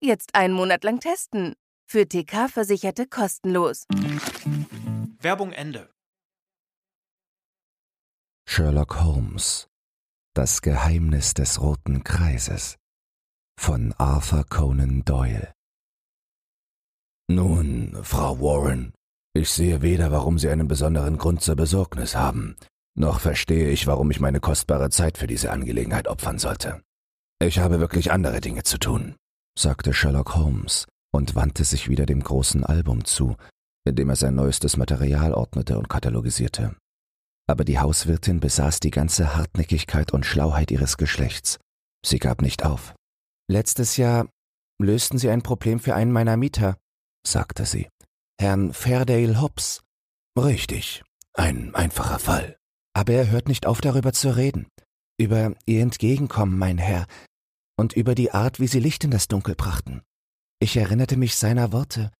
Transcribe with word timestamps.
Jetzt 0.00 0.34
einen 0.34 0.52
Monat 0.52 0.84
lang 0.84 1.00
testen. 1.00 1.54
Für 1.88 2.06
TK-Versicherte 2.06 3.06
kostenlos. 3.06 3.86
Werbung 5.20 5.52
Ende. 5.52 5.90
Sherlock 8.46 9.00
Holmes 9.02 9.68
Das 10.34 10.60
Geheimnis 10.60 11.34
des 11.34 11.60
Roten 11.60 12.04
Kreises 12.04 12.76
von 13.58 13.94
Arthur 13.98 14.44
Conan 14.44 15.02
Doyle 15.04 15.52
Nun, 17.28 17.98
Frau 18.02 18.38
Warren, 18.40 18.92
ich 19.34 19.50
sehe 19.50 19.82
weder, 19.82 20.12
warum 20.12 20.38
Sie 20.38 20.48
einen 20.48 20.68
besonderen 20.68 21.16
Grund 21.16 21.40
zur 21.40 21.56
Besorgnis 21.56 22.14
haben, 22.14 22.56
noch 22.96 23.20
verstehe 23.20 23.70
ich, 23.70 23.86
warum 23.86 24.10
ich 24.10 24.20
meine 24.20 24.40
kostbare 24.40 24.90
Zeit 24.90 25.18
für 25.18 25.26
diese 25.26 25.50
Angelegenheit 25.50 26.06
opfern 26.06 26.38
sollte. 26.38 26.82
Ich 27.42 27.58
habe 27.58 27.80
wirklich 27.80 28.12
andere 28.12 28.40
Dinge 28.40 28.62
zu 28.62 28.78
tun, 28.78 29.16
sagte 29.58 29.92
Sherlock 29.92 30.34
Holmes 30.34 30.86
und 31.12 31.34
wandte 31.34 31.64
sich 31.64 31.88
wieder 31.88 32.06
dem 32.06 32.22
großen 32.22 32.64
Album 32.64 33.04
zu, 33.04 33.36
in 33.86 33.96
dem 33.96 34.10
er 34.10 34.16
sein 34.16 34.34
neuestes 34.34 34.76
Material 34.76 35.32
ordnete 35.32 35.78
und 35.78 35.88
katalogisierte. 35.88 36.76
Aber 37.48 37.64
die 37.64 37.78
Hauswirtin 37.78 38.40
besaß 38.40 38.80
die 38.80 38.90
ganze 38.90 39.36
Hartnäckigkeit 39.36 40.12
und 40.12 40.26
Schlauheit 40.26 40.70
ihres 40.70 40.96
Geschlechts. 40.96 41.58
Sie 42.04 42.18
gab 42.18 42.42
nicht 42.42 42.64
auf. 42.64 42.94
Letztes 43.48 43.96
Jahr 43.96 44.28
lösten 44.80 45.18
Sie 45.18 45.30
ein 45.30 45.42
Problem 45.42 45.78
für 45.78 45.94
einen 45.94 46.12
meiner 46.12 46.36
Mieter, 46.36 46.76
sagte 47.26 47.64
sie. 47.64 47.88
Herrn 48.40 48.72
Fairdale 48.72 49.40
Hobbs. 49.40 49.82
Richtig, 50.36 51.02
ein 51.34 51.74
einfacher 51.74 52.18
Fall. 52.18 52.56
Aber 52.94 53.12
er 53.12 53.30
hört 53.30 53.48
nicht 53.48 53.66
auf 53.66 53.80
darüber 53.80 54.12
zu 54.12 54.36
reden. 54.36 54.66
Über 55.18 55.54
Ihr 55.64 55.82
Entgegenkommen, 55.82 56.58
mein 56.58 56.78
Herr, 56.78 57.06
und 57.76 57.92
über 57.92 58.14
die 58.14 58.32
Art, 58.32 58.60
wie 58.60 58.66
Sie 58.66 58.80
Licht 58.80 59.04
in 59.04 59.10
das 59.10 59.28
Dunkel 59.28 59.54
brachten. 59.54 60.02
Ich 60.58 60.76
erinnerte 60.76 61.16
mich 61.16 61.36
seiner 61.36 61.72
Worte, 61.72 62.10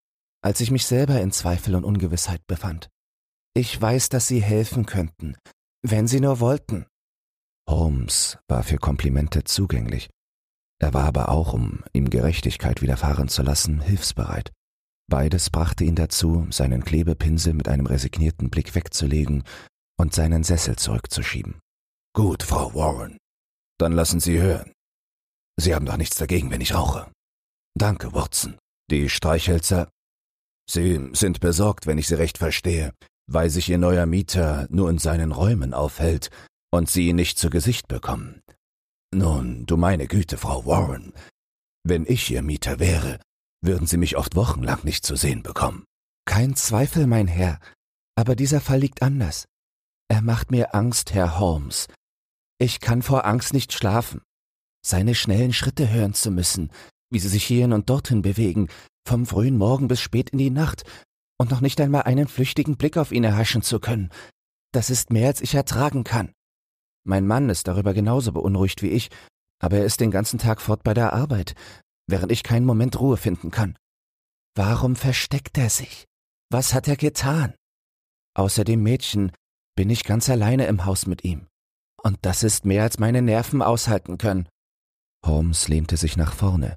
als 0.43 0.61
ich 0.61 0.71
mich 0.71 0.87
selber 0.87 1.21
in 1.21 1.33
Zweifel 1.33 1.75
und 1.75 1.85
Ungewissheit 1.85 2.47
befand. 2.47 2.89
Ich 3.55 3.81
weiß, 3.81 4.11
dass 4.11 4.29
Sie 4.29 4.43
helfen 4.43 4.87
könnten, 4.87 5.37
wenn 5.83 6.07
Sie 6.07 6.21
nur 6.21 6.41
wollten. 6.41 6.87
Holmes 7.69 8.39
war 8.49 8.63
für 8.63 8.77
Komplimente 8.77 9.45
zugänglich. 9.45 10.11
Er 10.79 10.93
war 10.93 11.05
aber 11.05 11.31
auch, 11.31 11.55
um 11.55 11.83
ihm 11.93 12.11
Gerechtigkeit 12.11 12.83
widerfahren 12.83 13.29
zu 13.29 13.43
lassen, 13.43 13.81
hilfsbereit. 13.81 14.53
Beides 15.09 15.51
brachte 15.51 15.85
ihn 15.85 15.95
dazu, 15.95 16.47
seinen 16.51 16.85
Klebepinsel 16.85 17.55
mit 17.55 17.69
einem 17.69 17.87
resignierten 17.87 18.51
Blick 18.51 18.75
wegzulegen 18.75 19.45
und 19.99 20.13
seinen 20.13 20.45
Sessel 20.45 20.77
zurückzuschieben. 20.77 21.61
Gut, 22.13 22.43
Frau 22.43 22.75
Warren. 22.75 23.17
Dann 23.79 23.93
lassen 23.93 24.21
Sie 24.21 24.39
hören. 24.39 24.73
Sie 25.59 25.75
haben 25.75 25.87
doch 25.87 25.97
nichts 25.97 26.17
dagegen, 26.17 26.51
wenn 26.51 26.61
ich 26.61 26.75
rauche. 26.75 27.11
Danke, 27.75 28.13
Watson. 28.13 28.59
Die 28.91 29.09
Streichhölzer. 29.09 29.89
Sie 30.69 31.11
sind 31.13 31.41
besorgt, 31.41 31.87
wenn 31.87 31.99
ich 31.99 32.07
Sie 32.09 32.15
recht 32.15 32.39
verstehe, 32.39 32.93
weil 33.27 33.51
sich 33.51 33.69
Ihr 33.69 33.79
neuer 33.79 34.07
Mieter 34.07 34.67
nur 34.71 34.91
in 34.91 34.99
seinen 34.99 35.33
Räumen 35.33 35.75
aufhält 35.75 36.31
und 36.71 36.91
Sie 36.91 37.09
ihn 37.09 37.17
nicht 37.17 37.39
zu 37.39 37.51
Gesicht 37.51 37.89
bekommen. 37.89 38.43
Nun, 39.15 39.67
du 39.67 39.77
meine 39.77 40.09
Güte, 40.09 40.37
Frau 40.37 40.67
Warren. 40.67 41.13
Wenn 41.85 42.05
ich 42.07 42.31
Ihr 42.31 42.43
Mieter 42.43 42.79
wäre, 42.79 43.21
würden 43.63 43.87
Sie 43.87 43.97
mich 43.97 44.17
oft 44.17 44.35
wochenlang 44.35 44.81
nicht 44.83 45.07
zu 45.07 45.17
sehen 45.17 45.43
bekommen. 45.43 45.85
Kein 46.27 46.57
Zweifel, 46.57 47.07
mein 47.07 47.29
Herr. 47.29 47.61
Aber 48.17 48.35
dieser 48.35 48.61
Fall 48.61 48.81
liegt 48.81 49.03
anders. 49.03 49.47
Er 50.09 50.23
macht 50.23 50.51
mir 50.51 50.75
Angst, 50.75 51.15
Herr 51.15 51.39
Holmes. 51.39 51.89
Ich 52.59 52.81
kann 52.81 53.03
vor 53.03 53.25
Angst 53.25 53.53
nicht 53.53 53.73
schlafen. 53.73 54.23
Seine 54.87 55.17
schnellen 55.17 55.53
Schritte 55.53 55.91
hören 55.91 56.15
zu 56.15 56.31
müssen, 56.31 56.71
wie 57.11 57.19
sie 57.19 57.27
sich 57.27 57.45
hierhin 57.45 57.73
und 57.73 57.91
dorthin 57.91 58.23
bewegen, 58.23 58.69
vom 59.05 59.27
frühen 59.27 59.59
Morgen 59.59 59.89
bis 59.89 60.01
spät 60.01 60.31
in 60.31 60.39
die 60.39 60.51
Nacht, 60.51 60.85
und 61.41 61.51
noch 61.51 61.61
nicht 61.61 61.81
einmal 61.81 62.03
einen 62.03 62.29
flüchtigen 62.29 62.77
Blick 62.77 62.97
auf 62.97 63.11
ihn 63.11 63.25
erhaschen 63.25 63.63
zu 63.63 63.81
können. 63.81 64.11
Das 64.73 64.89
ist 64.89 65.11
mehr, 65.11 65.27
als 65.27 65.41
ich 65.41 65.57
ertragen 65.57 66.05
kann. 66.05 66.31
Mein 67.05 67.27
Mann 67.27 67.51
ist 67.51 67.67
darüber 67.67 67.95
genauso 67.95 68.31
beunruhigt 68.31 68.81
wie 68.81 68.91
ich, 68.91 69.11
aber 69.61 69.79
er 69.79 69.85
ist 69.85 69.99
den 69.99 70.13
ganzen 70.13 70.39
Tag 70.39 70.63
fort 70.63 70.85
bei 70.85 70.95
der 70.95 71.13
Arbeit, 71.13 71.57
während 72.07 72.31
ich 72.31 72.45
keinen 72.45 72.65
Moment 72.65 73.01
Ruhe 73.01 73.17
finden 73.17 73.51
kann. 73.51 73.77
Warum 74.55 74.95
versteckt 74.95 75.59
er 75.59 75.69
sich? 75.69 76.05
Was 76.49 76.75
hat 76.75 76.87
er 76.87 76.97
getan? 76.97 77.55
Außer 78.35 78.63
dem 78.63 78.85
Mädchen 78.85 79.33
bin 79.75 79.91
ich 79.91 80.05
ganz 80.05 80.31
alleine 80.31 80.67
im 80.67 80.85
Haus 80.85 81.07
mit 81.07 81.25
ihm. 81.25 81.49
Und 82.01 82.19
das 82.23 82.45
ist 82.45 82.65
mehr, 82.65 82.85
als 82.85 83.01
meine 83.01 83.21
Nerven 83.21 83.63
aushalten 83.63 84.17
können. 84.17 84.49
Holmes 85.27 85.69
lehnte 85.69 85.97
sich 85.97 86.17
nach 86.17 86.33
vorne 86.33 86.77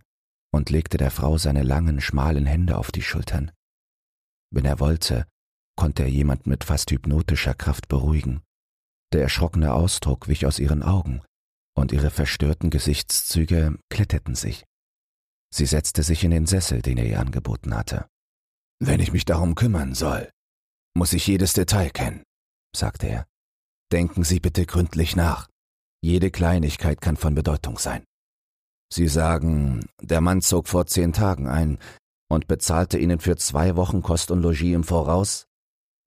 und 0.51 0.69
legte 0.69 0.97
der 0.97 1.11
Frau 1.11 1.37
seine 1.37 1.63
langen, 1.63 2.01
schmalen 2.01 2.45
Hände 2.45 2.77
auf 2.77 2.91
die 2.91 3.01
Schultern. 3.01 3.51
Wenn 4.51 4.65
er 4.65 4.79
wollte, 4.79 5.27
konnte 5.75 6.03
er 6.03 6.09
jemand 6.09 6.47
mit 6.47 6.63
fast 6.63 6.91
hypnotischer 6.91 7.53
Kraft 7.53 7.87
beruhigen. 7.87 8.41
Der 9.13 9.21
erschrockene 9.21 9.73
Ausdruck 9.73 10.27
wich 10.27 10.45
aus 10.45 10.59
ihren 10.59 10.83
Augen, 10.83 11.21
und 11.75 11.91
ihre 11.91 12.11
verstörten 12.11 12.69
Gesichtszüge 12.69 13.79
kletterten 13.89 14.35
sich. 14.35 14.65
Sie 15.53 15.65
setzte 15.65 16.03
sich 16.03 16.23
in 16.23 16.31
den 16.31 16.45
Sessel, 16.45 16.81
den 16.81 16.97
er 16.97 17.05
ihr 17.05 17.19
angeboten 17.19 17.75
hatte. 17.75 18.07
Wenn 18.79 18.99
ich 18.99 19.11
mich 19.11 19.25
darum 19.25 19.55
kümmern 19.55 19.95
soll, 19.95 20.29
muss 20.95 21.13
ich 21.13 21.25
jedes 21.25 21.53
Detail 21.53 21.89
kennen, 21.89 22.23
sagte 22.75 23.07
er. 23.07 23.25
Denken 23.91 24.23
Sie 24.23 24.39
bitte 24.39 24.65
gründlich 24.65 25.15
nach. 25.15 25.47
Jede 26.01 26.29
Kleinigkeit 26.29 27.01
kann 27.01 27.17
von 27.17 27.33
Bedeutung 27.33 27.77
sein. 27.79 28.03
Sie 28.91 29.07
sagen, 29.07 29.85
der 30.01 30.21
Mann 30.21 30.41
zog 30.41 30.67
vor 30.67 30.87
zehn 30.87 31.13
Tagen 31.13 31.47
ein 31.47 31.77
und 32.27 32.47
bezahlte 32.47 32.97
Ihnen 32.97 33.19
für 33.19 33.37
zwei 33.37 33.75
Wochen 33.75 34.01
Kost 34.01 34.31
und 34.31 34.41
Logis 34.41 34.73
im 34.73 34.83
Voraus? 34.83 35.45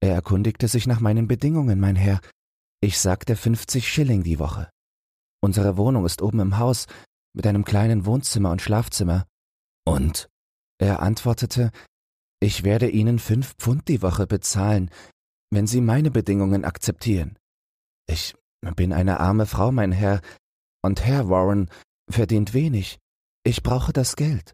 Er 0.01 0.13
erkundigte 0.13 0.67
sich 0.67 0.85
nach 0.85 0.99
meinen 0.99 1.27
Bedingungen, 1.27 1.79
mein 1.79 1.95
Herr. 1.95 2.19
Ich 2.81 2.99
sagte 2.99 3.37
fünfzig 3.37 3.87
Schilling 3.87 4.23
die 4.23 4.39
Woche. 4.39 4.69
Unsere 5.41 5.77
Wohnung 5.77 6.05
ist 6.05 6.21
oben 6.21 6.41
im 6.41 6.57
Haus 6.57 6.87
mit 7.33 7.47
einem 7.47 7.63
kleinen 7.63 8.05
Wohnzimmer 8.05 8.51
und 8.51 8.61
Schlafzimmer. 8.61 9.25
Und? 9.85 10.29
Er 10.77 11.01
antwortete, 11.01 11.71
ich 12.41 12.63
werde 12.63 12.89
Ihnen 12.89 13.19
fünf 13.19 13.55
Pfund 13.55 13.87
die 13.87 14.01
Woche 14.01 14.27
bezahlen, 14.27 14.89
wenn 15.49 15.67
Sie 15.67 15.79
meine 15.79 16.11
Bedingungen 16.11 16.65
akzeptieren. 16.65 17.37
Ich 18.07 18.35
bin 18.75 18.91
eine 18.91 19.21
arme 19.21 19.45
Frau, 19.45 19.71
mein 19.71 19.93
Herr, 19.93 20.19
und 20.81 21.05
Herr 21.05 21.29
Warren 21.29 21.69
verdient 22.09 22.53
wenig. 22.53 22.99
Ich 23.43 23.63
brauche 23.63 23.93
das 23.93 24.15
Geld. 24.15 24.53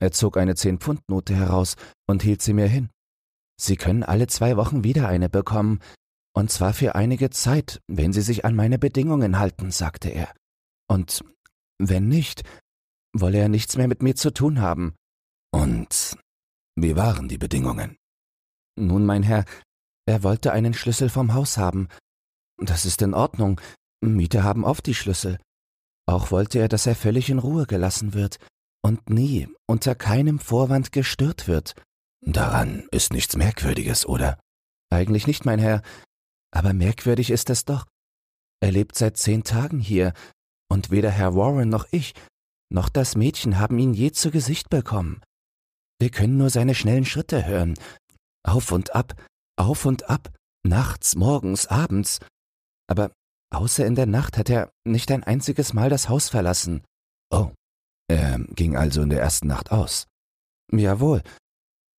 Er 0.00 0.12
zog 0.12 0.36
eine 0.36 0.54
Zehn-Pfund-Note 0.54 1.34
heraus 1.34 1.76
und 2.06 2.22
hielt 2.22 2.42
sie 2.42 2.52
mir 2.52 2.66
hin. 2.66 2.90
Sie 3.58 3.76
können 3.76 4.02
alle 4.02 4.26
zwei 4.26 4.56
Wochen 4.56 4.84
wieder 4.84 5.08
eine 5.08 5.28
bekommen, 5.28 5.80
und 6.34 6.50
zwar 6.50 6.74
für 6.74 6.94
einige 6.94 7.30
Zeit, 7.30 7.80
wenn 7.86 8.12
Sie 8.12 8.20
sich 8.20 8.44
an 8.44 8.54
meine 8.54 8.78
Bedingungen 8.78 9.38
halten, 9.38 9.70
sagte 9.70 10.10
er. 10.10 10.34
Und 10.86 11.24
wenn 11.78 12.08
nicht, 12.08 12.42
wolle 13.14 13.38
er 13.38 13.48
nichts 13.48 13.78
mehr 13.78 13.88
mit 13.88 14.02
mir 14.02 14.14
zu 14.14 14.30
tun 14.30 14.60
haben. 14.60 14.94
Und 15.50 16.18
wie 16.78 16.94
waren 16.94 17.28
die 17.28 17.38
Bedingungen? 17.38 17.96
Nun, 18.78 19.06
mein 19.06 19.22
Herr, 19.22 19.46
er 20.04 20.22
wollte 20.22 20.52
einen 20.52 20.74
Schlüssel 20.74 21.08
vom 21.08 21.32
Haus 21.32 21.56
haben. 21.56 21.88
Das 22.58 22.84
ist 22.84 23.00
in 23.00 23.14
Ordnung. 23.14 23.58
Mieter 24.04 24.44
haben 24.44 24.64
oft 24.64 24.84
die 24.84 24.94
Schlüssel. 24.94 25.38
Auch 26.06 26.30
wollte 26.30 26.58
er, 26.58 26.68
dass 26.68 26.86
er 26.86 26.94
völlig 26.94 27.30
in 27.30 27.38
Ruhe 27.38 27.66
gelassen 27.66 28.14
wird 28.14 28.38
und 28.82 29.10
nie 29.10 29.48
unter 29.66 29.94
keinem 29.94 30.38
Vorwand 30.38 30.92
gestört 30.92 31.48
wird. 31.48 31.74
Daran 32.20 32.86
ist 32.90 33.12
nichts 33.12 33.36
Merkwürdiges, 33.36 34.06
oder? 34.06 34.38
Eigentlich 34.90 35.26
nicht, 35.26 35.44
mein 35.44 35.58
Herr, 35.58 35.82
aber 36.52 36.72
merkwürdig 36.72 37.30
ist 37.30 37.50
es 37.50 37.64
doch. 37.64 37.86
Er 38.60 38.72
lebt 38.72 38.96
seit 38.96 39.16
zehn 39.16 39.44
Tagen 39.44 39.80
hier, 39.80 40.14
und 40.68 40.90
weder 40.90 41.10
Herr 41.10 41.34
Warren 41.34 41.68
noch 41.68 41.86
ich, 41.90 42.14
noch 42.72 42.88
das 42.88 43.16
Mädchen 43.16 43.58
haben 43.58 43.78
ihn 43.78 43.94
je 43.94 44.12
zu 44.12 44.30
Gesicht 44.30 44.70
bekommen. 44.70 45.20
Wir 46.00 46.10
können 46.10 46.36
nur 46.36 46.50
seine 46.50 46.74
schnellen 46.74 47.04
Schritte 47.04 47.46
hören. 47.46 47.74
Auf 48.42 48.72
und 48.72 48.94
ab, 48.94 49.14
auf 49.56 49.86
und 49.86 50.08
ab, 50.10 50.32
nachts, 50.64 51.16
morgens, 51.16 51.66
abends. 51.66 52.20
Aber 52.88 53.12
Außer 53.56 53.86
in 53.86 53.94
der 53.94 54.04
Nacht 54.04 54.36
hat 54.36 54.50
er 54.50 54.70
nicht 54.84 55.10
ein 55.10 55.24
einziges 55.24 55.72
Mal 55.72 55.88
das 55.88 56.10
Haus 56.10 56.28
verlassen. 56.28 56.84
Oh, 57.30 57.52
Er 58.06 58.38
ging 58.38 58.76
also 58.76 59.00
in 59.00 59.08
der 59.08 59.22
ersten 59.22 59.46
Nacht 59.46 59.72
aus. 59.72 60.06
Jawohl. 60.70 61.22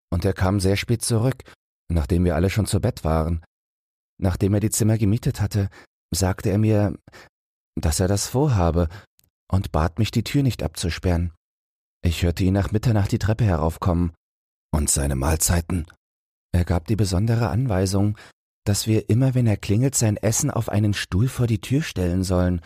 Und 0.08 0.24
er 0.24 0.34
kam 0.34 0.60
sehr 0.60 0.76
spät 0.76 1.02
zurück, 1.02 1.42
nachdem 1.90 2.24
wir 2.24 2.36
alle 2.36 2.48
schon 2.48 2.66
zu 2.66 2.80
Bett 2.80 3.02
waren. 3.02 3.42
Nachdem 4.20 4.54
er 4.54 4.60
die 4.60 4.70
Zimmer 4.70 4.98
gemietet 4.98 5.40
hatte, 5.40 5.68
sagte 6.14 6.48
er 6.50 6.58
mir, 6.58 6.96
dass 7.74 7.98
er 7.98 8.06
das 8.06 8.28
vorhabe 8.28 8.88
und 9.50 9.72
bat 9.72 9.98
mich, 9.98 10.12
die 10.12 10.22
Tür 10.22 10.44
nicht 10.44 10.62
abzusperren. 10.62 11.32
Ich 12.04 12.22
hörte 12.22 12.44
ihn 12.44 12.54
nach 12.54 12.70
Mitternacht 12.70 13.10
die 13.10 13.18
Treppe 13.18 13.44
heraufkommen. 13.44 14.12
Und 14.70 14.90
seine 14.90 15.16
Mahlzeiten? 15.16 15.86
Er 16.52 16.64
gab 16.64 16.86
die 16.86 16.96
besondere 16.96 17.48
Anweisung, 17.48 18.16
dass 18.68 18.86
wir 18.86 19.08
immer, 19.08 19.34
wenn 19.34 19.46
er 19.46 19.56
klingelt, 19.56 19.94
sein 19.94 20.18
Essen 20.18 20.50
auf 20.50 20.68
einen 20.68 20.92
Stuhl 20.92 21.28
vor 21.28 21.46
die 21.46 21.60
Tür 21.60 21.82
stellen 21.82 22.22
sollen. 22.22 22.60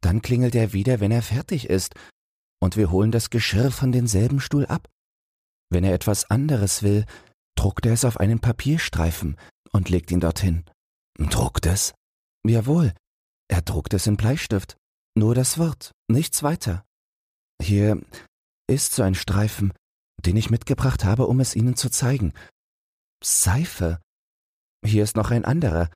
Dann 0.00 0.20
klingelt 0.20 0.54
er 0.56 0.72
wieder, 0.72 0.98
wenn 0.98 1.12
er 1.12 1.22
fertig 1.22 1.70
ist, 1.70 1.94
und 2.60 2.76
wir 2.76 2.90
holen 2.90 3.12
das 3.12 3.30
Geschirr 3.30 3.70
von 3.70 3.92
denselben 3.92 4.40
Stuhl 4.40 4.66
ab. 4.66 4.88
Wenn 5.70 5.84
er 5.84 5.94
etwas 5.94 6.30
anderes 6.30 6.82
will, 6.82 7.06
druckt 7.56 7.86
er 7.86 7.92
es 7.92 8.04
auf 8.04 8.18
einen 8.18 8.40
Papierstreifen 8.40 9.36
und 9.72 9.88
legt 9.88 10.10
ihn 10.10 10.20
dorthin. 10.20 10.64
Druckt 11.18 11.66
es? 11.66 11.94
Jawohl, 12.44 12.92
er 13.48 13.62
druckt 13.62 13.94
es 13.94 14.06
in 14.06 14.16
Bleistift. 14.16 14.76
Nur 15.16 15.34
das 15.34 15.58
Wort, 15.58 15.92
nichts 16.08 16.42
weiter. 16.42 16.84
Hier 17.62 18.02
ist 18.68 18.94
so 18.94 19.02
ein 19.02 19.14
Streifen, 19.14 19.72
den 20.24 20.36
ich 20.36 20.50
mitgebracht 20.50 21.04
habe, 21.04 21.26
um 21.26 21.40
es 21.40 21.54
Ihnen 21.54 21.76
zu 21.76 21.88
zeigen. 21.88 22.32
Seife. 23.22 24.00
Hier 24.86 25.02
ist 25.02 25.16
noch 25.16 25.32
ein 25.32 25.44
anderer. 25.44 25.90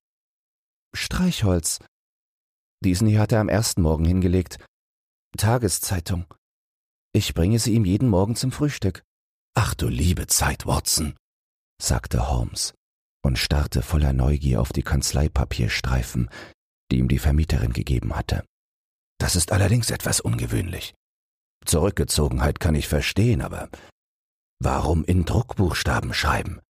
Streichholz. 0.96 1.78
Diesen 2.84 3.06
hier 3.06 3.20
hat 3.20 3.30
er 3.30 3.40
am 3.40 3.48
ersten 3.48 3.82
Morgen 3.82 4.04
hingelegt. 4.04 4.58
Tageszeitung. 5.38 6.26
Ich 7.12 7.32
bringe 7.32 7.60
sie 7.60 7.74
ihm 7.74 7.84
jeden 7.84 8.08
Morgen 8.08 8.34
zum 8.34 8.50
Frühstück. 8.50 9.04
Ach 9.54 9.74
du 9.74 9.86
liebe 9.86 10.26
Zeit, 10.26 10.66
Watson, 10.66 11.14
sagte 11.80 12.30
Holmes 12.30 12.74
und 13.22 13.38
starrte 13.38 13.82
voller 13.82 14.12
Neugier 14.12 14.60
auf 14.60 14.72
die 14.72 14.82
Kanzleipapierstreifen, 14.82 16.28
die 16.90 16.98
ihm 16.98 17.06
die 17.06 17.20
Vermieterin 17.20 17.72
gegeben 17.72 18.16
hatte. 18.16 18.44
Das 19.18 19.36
ist 19.36 19.52
allerdings 19.52 19.90
etwas 19.90 20.20
ungewöhnlich. 20.20 20.94
Zurückgezogenheit 21.64 22.58
kann 22.58 22.74
ich 22.74 22.88
verstehen, 22.88 23.40
aber 23.40 23.68
warum 24.60 25.04
in 25.04 25.24
Druckbuchstaben 25.24 26.12
schreiben? 26.12 26.60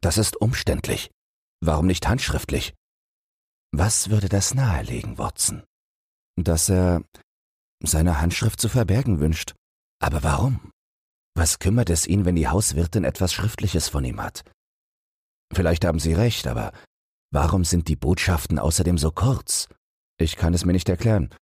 Das 0.00 0.18
ist 0.18 0.40
umständlich. 0.40 1.10
Warum 1.66 1.86
nicht 1.86 2.06
handschriftlich? 2.06 2.74
Was 3.72 4.10
würde 4.10 4.28
das 4.28 4.54
nahelegen, 4.54 5.16
Watson? 5.16 5.64
Dass 6.36 6.68
er 6.68 7.02
seine 7.82 8.20
Handschrift 8.20 8.60
zu 8.60 8.68
verbergen 8.68 9.18
wünscht. 9.18 9.54
Aber 9.98 10.22
warum? 10.22 10.70
Was 11.34 11.58
kümmert 11.58 11.88
es 11.88 12.06
ihn, 12.06 12.26
wenn 12.26 12.36
die 12.36 12.48
Hauswirtin 12.48 13.04
etwas 13.04 13.32
Schriftliches 13.32 13.88
von 13.88 14.04
ihm 14.04 14.20
hat? 14.20 14.44
Vielleicht 15.54 15.86
haben 15.86 16.00
Sie 16.00 16.12
recht, 16.12 16.46
aber 16.46 16.72
warum 17.32 17.64
sind 17.64 17.88
die 17.88 17.96
Botschaften 17.96 18.58
außerdem 18.58 18.98
so 18.98 19.10
kurz? 19.10 19.68
Ich 20.18 20.36
kann 20.36 20.52
es 20.52 20.66
mir 20.66 20.74
nicht 20.74 20.90
erklären. 20.90 21.34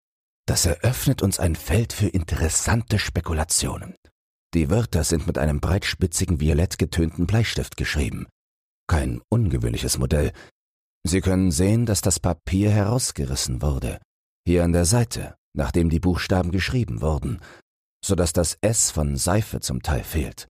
Das 0.47 0.67
eröffnet 0.67 1.23
uns 1.23 1.41
ein 1.41 1.57
Feld 1.57 1.95
für 1.95 2.09
interessante 2.09 2.99
Spekulationen. 2.99 3.97
Die 4.53 4.69
Wörter 4.69 5.03
sind 5.03 5.27
mit 5.27 5.39
einem 5.39 5.61
breitspitzigen 5.61 6.41
violett 6.41 6.77
getönten 6.79 7.27
Bleistift 7.27 7.79
geschrieben. 7.79 8.27
Kein 8.91 9.21
ungewöhnliches 9.29 9.99
Modell. 9.99 10.33
Sie 11.07 11.21
können 11.21 11.53
sehen, 11.53 11.87
dass 11.87 12.01
das 12.01 12.19
Papier 12.19 12.73
herausgerissen 12.73 13.63
wurde. 13.63 14.01
Hier 14.45 14.65
an 14.65 14.73
der 14.73 14.85
Seite, 14.85 15.37
nachdem 15.57 15.91
die 15.91 16.01
Buchstaben 16.01 16.51
geschrieben 16.51 17.01
wurden, 17.01 17.41
so 18.05 18.17
dass 18.17 18.33
das 18.33 18.59
S 18.63 18.91
von 18.91 19.17
Seife 19.17 19.61
zum 19.61 19.83
Teil 19.83 20.03
fehlt. 20.03 20.49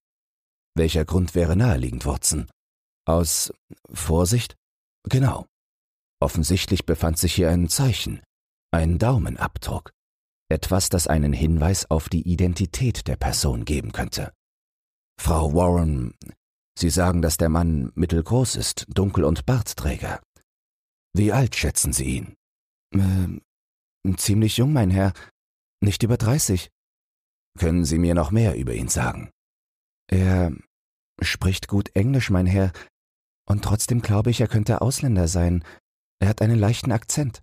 Welcher 0.75 1.05
Grund 1.05 1.35
wäre 1.35 1.55
naheliegend, 1.55 2.07
Watson? 2.07 2.49
Aus 3.07 3.53
Vorsicht? 3.93 4.57
Genau. 5.07 5.45
Offensichtlich 6.19 6.87
befand 6.87 7.19
sich 7.19 7.35
hier 7.35 7.51
ein 7.51 7.69
Zeichen, 7.69 8.23
ein 8.71 8.99
Daumenabdruck, 8.99 9.91
etwas, 10.49 10.89
das 10.89 11.09
einen 11.09 11.35
Hinweis 11.35 11.91
auf 11.91 12.09
die 12.09 12.27
Identität 12.27 13.07
der 13.07 13.17
Person 13.17 13.67
geben 13.67 13.93
könnte. 13.93 14.33
Frau 15.21 15.53
Warren, 15.53 16.15
Sie 16.81 16.91
sagen, 16.91 17.21
dass 17.21 17.37
der 17.37 17.51
Mann 17.51 17.93
mittelgroß 17.95 18.57
ist, 18.57 18.87
dunkel 18.89 19.25
und 19.25 19.45
Bartträger. 19.45 20.21
Wie 21.13 21.33
alt 21.33 21.55
schätzen 21.55 21.93
Sie 21.93 22.17
ihn? 22.17 22.35
Äh, 22.95 24.17
ziemlich 24.17 24.57
jung, 24.57 24.73
mein 24.73 24.91
Herr. 24.91 25.13
Nicht 25.83 26.03
über 26.03 26.17
dreißig. 26.17 26.71
Können 27.59 27.85
Sie 27.85 27.99
mir 27.99 28.15
noch 28.15 28.31
mehr 28.31 28.57
über 28.57 28.75
ihn 28.75 28.89
sagen? 28.89 29.31
Er 30.09 30.53
spricht 31.21 31.69
gut 31.69 31.95
Englisch, 31.95 32.31
mein 32.31 32.47
Herr, 32.47 32.73
und 33.47 33.65
trotzdem 33.65 34.01
glaube 34.01 34.31
ich, 34.31 34.41
er 34.41 34.49
könnte 34.49 34.81
Ausländer 34.81 35.29
sein. 35.29 35.65
Er 36.21 36.29
hat 36.29 36.41
einen 36.41 36.59
leichten 36.59 36.93
Akzent. 36.93 37.41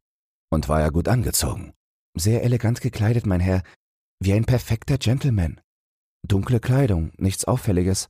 Und 0.50 0.70
war 0.70 0.82
er 0.82 0.92
gut 0.92 1.10
angezogen? 1.10 1.74
Sehr 2.18 2.44
elegant 2.44 2.80
gekleidet, 2.82 3.26
mein 3.26 3.42
Herr, 3.42 3.62
wie 4.20 4.34
ein 4.34 4.46
perfekter 4.46 4.98
Gentleman. 4.98 5.60
Dunkle 6.26 6.60
Kleidung, 6.60 7.12
nichts 7.18 7.46
Auffälliges. 7.46 8.10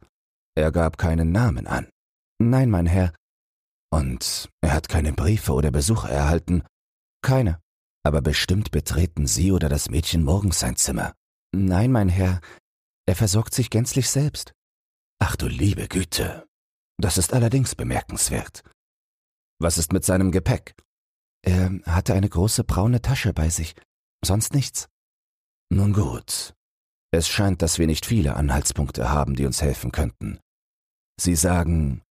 Er 0.57 0.71
gab 0.71 0.97
keinen 0.97 1.31
Namen 1.31 1.67
an. 1.67 1.87
Nein, 2.39 2.71
mein 2.71 2.87
Herr. 2.87 3.13
Und 3.91 4.49
er 4.59 4.73
hat 4.73 4.89
keine 4.89 5.13
Briefe 5.13 5.53
oder 5.53 5.69
Besuche 5.69 6.09
erhalten? 6.09 6.63
Keine. 7.21 7.61
Aber 8.03 8.21
bestimmt 8.21 8.71
betreten 8.71 9.27
Sie 9.27 9.51
oder 9.51 9.69
das 9.69 9.91
Mädchen 9.91 10.23
morgens 10.23 10.59
sein 10.59 10.75
Zimmer. 10.75 11.13
Nein, 11.53 11.91
mein 11.91 12.09
Herr, 12.09 12.41
er 13.05 13.15
versorgt 13.15 13.53
sich 13.53 13.69
gänzlich 13.69 14.09
selbst. 14.09 14.51
Ach 15.19 15.35
du 15.35 15.45
liebe 15.45 15.87
Güte, 15.87 16.47
das 16.99 17.19
ist 17.19 17.33
allerdings 17.33 17.75
bemerkenswert. 17.75 18.63
Was 19.59 19.77
ist 19.77 19.93
mit 19.93 20.05
seinem 20.05 20.31
Gepäck? 20.31 20.73
Er 21.43 21.69
hatte 21.85 22.15
eine 22.15 22.29
große 22.29 22.63
braune 22.63 23.03
Tasche 23.03 23.31
bei 23.31 23.49
sich, 23.49 23.75
sonst 24.25 24.55
nichts. 24.55 24.87
Nun 25.69 25.93
gut. 25.93 26.55
Es 27.11 27.27
scheint, 27.27 27.61
dass 27.61 27.77
wir 27.77 27.85
nicht 27.85 28.07
viele 28.07 28.35
Anhaltspunkte 28.35 29.11
haben, 29.11 29.35
die 29.35 29.45
uns 29.45 29.61
helfen 29.61 29.91
könnten. 29.91 30.39
Sie 31.19 31.35
sagen, 31.35 32.01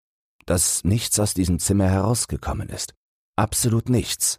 dass 0.46 0.84
nichts 0.84 1.18
aus 1.18 1.34
diesem 1.34 1.58
Zimmer 1.58 1.88
herausgekommen 1.88 2.68
ist. 2.68 2.94
Absolut 3.36 3.88
nichts. 3.88 4.38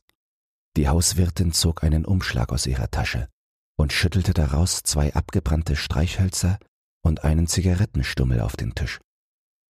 Die 0.75 0.87
Hauswirtin 0.87 1.53
zog 1.53 1.83
einen 1.83 2.05
Umschlag 2.05 2.51
aus 2.51 2.65
ihrer 2.65 2.89
Tasche 2.89 3.29
und 3.77 3.93
schüttelte 3.93 4.33
daraus 4.33 4.83
zwei 4.83 5.13
abgebrannte 5.13 5.75
Streichhölzer 5.75 6.59
und 7.03 7.23
einen 7.23 7.47
Zigarettenstummel 7.47 8.41
auf 8.41 8.55
den 8.55 8.75
Tisch. 8.75 8.99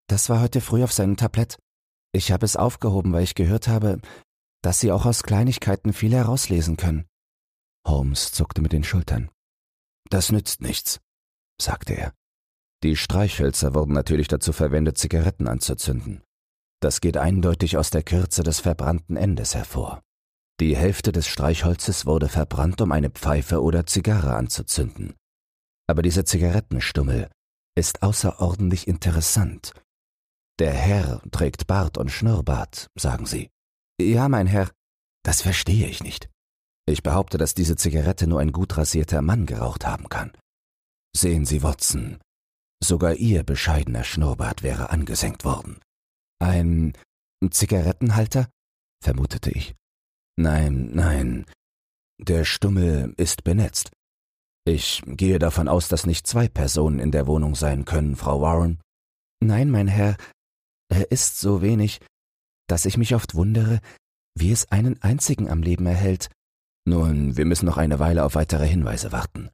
Das 0.07 0.29
war 0.29 0.41
heute 0.41 0.61
früh 0.61 0.83
auf 0.83 0.93
seinem 0.93 1.17
Tablett. 1.17 1.57
Ich 2.13 2.31
habe 2.31 2.45
es 2.45 2.55
aufgehoben, 2.55 3.13
weil 3.13 3.23
ich 3.23 3.35
gehört 3.35 3.67
habe, 3.67 3.99
dass 4.61 4.79
Sie 4.79 4.91
auch 4.91 5.05
aus 5.05 5.23
Kleinigkeiten 5.23 5.93
viel 5.93 6.13
herauslesen 6.13 6.77
können. 6.77 7.05
Holmes 7.85 8.31
zuckte 8.31 8.61
mit 8.61 8.73
den 8.73 8.83
Schultern. 8.83 9.29
Das 10.09 10.31
nützt 10.31 10.61
nichts, 10.61 10.99
sagte 11.61 11.93
er. 11.93 12.13
Die 12.83 12.95
Streichhölzer 12.95 13.73
wurden 13.73 13.93
natürlich 13.93 14.27
dazu 14.27 14.53
verwendet, 14.53 14.97
Zigaretten 14.97 15.47
anzuzünden. 15.47 16.21
Das 16.79 17.01
geht 17.01 17.17
eindeutig 17.17 17.77
aus 17.77 17.89
der 17.89 18.03
Kürze 18.03 18.43
des 18.43 18.59
verbrannten 18.59 19.17
Endes 19.17 19.55
hervor. 19.55 20.01
Die 20.59 20.75
Hälfte 20.75 21.11
des 21.11 21.27
Streichholzes 21.27 22.05
wurde 22.05 22.29
verbrannt, 22.29 22.81
um 22.81 22.91
eine 22.91 23.09
Pfeife 23.09 23.61
oder 23.61 23.85
Zigarre 23.85 24.35
anzuzünden. 24.35 25.15
Aber 25.87 26.01
dieser 26.01 26.25
Zigarettenstummel 26.25 27.29
ist 27.75 28.03
außerordentlich 28.03 28.87
interessant. 28.87 29.73
Der 30.59 30.73
Herr 30.73 31.21
trägt 31.31 31.67
Bart 31.67 31.97
und 31.97 32.11
Schnurrbart, 32.11 32.87
sagen 32.95 33.25
Sie. 33.25 33.49
Ja, 33.99 34.29
mein 34.29 34.47
Herr, 34.47 34.71
das 35.23 35.41
verstehe 35.41 35.87
ich 35.87 36.03
nicht. 36.03 36.29
Ich 36.87 37.03
behaupte, 37.03 37.37
dass 37.37 37.53
diese 37.53 37.75
Zigarette 37.75 38.27
nur 38.27 38.39
ein 38.39 38.51
gut 38.51 38.77
rasierter 38.77 39.21
Mann 39.21 39.45
geraucht 39.45 39.85
haben 39.85 40.09
kann. 40.09 40.31
Sehen 41.15 41.45
Sie, 41.45 41.61
Watson, 41.61 42.19
sogar 42.83 43.15
Ihr 43.15 43.43
bescheidener 43.43 44.03
Schnurrbart 44.03 44.63
wäre 44.63 44.89
angesenkt 44.89 45.45
worden. 45.45 45.79
Ein 46.39 46.93
Zigarettenhalter? 47.49 48.49
vermutete 49.03 49.51
ich. 49.51 49.75
Nein, 50.37 50.89
nein. 50.93 51.45
Der 52.19 52.45
Stummel 52.45 53.13
ist 53.17 53.43
benetzt. 53.43 53.91
Ich 54.65 55.01
gehe 55.05 55.39
davon 55.39 55.67
aus, 55.67 55.87
dass 55.87 56.05
nicht 56.05 56.27
zwei 56.27 56.47
Personen 56.47 56.99
in 56.99 57.11
der 57.11 57.27
Wohnung 57.27 57.55
sein 57.55 57.85
können, 57.85 58.15
Frau 58.15 58.41
Warren. 58.41 58.79
Nein, 59.39 59.69
mein 59.69 59.87
Herr, 59.87 60.17
er 60.89 61.11
ist 61.11 61.39
so 61.39 61.61
wenig, 61.61 62.01
dass 62.67 62.85
ich 62.85 62.97
mich 62.97 63.15
oft 63.15 63.35
wundere, 63.35 63.79
wie 64.35 64.51
es 64.51 64.71
einen 64.71 65.01
einzigen 65.01 65.49
am 65.49 65.61
Leben 65.61 65.85
erhält. 65.85 66.29
Nun, 66.85 67.37
wir 67.37 67.45
müssen 67.45 67.65
noch 67.65 67.77
eine 67.77 67.99
Weile 67.99 68.23
auf 68.23 68.35
weitere 68.35 68.67
Hinweise 68.67 69.11
warten. 69.11 69.49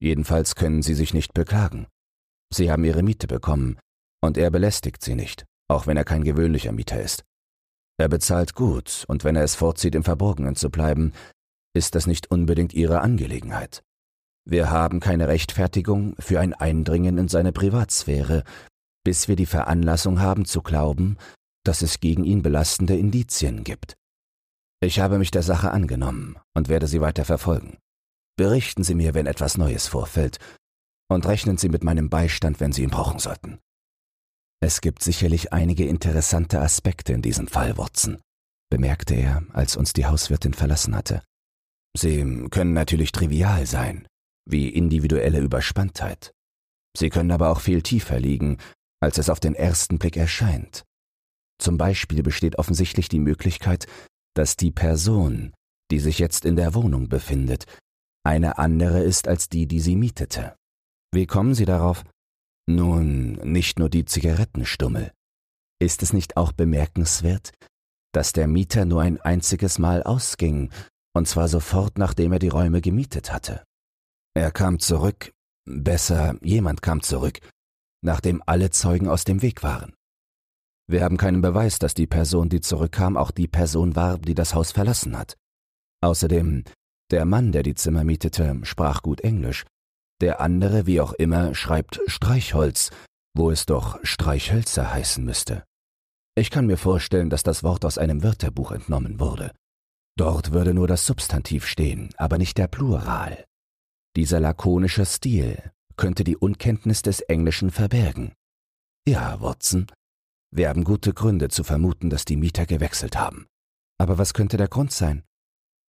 Jedenfalls 0.00 0.54
können 0.54 0.82
Sie 0.82 0.94
sich 0.94 1.14
nicht 1.14 1.32
beklagen. 1.32 1.86
Sie 2.52 2.70
haben 2.70 2.84
Ihre 2.84 3.02
Miete 3.02 3.26
bekommen, 3.26 3.78
und 4.22 4.38
er 4.38 4.50
belästigt 4.50 5.02
Sie 5.02 5.14
nicht, 5.14 5.44
auch 5.68 5.86
wenn 5.86 5.96
er 5.96 6.04
kein 6.04 6.24
gewöhnlicher 6.24 6.72
Mieter 6.72 7.00
ist. 7.00 7.24
Er 7.98 8.08
bezahlt 8.08 8.54
gut, 8.54 9.04
und 9.08 9.24
wenn 9.24 9.36
er 9.36 9.44
es 9.44 9.54
vorzieht, 9.54 9.94
im 9.94 10.04
Verborgenen 10.04 10.56
zu 10.56 10.70
bleiben, 10.70 11.12
ist 11.74 11.94
das 11.94 12.06
nicht 12.06 12.30
unbedingt 12.30 12.74
Ihre 12.74 13.00
Angelegenheit. 13.00 13.82
Wir 14.48 14.70
haben 14.70 15.00
keine 15.00 15.28
Rechtfertigung 15.28 16.14
für 16.18 16.40
ein 16.40 16.54
Eindringen 16.54 17.18
in 17.18 17.28
seine 17.28 17.52
Privatsphäre, 17.52 18.44
bis 19.04 19.28
wir 19.28 19.36
die 19.36 19.46
Veranlassung 19.46 20.20
haben 20.20 20.44
zu 20.44 20.62
glauben, 20.62 21.16
dass 21.64 21.82
es 21.82 22.00
gegen 22.00 22.24
ihn 22.24 22.42
belastende 22.42 22.96
Indizien 22.96 23.64
gibt. 23.64 23.96
Ich 24.80 25.00
habe 25.00 25.18
mich 25.18 25.30
der 25.30 25.42
Sache 25.42 25.70
angenommen 25.70 26.38
und 26.54 26.68
werde 26.68 26.86
sie 26.86 27.00
weiter 27.00 27.24
verfolgen. 27.24 27.78
Berichten 28.36 28.84
Sie 28.84 28.94
mir, 28.94 29.14
wenn 29.14 29.26
etwas 29.26 29.56
Neues 29.56 29.88
vorfällt, 29.88 30.38
und 31.08 31.26
rechnen 31.26 31.58
Sie 31.58 31.68
mit 31.68 31.84
meinem 31.84 32.10
Beistand, 32.10 32.60
wenn 32.60 32.72
Sie 32.72 32.82
ihn 32.82 32.90
brauchen 32.90 33.18
sollten. 33.18 33.58
Es 34.60 34.80
gibt 34.80 35.02
sicherlich 35.02 35.52
einige 35.52 35.86
interessante 35.86 36.60
Aspekte 36.60 37.12
in 37.12 37.22
diesem 37.22 37.46
Fall, 37.46 37.76
Watson, 37.76 38.20
bemerkte 38.70 39.14
er, 39.14 39.44
als 39.52 39.76
uns 39.76 39.92
die 39.92 40.06
Hauswirtin 40.06 40.54
verlassen 40.54 40.96
hatte. 40.96 41.22
Sie 41.96 42.48
können 42.50 42.72
natürlich 42.72 43.12
trivial 43.12 43.66
sein, 43.66 44.06
wie 44.48 44.68
individuelle 44.68 45.40
Überspanntheit. 45.40 46.32
Sie 46.96 47.10
können 47.10 47.30
aber 47.30 47.50
auch 47.50 47.60
viel 47.60 47.82
tiefer 47.82 48.18
liegen, 48.18 48.58
als 49.00 49.18
es 49.18 49.28
auf 49.28 49.40
den 49.40 49.54
ersten 49.54 49.98
Blick 49.98 50.16
erscheint. 50.16 50.84
Zum 51.58 51.78
Beispiel 51.78 52.22
besteht 52.22 52.58
offensichtlich 52.58 53.08
die 53.08 53.20
Möglichkeit, 53.20 53.86
dass 54.34 54.56
die 54.56 54.70
Person, 54.70 55.54
die 55.90 56.00
sich 56.00 56.18
jetzt 56.18 56.44
in 56.44 56.56
der 56.56 56.74
Wohnung 56.74 57.08
befindet, 57.08 57.66
eine 58.24 58.58
andere 58.58 59.02
ist 59.02 59.28
als 59.28 59.48
die, 59.48 59.66
die 59.66 59.80
sie 59.80 59.96
mietete. 59.96 60.56
Wie 61.12 61.26
kommen 61.26 61.54
Sie 61.54 61.64
darauf? 61.64 62.04
Nun, 62.68 63.32
nicht 63.44 63.78
nur 63.78 63.88
die 63.88 64.04
Zigarettenstummel. 64.04 65.12
Ist 65.78 66.02
es 66.02 66.12
nicht 66.12 66.36
auch 66.36 66.52
bemerkenswert, 66.52 67.52
dass 68.12 68.32
der 68.32 68.48
Mieter 68.48 68.84
nur 68.84 69.02
ein 69.02 69.20
einziges 69.20 69.78
Mal 69.78 70.02
ausging, 70.02 70.70
und 71.14 71.28
zwar 71.28 71.48
sofort 71.48 71.98
nachdem 71.98 72.32
er 72.32 72.38
die 72.38 72.48
Räume 72.48 72.80
gemietet 72.80 73.32
hatte? 73.32 73.64
Er 74.34 74.50
kam 74.50 74.78
zurück, 74.78 75.32
besser, 75.64 76.36
jemand 76.42 76.82
kam 76.82 77.02
zurück, 77.02 77.40
nachdem 78.02 78.42
alle 78.46 78.70
Zeugen 78.70 79.08
aus 79.08 79.24
dem 79.24 79.42
Weg 79.42 79.62
waren. 79.62 79.94
Wir 80.88 81.02
haben 81.02 81.16
keinen 81.16 81.40
Beweis, 81.40 81.78
dass 81.78 81.94
die 81.94 82.06
Person, 82.06 82.48
die 82.48 82.60
zurückkam, 82.60 83.16
auch 83.16 83.30
die 83.30 83.48
Person 83.48 83.96
war, 83.96 84.18
die 84.18 84.34
das 84.34 84.54
Haus 84.54 84.72
verlassen 84.72 85.18
hat. 85.18 85.36
Außerdem, 86.00 86.64
der 87.10 87.24
Mann, 87.24 87.52
der 87.52 87.62
die 87.62 87.74
Zimmer 87.74 88.04
mietete, 88.04 88.60
sprach 88.62 89.02
gut 89.02 89.20
Englisch. 89.20 89.64
Der 90.20 90.40
andere, 90.40 90.86
wie 90.86 91.00
auch 91.00 91.12
immer, 91.12 91.54
schreibt 91.54 92.00
Streichholz, 92.06 92.90
wo 93.34 93.50
es 93.50 93.66
doch 93.66 93.98
Streichhölzer 94.02 94.92
heißen 94.92 95.24
müsste. 95.24 95.64
Ich 96.34 96.50
kann 96.50 96.66
mir 96.66 96.78
vorstellen, 96.78 97.30
dass 97.30 97.42
das 97.42 97.62
Wort 97.62 97.84
aus 97.84 97.98
einem 97.98 98.22
Wörterbuch 98.22 98.72
entnommen 98.72 99.20
wurde. 99.20 99.52
Dort 100.18 100.52
würde 100.52 100.72
nur 100.72 100.88
das 100.88 101.06
Substantiv 101.06 101.66
stehen, 101.66 102.10
aber 102.16 102.38
nicht 102.38 102.56
der 102.56 102.68
Plural. 102.68 103.44
Dieser 104.16 104.40
lakonische 104.40 105.04
Stil 105.04 105.70
könnte 105.96 106.24
die 106.24 106.36
Unkenntnis 106.36 107.02
des 107.02 107.20
Englischen 107.20 107.70
verbergen. 107.70 108.32
Ja, 109.06 109.40
Watson, 109.40 109.86
wir 110.50 110.68
haben 110.70 110.84
gute 110.84 111.12
Gründe 111.12 111.48
zu 111.48 111.64
vermuten, 111.64 112.08
dass 112.08 112.24
die 112.24 112.36
Mieter 112.36 112.64
gewechselt 112.64 113.16
haben. 113.16 113.46
Aber 113.98 114.16
was 114.16 114.32
könnte 114.32 114.56
der 114.56 114.68
Grund 114.68 114.92
sein? 114.92 115.22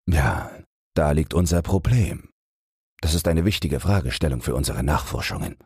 Ja, 0.09 0.51
da 0.93 1.11
liegt 1.11 1.33
unser 1.33 1.61
Problem. 1.61 2.29
Das 3.01 3.13
ist 3.13 3.27
eine 3.27 3.45
wichtige 3.45 3.79
Fragestellung 3.79 4.41
für 4.41 4.55
unsere 4.55 4.83
Nachforschungen. 4.83 5.57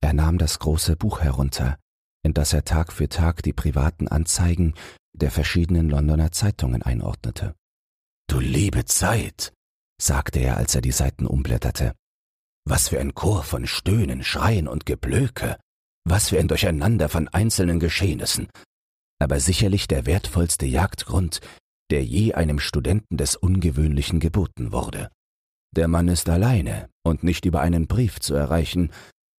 Er 0.00 0.12
nahm 0.12 0.38
das 0.38 0.58
große 0.58 0.96
Buch 0.96 1.20
herunter, 1.20 1.78
in 2.22 2.34
das 2.34 2.52
er 2.52 2.64
Tag 2.64 2.92
für 2.92 3.08
Tag 3.08 3.42
die 3.42 3.52
privaten 3.52 4.08
Anzeigen 4.08 4.74
der 5.12 5.30
verschiedenen 5.30 5.88
Londoner 5.88 6.32
Zeitungen 6.32 6.82
einordnete. 6.82 7.54
Du 8.28 8.38
liebe 8.38 8.84
Zeit, 8.84 9.52
sagte 10.00 10.38
er, 10.38 10.56
als 10.56 10.74
er 10.74 10.80
die 10.80 10.92
Seiten 10.92 11.26
umblätterte. 11.26 11.94
Was 12.64 12.88
für 12.88 13.00
ein 13.00 13.14
Chor 13.14 13.42
von 13.42 13.66
Stöhnen, 13.66 14.22
Schreien 14.22 14.68
und 14.68 14.86
Geblöke. 14.86 15.58
Was 16.04 16.28
für 16.28 16.38
ein 16.38 16.48
Durcheinander 16.48 17.08
von 17.08 17.28
einzelnen 17.28 17.80
Geschehnissen. 17.80 18.48
Aber 19.18 19.40
sicherlich 19.40 19.88
der 19.88 20.06
wertvollste 20.06 20.66
Jagdgrund, 20.66 21.40
der 21.90 22.04
je 22.04 22.34
einem 22.34 22.58
Studenten 22.58 23.16
des 23.16 23.36
Ungewöhnlichen 23.36 24.20
geboten 24.20 24.72
wurde. 24.72 25.10
Der 25.76 25.88
Mann 25.88 26.08
ist 26.08 26.28
alleine 26.28 26.88
und 27.04 27.22
nicht 27.22 27.44
über 27.44 27.60
einen 27.60 27.86
Brief 27.86 28.20
zu 28.20 28.34
erreichen, 28.34 28.92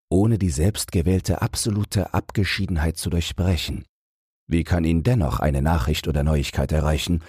ohne 0.10 0.38
die 0.38 0.50
selbstgewählte 0.50 1.42
absolute 1.42 2.14
Abgeschiedenheit 2.14 2.98
zu 2.98 3.10
durchbrechen. 3.10 3.86
Wie 4.48 4.64
kann 4.64 4.84
ihn 4.84 5.04
dennoch 5.04 5.40
eine 5.40 5.62
Nachricht 5.62 6.08
oder 6.08 6.24
Neuigkeit 6.24 6.72
erreichen? 6.72 7.24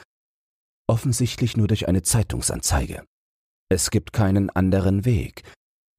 Offensichtlich 0.88 1.56
nur 1.56 1.68
durch 1.68 1.88
eine 1.88 2.02
Zeitungsanzeige. 2.02 3.04
Es 3.68 3.90
gibt 3.90 4.12
keinen 4.12 4.50
anderen 4.50 5.04
Weg, 5.04 5.42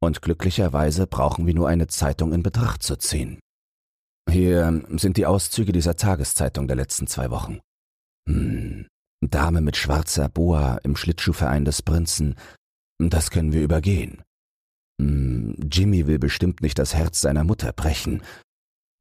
und 0.03 0.22
glücklicherweise 0.22 1.07
brauchen 1.07 1.48
wir 1.48 1.53
nur 1.53 1.69
eine 1.69 1.88
Zeitung 1.88 2.33
in 2.33 2.43
Betracht 2.43 2.83
zu 2.83 2.98
ziehen. 2.98 3.39
Hier 4.29 4.83
sind 4.89 5.17
die 5.17 5.25
Auszüge 5.25 5.72
dieser 5.72 5.95
Tageszeitung 5.95 6.67
der 6.67 6.75
letzten 6.75 7.07
zwei 7.07 7.29
Wochen. 7.31 7.60
Hm, 8.27 8.88
Dame 9.22 9.62
mit 9.62 9.77
schwarzer 9.77 10.27
Boa 10.29 10.77
im 10.83 10.95
Schlittschuhverein 10.95 11.65
des 11.65 11.81
Prinzen, 11.81 12.36
das 13.00 13.31
können 13.31 13.53
wir 13.53 13.62
übergehen. 13.62 14.23
Hm, 15.00 15.55
Jimmy 15.71 16.07
will 16.07 16.19
bestimmt 16.19 16.62
nicht 16.62 16.79
das 16.79 16.93
Herz 16.93 17.21
seiner 17.21 17.43
Mutter 17.43 17.73
brechen. 17.73 18.23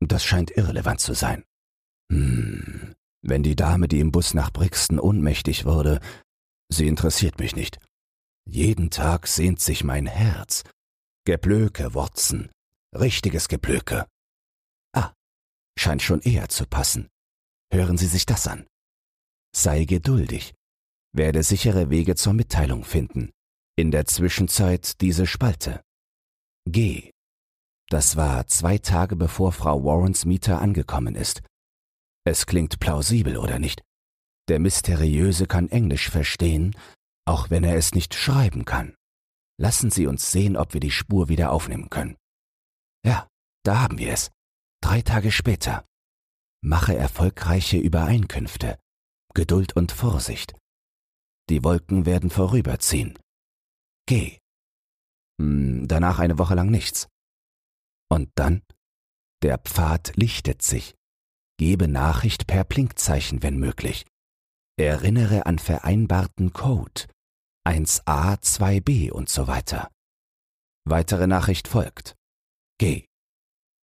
Das 0.01 0.25
scheint 0.25 0.51
irrelevant 0.51 1.01
zu 1.01 1.15
sein. 1.15 1.45
Hm, 2.11 2.95
wenn 3.23 3.43
die 3.43 3.57
Dame, 3.57 3.89
die 3.89 4.01
im 4.01 4.13
Bus 4.13 4.35
nach 4.35 4.53
Brixton 4.53 4.99
ohnmächtig 4.99 5.65
wurde, 5.65 6.01
sie 6.69 6.89
interessiert 6.89 7.39
mich 7.39 7.55
nicht. 7.55 7.79
Jeden 8.45 8.91
Tag 8.91 9.29
sehnt 9.29 9.61
sich 9.61 9.85
mein 9.85 10.07
Herz 10.07 10.65
Geblöke, 11.25 11.95
Watson. 11.95 12.51
Richtiges 12.93 13.47
Geblöke. 13.47 14.07
Ah, 14.93 15.13
scheint 15.79 16.03
schon 16.03 16.21
eher 16.21 16.49
zu 16.49 16.67
passen. 16.67 17.09
Hören 17.73 17.97
Sie 17.97 18.09
sich 18.09 18.27
das 18.27 18.47
an. 18.49 18.67
Sei 19.55 19.85
geduldig. 19.85 20.53
Werde 21.15 21.43
sichere 21.43 21.91
Wege 21.91 22.17
zur 22.17 22.33
Mitteilung 22.33 22.85
finden. 22.85 23.31
In 23.75 23.91
der 23.91 24.05
Zwischenzeit 24.05 25.01
diese 25.01 25.27
Spalte. 25.27 25.83
G. 26.69 27.11
Das 27.89 28.17
war 28.17 28.47
zwei 28.47 28.77
Tage 28.77 29.17
bevor 29.17 29.53
Frau 29.53 29.83
Warrens 29.83 30.27
Mieter 30.27 30.61
angekommen 30.61 31.15
ist. 31.15 31.43
Es 32.25 32.45
klingt 32.45 32.81
plausibel, 32.81 33.39
oder 33.39 33.59
nicht? 33.59 33.83
Der 34.49 34.59
Mysteriöse 34.59 35.47
kann 35.47 35.71
Englisch 35.71 36.11
verstehen, 36.11 36.77
auch 37.25 37.49
wenn 37.49 37.65
er 37.65 37.77
es 37.77 37.95
nicht 37.95 38.15
schreiben 38.15 38.67
kann. 38.67 38.95
Lassen 39.59 39.91
Sie 39.91 40.07
uns 40.07 40.31
sehen, 40.31 40.59
ob 40.59 40.75
wir 40.75 40.81
die 40.81 40.91
Spur 40.91 41.31
wieder 41.31 41.51
aufnehmen 41.51 41.89
können. 41.89 42.17
Ja, 43.07 43.27
da 43.65 43.81
haben 43.81 43.97
wir 43.97 44.13
es. 44.13 44.31
Drei 44.83 45.01
Tage 45.01 45.33
später. 45.33 45.87
Mache 46.63 46.95
erfolgreiche 46.95 47.79
Übereinkünfte. 47.79 48.79
Geduld 49.35 49.75
und 49.77 49.93
Vorsicht. 49.93 50.55
Die 51.49 51.65
Wolken 51.65 52.05
werden 52.05 52.29
vorüberziehen. 52.29 53.19
Geh. 54.07 54.39
Hm, 55.41 55.87
danach 55.89 56.19
eine 56.19 56.39
Woche 56.39 56.55
lang 56.55 56.71
nichts. 56.71 57.09
Und 58.11 58.31
dann? 58.35 58.63
Der 59.43 59.59
Pfad 59.59 60.17
lichtet 60.17 60.63
sich. 60.63 60.95
Gebe 61.59 61.89
Nachricht 61.89 62.47
per 62.47 62.65
Blinkzeichen, 62.65 63.43
wenn 63.43 63.59
möglich. 63.59 64.05
Erinnere 64.79 65.47
an 65.47 65.59
vereinbarten 65.59 66.53
Code. 66.53 67.07
1a, 67.67 68.41
2b 68.41 69.11
und 69.11 69.29
so 69.29 69.47
weiter. 69.47 69.91
Weitere 70.85 71.27
Nachricht 71.27 71.69
folgt. 71.69 72.17
G. 72.79 73.07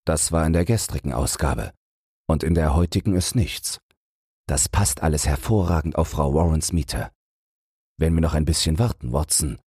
Das 0.05 0.31
war 0.31 0.45
in 0.45 0.53
der 0.53 0.65
gestrigen 0.65 1.13
Ausgabe. 1.13 1.73
Und 2.27 2.43
in 2.43 2.53
der 2.53 2.75
heutigen 2.75 3.15
ist 3.15 3.35
nichts. 3.35 3.79
Das 4.47 4.67
passt 4.67 5.01
alles 5.01 5.27
hervorragend 5.27 5.95
auf 5.95 6.09
Frau 6.09 6.33
Warrens 6.33 6.73
Mieter. 6.73 7.11
Wenn 7.97 8.13
wir 8.13 8.21
noch 8.21 8.33
ein 8.33 8.45
bisschen 8.45 8.79
warten, 8.79 9.13
Watson, 9.13 9.59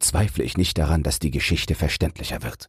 zweifle 0.00 0.44
ich 0.44 0.56
nicht 0.56 0.78
daran, 0.78 1.02
dass 1.02 1.18
die 1.18 1.30
Geschichte 1.30 1.74
verständlicher 1.74 2.42
wird. 2.42 2.68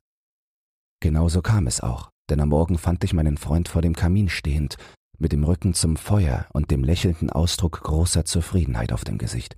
Genauso 0.99 1.41
kam 1.41 1.67
es 1.67 1.81
auch, 1.81 2.09
denn 2.29 2.39
am 2.39 2.49
Morgen 2.49 2.77
fand 2.77 3.03
ich 3.03 3.13
meinen 3.13 3.37
Freund 3.37 3.69
vor 3.69 3.81
dem 3.81 3.95
Kamin 3.95 4.29
stehend, 4.29 4.77
mit 5.19 5.31
dem 5.31 5.43
Rücken 5.43 5.73
zum 5.73 5.97
Feuer 5.97 6.47
und 6.53 6.71
dem 6.71 6.83
lächelnden 6.83 7.29
Ausdruck 7.29 7.81
großer 7.81 8.25
Zufriedenheit 8.25 8.91
auf 8.91 9.03
dem 9.03 9.17
Gesicht. 9.17 9.55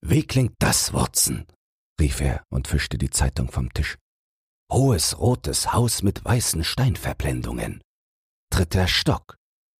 Wie 0.00 0.24
klingt 0.24 0.54
das, 0.58 0.92
Watson? 0.92 1.46
rief 2.00 2.20
er 2.20 2.44
und 2.50 2.68
fischte 2.68 2.98
die 2.98 3.10
Zeitung 3.10 3.50
vom 3.50 3.72
Tisch. 3.72 3.96
Hohes 4.70 5.18
rotes 5.18 5.72
Haus 5.72 6.02
mit 6.02 6.24
weißen 6.24 6.64
Steinverblendungen. 6.64 7.80
Dritter 8.50 8.88
Stock. 8.88 9.36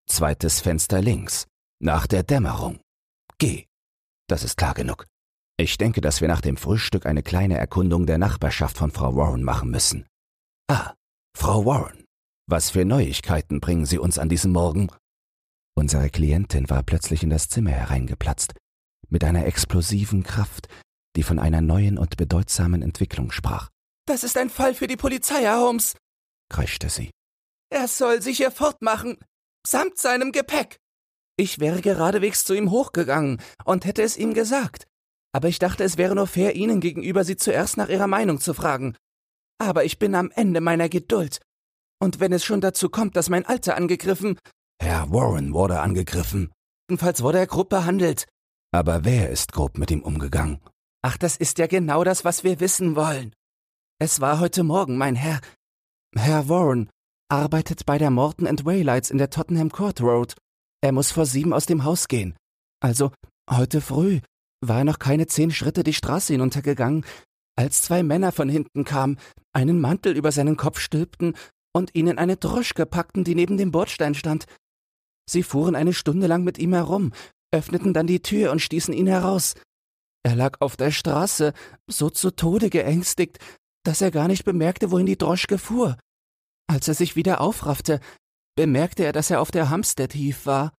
Zweites 0.08 0.60
Fenster 0.60 1.02
links. 1.02 1.46
Nach 1.80 2.06
der 2.06 2.22
Dämmerung. 2.22 2.80
Geh. 3.38 3.66
Das 4.28 4.44
ist 4.44 4.56
klar 4.56 4.74
genug. 4.74 5.06
Ich 5.58 5.78
denke, 5.78 6.02
dass 6.02 6.20
wir 6.20 6.28
nach 6.28 6.42
dem 6.42 6.58
Frühstück 6.58 7.06
eine 7.06 7.22
kleine 7.22 7.56
Erkundung 7.56 8.04
der 8.04 8.18
Nachbarschaft 8.18 8.76
von 8.76 8.90
Frau 8.90 9.16
Warren 9.16 9.42
machen 9.42 9.70
müssen. 9.70 10.06
Ah, 10.68 10.92
Frau 11.34 11.64
Warren. 11.64 12.04
Was 12.46 12.70
für 12.70 12.84
Neuigkeiten 12.84 13.60
bringen 13.60 13.86
Sie 13.86 13.98
uns 13.98 14.18
an 14.18 14.28
diesem 14.28 14.52
Morgen? 14.52 14.88
Unsere 15.74 16.10
Klientin 16.10 16.68
war 16.68 16.82
plötzlich 16.82 17.22
in 17.22 17.30
das 17.30 17.48
Zimmer 17.48 17.70
hereingeplatzt 17.70 18.54
mit 19.08 19.24
einer 19.24 19.46
explosiven 19.46 20.22
Kraft, 20.22 20.68
die 21.16 21.22
von 21.22 21.38
einer 21.38 21.60
neuen 21.60 21.96
und 21.96 22.16
bedeutsamen 22.16 22.82
Entwicklung 22.82 23.30
sprach. 23.30 23.70
Das 24.06 24.24
ist 24.24 24.36
ein 24.36 24.50
Fall 24.50 24.74
für 24.74 24.86
die 24.86 24.96
Polizei, 24.96 25.42
Herr 25.42 25.60
Holmes, 25.60 25.96
kreischte 26.48 26.88
sie. 26.88 27.10
Er 27.70 27.88
soll 27.88 28.22
sich 28.22 28.36
hier 28.36 28.50
fortmachen, 28.50 29.16
samt 29.66 29.98
seinem 29.98 30.32
Gepäck. 30.32 30.78
Ich 31.36 31.58
wäre 31.58 31.80
geradewegs 31.80 32.44
zu 32.44 32.54
ihm 32.54 32.70
hochgegangen 32.70 33.40
und 33.64 33.84
hätte 33.84 34.02
es 34.02 34.16
ihm 34.16 34.34
gesagt. 34.34 34.86
Aber 35.36 35.48
ich 35.48 35.58
dachte, 35.58 35.84
es 35.84 35.98
wäre 35.98 36.14
nur 36.14 36.26
fair, 36.26 36.56
Ihnen 36.56 36.80
gegenüber 36.80 37.22
Sie 37.22 37.36
zuerst 37.36 37.76
nach 37.76 37.90
Ihrer 37.90 38.06
Meinung 38.06 38.40
zu 38.40 38.54
fragen. 38.54 38.96
Aber 39.58 39.84
ich 39.84 39.98
bin 39.98 40.14
am 40.14 40.30
Ende 40.30 40.62
meiner 40.62 40.88
Geduld. 40.88 41.40
Und 42.00 42.20
wenn 42.20 42.32
es 42.32 42.42
schon 42.42 42.62
dazu 42.62 42.88
kommt, 42.88 43.16
dass 43.16 43.28
mein 43.28 43.44
Alter 43.44 43.76
angegriffen. 43.76 44.38
Herr 44.80 45.10
Warren 45.10 45.52
wurde 45.52 45.80
angegriffen. 45.80 46.50
Jedenfalls 46.88 47.22
wurde 47.22 47.36
er 47.36 47.46
grob 47.46 47.68
behandelt. 47.68 48.24
Aber 48.72 49.04
wer 49.04 49.28
ist 49.28 49.52
grob 49.52 49.76
mit 49.76 49.90
ihm 49.90 50.00
umgegangen? 50.00 50.58
Ach, 51.02 51.18
das 51.18 51.36
ist 51.36 51.58
ja 51.58 51.66
genau 51.66 52.02
das, 52.02 52.24
was 52.24 52.42
wir 52.42 52.58
wissen 52.58 52.96
wollen. 52.96 53.34
Es 53.98 54.22
war 54.22 54.40
heute 54.40 54.64
Morgen, 54.64 54.96
mein 54.96 55.16
Herr. 55.16 55.42
Herr 56.16 56.48
Warren 56.48 56.88
arbeitet 57.28 57.84
bei 57.84 57.98
der 57.98 58.10
Morton 58.10 58.46
and 58.46 58.64
Waylights 58.64 59.10
in 59.10 59.18
der 59.18 59.28
Tottenham 59.28 59.70
Court 59.70 60.00
Road. 60.00 60.34
Er 60.80 60.92
muss 60.92 61.10
vor 61.10 61.26
sieben 61.26 61.52
aus 61.52 61.66
dem 61.66 61.84
Haus 61.84 62.08
gehen. 62.08 62.34
Also, 62.80 63.12
heute 63.50 63.82
früh 63.82 64.22
war 64.60 64.78
er 64.78 64.84
noch 64.84 64.98
keine 64.98 65.26
zehn 65.26 65.50
Schritte 65.50 65.82
die 65.82 65.94
Straße 65.94 66.32
hinuntergegangen, 66.32 67.04
als 67.56 67.82
zwei 67.82 68.02
Männer 68.02 68.32
von 68.32 68.48
hinten 68.48 68.84
kamen, 68.84 69.18
einen 69.52 69.80
Mantel 69.80 70.16
über 70.16 70.32
seinen 70.32 70.56
Kopf 70.56 70.78
stülpten 70.78 71.34
und 71.74 71.94
ihn 71.94 72.06
in 72.06 72.18
eine 72.18 72.36
Droschke 72.36 72.86
packten, 72.86 73.24
die 73.24 73.34
neben 73.34 73.56
dem 73.56 73.70
Bordstein 73.70 74.14
stand. 74.14 74.46
Sie 75.28 75.42
fuhren 75.42 75.74
eine 75.74 75.92
Stunde 75.92 76.26
lang 76.26 76.44
mit 76.44 76.58
ihm 76.58 76.74
herum, 76.74 77.12
öffneten 77.52 77.92
dann 77.92 78.06
die 78.06 78.20
Tür 78.20 78.52
und 78.52 78.60
stießen 78.60 78.94
ihn 78.94 79.06
heraus. 79.06 79.54
Er 80.22 80.36
lag 80.36 80.60
auf 80.60 80.76
der 80.76 80.90
Straße, 80.90 81.52
so 81.86 82.10
zu 82.10 82.30
Tode 82.30 82.70
geängstigt, 82.70 83.38
dass 83.84 84.00
er 84.00 84.10
gar 84.10 84.28
nicht 84.28 84.44
bemerkte, 84.44 84.90
wohin 84.90 85.06
die 85.06 85.18
Droschke 85.18 85.58
fuhr. 85.58 85.96
Als 86.66 86.88
er 86.88 86.94
sich 86.94 87.14
wieder 87.14 87.40
aufraffte, 87.40 88.00
bemerkte 88.56 89.04
er, 89.04 89.12
dass 89.12 89.30
er 89.30 89.40
auf 89.40 89.50
der 89.50 89.70
Hampstead 89.70 90.14
Heath 90.14 90.44
war. 90.46 90.72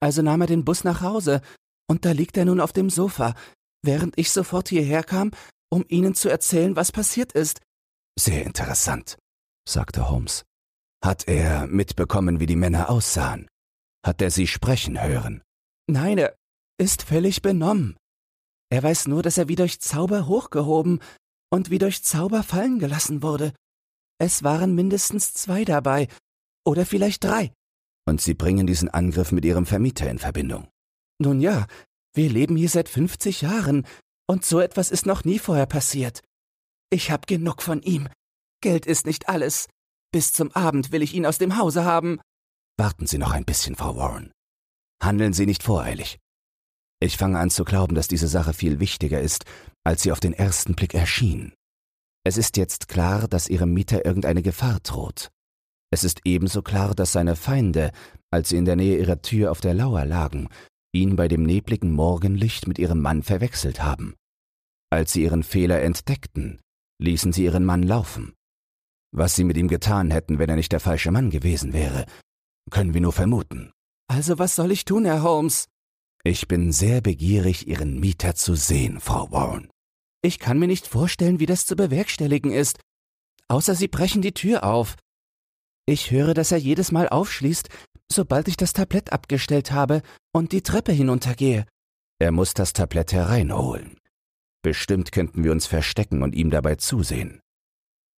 Also 0.00 0.22
nahm 0.22 0.40
er 0.40 0.46
den 0.46 0.64
Bus 0.64 0.84
nach 0.84 1.02
Hause, 1.02 1.42
und 1.88 2.04
da 2.04 2.12
liegt 2.12 2.36
er 2.36 2.44
nun 2.44 2.60
auf 2.60 2.72
dem 2.72 2.90
Sofa, 2.90 3.34
während 3.82 4.18
ich 4.18 4.30
sofort 4.30 4.68
hierher 4.68 5.02
kam, 5.02 5.30
um 5.70 5.84
Ihnen 5.88 6.14
zu 6.14 6.28
erzählen, 6.28 6.76
was 6.76 6.92
passiert 6.92 7.32
ist. 7.32 7.60
Sehr 8.18 8.44
interessant, 8.44 9.16
sagte 9.68 10.10
Holmes. 10.10 10.44
Hat 11.04 11.28
er 11.28 11.66
mitbekommen, 11.66 12.40
wie 12.40 12.46
die 12.46 12.56
Männer 12.56 12.90
aussahen? 12.90 13.48
Hat 14.04 14.20
er 14.20 14.30
sie 14.30 14.46
sprechen 14.46 15.00
hören? 15.00 15.42
Nein, 15.86 16.18
er 16.18 16.36
ist 16.78 17.02
völlig 17.02 17.42
benommen. 17.42 17.96
Er 18.70 18.82
weiß 18.82 19.08
nur, 19.08 19.22
dass 19.22 19.38
er 19.38 19.48
wie 19.48 19.56
durch 19.56 19.80
Zauber 19.80 20.26
hochgehoben 20.26 21.00
und 21.50 21.70
wie 21.70 21.78
durch 21.78 22.02
Zauber 22.02 22.42
fallen 22.42 22.78
gelassen 22.78 23.22
wurde. 23.22 23.52
Es 24.18 24.42
waren 24.42 24.74
mindestens 24.74 25.32
zwei 25.32 25.64
dabei, 25.64 26.08
oder 26.66 26.84
vielleicht 26.84 27.24
drei. 27.24 27.52
Und 28.06 28.20
Sie 28.20 28.34
bringen 28.34 28.66
diesen 28.66 28.88
Angriff 28.88 29.32
mit 29.32 29.44
Ihrem 29.44 29.64
Vermieter 29.64 30.10
in 30.10 30.18
Verbindung. 30.18 30.68
Nun 31.18 31.40
ja, 31.40 31.66
wir 32.14 32.30
leben 32.30 32.56
hier 32.56 32.68
seit 32.68 32.88
fünfzig 32.88 33.42
Jahren, 33.42 33.86
und 34.26 34.44
so 34.44 34.60
etwas 34.60 34.90
ist 34.90 35.06
noch 35.06 35.24
nie 35.24 35.38
vorher 35.38 35.66
passiert. 35.66 36.22
Ich 36.90 37.10
hab 37.10 37.26
genug 37.26 37.62
von 37.62 37.82
ihm. 37.82 38.08
Geld 38.60 38.86
ist 38.86 39.06
nicht 39.06 39.28
alles. 39.28 39.68
Bis 40.10 40.32
zum 40.32 40.52
Abend 40.52 40.92
will 40.92 41.02
ich 41.02 41.14
ihn 41.14 41.26
aus 41.26 41.38
dem 41.38 41.58
Hause 41.58 41.84
haben. 41.84 42.20
Warten 42.78 43.06
Sie 43.06 43.18
noch 43.18 43.32
ein 43.32 43.44
bisschen, 43.44 43.74
Frau 43.74 43.96
Warren. 43.96 44.32
Handeln 45.02 45.32
Sie 45.32 45.46
nicht 45.46 45.62
voreilig. 45.62 46.18
Ich 47.00 47.16
fange 47.16 47.38
an 47.38 47.50
zu 47.50 47.64
glauben, 47.64 47.94
dass 47.94 48.08
diese 48.08 48.26
Sache 48.26 48.52
viel 48.52 48.80
wichtiger 48.80 49.20
ist, 49.20 49.44
als 49.84 50.02
sie 50.02 50.12
auf 50.12 50.20
den 50.20 50.32
ersten 50.32 50.74
Blick 50.74 50.94
erschien. 50.94 51.52
Es 52.24 52.36
ist 52.36 52.56
jetzt 52.56 52.88
klar, 52.88 53.28
dass 53.28 53.48
ihrem 53.48 53.72
Mieter 53.72 54.04
irgendeine 54.04 54.42
Gefahr 54.42 54.80
droht. 54.80 55.28
Es 55.90 56.04
ist 56.04 56.20
ebenso 56.24 56.62
klar, 56.62 56.94
dass 56.94 57.12
seine 57.12 57.36
Feinde, 57.36 57.92
als 58.30 58.48
sie 58.48 58.56
in 58.56 58.64
der 58.64 58.76
Nähe 58.76 58.98
ihrer 58.98 59.22
Tür 59.22 59.52
auf 59.52 59.60
der 59.60 59.74
Lauer 59.74 60.04
lagen, 60.04 60.48
ihn 60.92 61.16
bei 61.16 61.28
dem 61.28 61.42
nebligen 61.42 61.92
Morgenlicht 61.92 62.66
mit 62.66 62.78
ihrem 62.78 63.00
Mann 63.00 63.22
verwechselt 63.22 63.82
haben. 63.82 64.14
Als 64.90 65.12
sie 65.12 65.22
ihren 65.22 65.42
Fehler 65.42 65.82
entdeckten, 65.82 66.60
ließen 66.98 67.32
sie 67.32 67.44
ihren 67.44 67.64
Mann 67.64 67.82
laufen. 67.82 68.34
Was 69.12 69.36
sie 69.36 69.44
mit 69.44 69.56
ihm 69.56 69.68
getan 69.68 70.10
hätten, 70.10 70.38
wenn 70.38 70.50
er 70.50 70.56
nicht 70.56 70.72
der 70.72 70.80
falsche 70.80 71.10
Mann 71.10 71.30
gewesen 71.30 71.72
wäre, 71.72 72.06
können 72.70 72.94
wir 72.94 73.00
nur 73.00 73.12
vermuten. 73.12 73.72
Also 74.08 74.38
was 74.38 74.56
soll 74.56 74.72
ich 74.72 74.84
tun, 74.84 75.04
Herr 75.04 75.22
Holmes? 75.22 75.68
Ich 76.24 76.48
bin 76.48 76.72
sehr 76.72 77.00
begierig, 77.00 77.68
Ihren 77.68 78.00
Mieter 78.00 78.34
zu 78.34 78.54
sehen, 78.54 79.00
Frau 79.00 79.30
Warren. 79.30 79.70
Ich 80.22 80.38
kann 80.38 80.58
mir 80.58 80.66
nicht 80.66 80.86
vorstellen, 80.86 81.38
wie 81.38 81.46
das 81.46 81.64
zu 81.64 81.76
bewerkstelligen 81.76 82.50
ist. 82.50 82.80
Außer 83.46 83.74
Sie 83.74 83.88
brechen 83.88 84.20
die 84.20 84.32
Tür 84.32 84.64
auf. 84.64 84.96
Ich 85.86 86.10
höre, 86.10 86.34
dass 86.34 86.52
er 86.52 86.58
jedes 86.58 86.92
Mal 86.92 87.08
aufschließt, 87.08 87.68
sobald 88.10 88.48
ich 88.48 88.56
das 88.56 88.72
Tablett 88.72 89.12
abgestellt 89.12 89.72
habe 89.72 90.02
und 90.32 90.52
die 90.52 90.62
Treppe 90.62 90.92
hinuntergehe. 90.92 91.66
Er 92.18 92.32
muss 92.32 92.54
das 92.54 92.72
Tablett 92.72 93.12
hereinholen. 93.12 93.98
Bestimmt 94.62 95.12
könnten 95.12 95.44
wir 95.44 95.52
uns 95.52 95.66
verstecken 95.66 96.22
und 96.22 96.34
ihm 96.34 96.50
dabei 96.50 96.74
zusehen. 96.74 97.40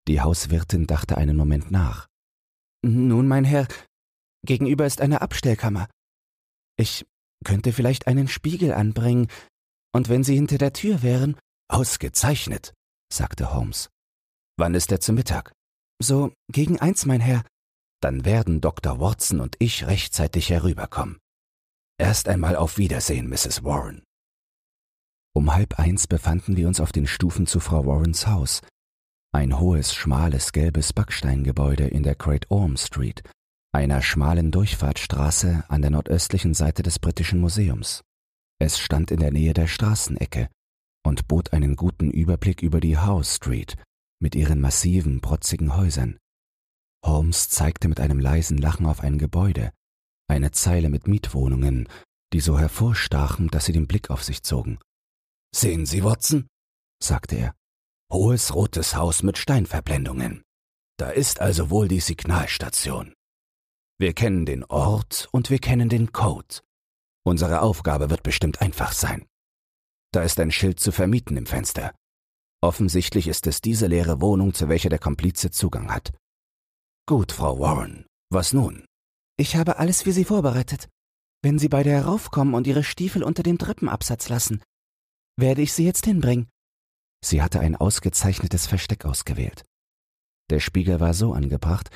Die 0.09 0.21
Hauswirtin 0.21 0.87
dachte 0.87 1.19
einen 1.19 1.37
Moment 1.37 1.71
nach. 1.71 2.09
Nun, 2.83 3.29
mein 3.29 3.45
Herr, 3.45 3.69
gegenüber 4.45 4.87
ist 4.87 5.01
eine 5.01 5.21
Abstellkammer. 5.21 5.89
Ich 6.77 7.05
könnte 7.45 7.73
vielleicht 7.73 8.07
einen 8.07 8.29
Spiegel 8.29 8.73
anbringen, 8.73 9.29
und 9.93 10.09
wenn 10.09 10.25
Sie 10.25 10.35
hinter 10.35 10.59
der 10.59 10.73
Tür 10.73 11.03
wären. 11.03 11.37
Ausgezeichnet, 11.69 12.73
sagte 13.13 13.53
Holmes. 13.55 13.91
Wann 14.57 14.75
ist 14.75 14.91
er 14.91 15.01
zu 15.01 15.13
Mittag? 15.13 15.53
So 16.03 16.33
gegen 16.51 16.81
eins, 16.81 17.07
mein 17.07 17.21
Herr. 17.21 17.45
Dann 18.01 18.25
werden 18.25 18.61
Dr. 18.61 18.99
Watson 18.99 19.41
und 19.41 19.57
ich 19.59 19.87
rechtzeitig 19.87 20.51
herüberkommen. 20.51 21.19
Erst 21.99 22.29
einmal 22.29 22.57
auf 22.57 22.79
Wiedersehen, 22.79 23.29
Mrs. 23.29 23.63
Warren. 23.63 24.03
Um 25.35 25.55
halb 25.55 25.79
eins 25.79 26.07
befanden 26.07 26.57
wir 26.57 26.67
uns 26.67 26.81
auf 26.81 26.93
den 26.93 27.07
Stufen 27.07 27.47
zu 27.47 27.61
Frau 27.61 27.87
Warrens 27.87 28.27
Haus, 28.27 28.63
ein 29.33 29.61
hohes, 29.61 29.95
schmales, 29.95 30.53
gelbes 30.53 30.93
Backsteingebäude 30.93 31.87
in 31.87 32.03
der 32.03 32.17
Great 32.17 32.51
Orme 32.51 32.77
Street, 32.77 33.23
einer 33.73 34.03
schmalen 34.03 34.51
Durchfahrtsstraße 34.51 35.65
an 35.69 35.83
der 35.83 35.93
nordöstlichen 35.93 36.55
Seite 36.55 36.83
des 36.83 36.99
Britischen 36.99 37.41
Museums. 37.41 38.03
Es 38.59 38.79
stand 38.79 39.11
in 39.11 39.21
der 39.21 39.31
Nähe 39.31 39.55
der 39.55 39.69
Straßenecke 39.69 40.49
und 41.07 41.29
bot 41.29 41.53
einen 41.53 41.77
guten 41.77 42.11
Überblick 42.11 42.63
über 42.63 42.81
die 42.81 42.99
House 42.99 43.37
Street 43.37 43.77
mit 44.21 44.35
ihren 44.35 44.61
massiven, 44.61 45.21
protzigen 45.21 45.77
Häusern. 45.77 46.19
Holmes 47.05 47.49
zeigte 47.49 47.89
mit 47.89 48.01
einem 48.01 48.21
leisen 48.21 48.59
Lachen 48.59 48.87
auf 48.87 49.01
ein 49.01 49.19
Gebäude, 49.19 49.73
eine 50.29 50.53
Zeile 50.53 50.89
mit 50.89 51.07
Mietwohnungen, 51.07 51.89
die 52.33 52.41
so 52.41 52.59
hervorstachen, 52.59 53.49
dass 53.49 53.65
sie 53.65 53.73
den 53.73 53.87
Blick 53.87 54.11
auf 54.11 54.23
sich 54.23 54.43
zogen. 54.43 54.79
Sehen 55.55 55.87
Sie, 55.87 56.05
Watson, 56.05 56.47
sagte 57.03 57.37
er, 57.37 57.55
hohes 58.13 58.55
rotes 58.55 58.95
Haus 58.95 59.23
mit 59.23 59.39
Steinverblendungen. 59.39 60.43
Da 60.99 61.11
ist 61.11 61.41
also 61.41 61.71
wohl 61.71 61.89
die 61.89 62.01
Signalstation. 62.01 63.15
Wir 63.99 64.13
kennen 64.15 64.47
den 64.47 64.65
Ort 64.65 65.29
und 65.33 65.51
wir 65.51 65.59
kennen 65.59 65.89
den 65.89 66.13
Code. 66.13 66.61
Unsere 67.27 67.63
Aufgabe 67.63 68.11
wird 68.11 68.23
bestimmt 68.23 68.61
einfach 68.61 68.93
sein. 68.93 69.27
Da 70.13 70.23
ist 70.23 70.41
ein 70.41 70.51
Schild 70.51 70.81
zu 70.81 70.93
vermieten 70.93 71.37
im 71.37 71.47
Fenster. 71.47 71.95
Offensichtlich 72.63 73.27
ist 73.27 73.47
es 73.47 73.61
diese 73.61 73.87
leere 73.87 74.21
Wohnung, 74.21 74.55
zu 74.55 74.69
welcher 74.69 74.89
der 74.89 74.99
Komplize 74.99 75.51
Zugang 75.51 75.93
hat. 75.93 76.13
Gut, 77.11 77.33
Frau 77.33 77.59
Warren, 77.59 78.07
was 78.33 78.53
nun? 78.53 78.85
Ich 79.37 79.57
habe 79.57 79.81
alles 79.81 80.03
für 80.03 80.13
Sie 80.13 80.25
vorbereitet. 80.25 80.89
Wenn 81.43 81.59
Sie 81.59 81.69
beide 81.69 81.91
heraufkommen 81.91 82.55
und 82.55 82.69
Ihre 82.69 82.85
Stiefel 82.85 83.25
unter 83.25 83.43
dem 83.43 83.59
Treppenabsatz 83.59 84.29
lassen, 84.29 84.63
werde 85.37 85.61
ich 85.61 85.73
Sie 85.73 85.85
jetzt 85.85 86.05
hinbringen. 86.05 86.47
Sie 87.21 87.43
hatte 87.43 87.59
ein 87.59 87.75
ausgezeichnetes 87.75 88.69
Versteck 88.69 89.07
ausgewählt. 89.07 89.65
Der 90.51 90.61
Spiegel 90.61 91.01
war 91.01 91.13
so 91.13 91.33
angebracht, 91.33 91.91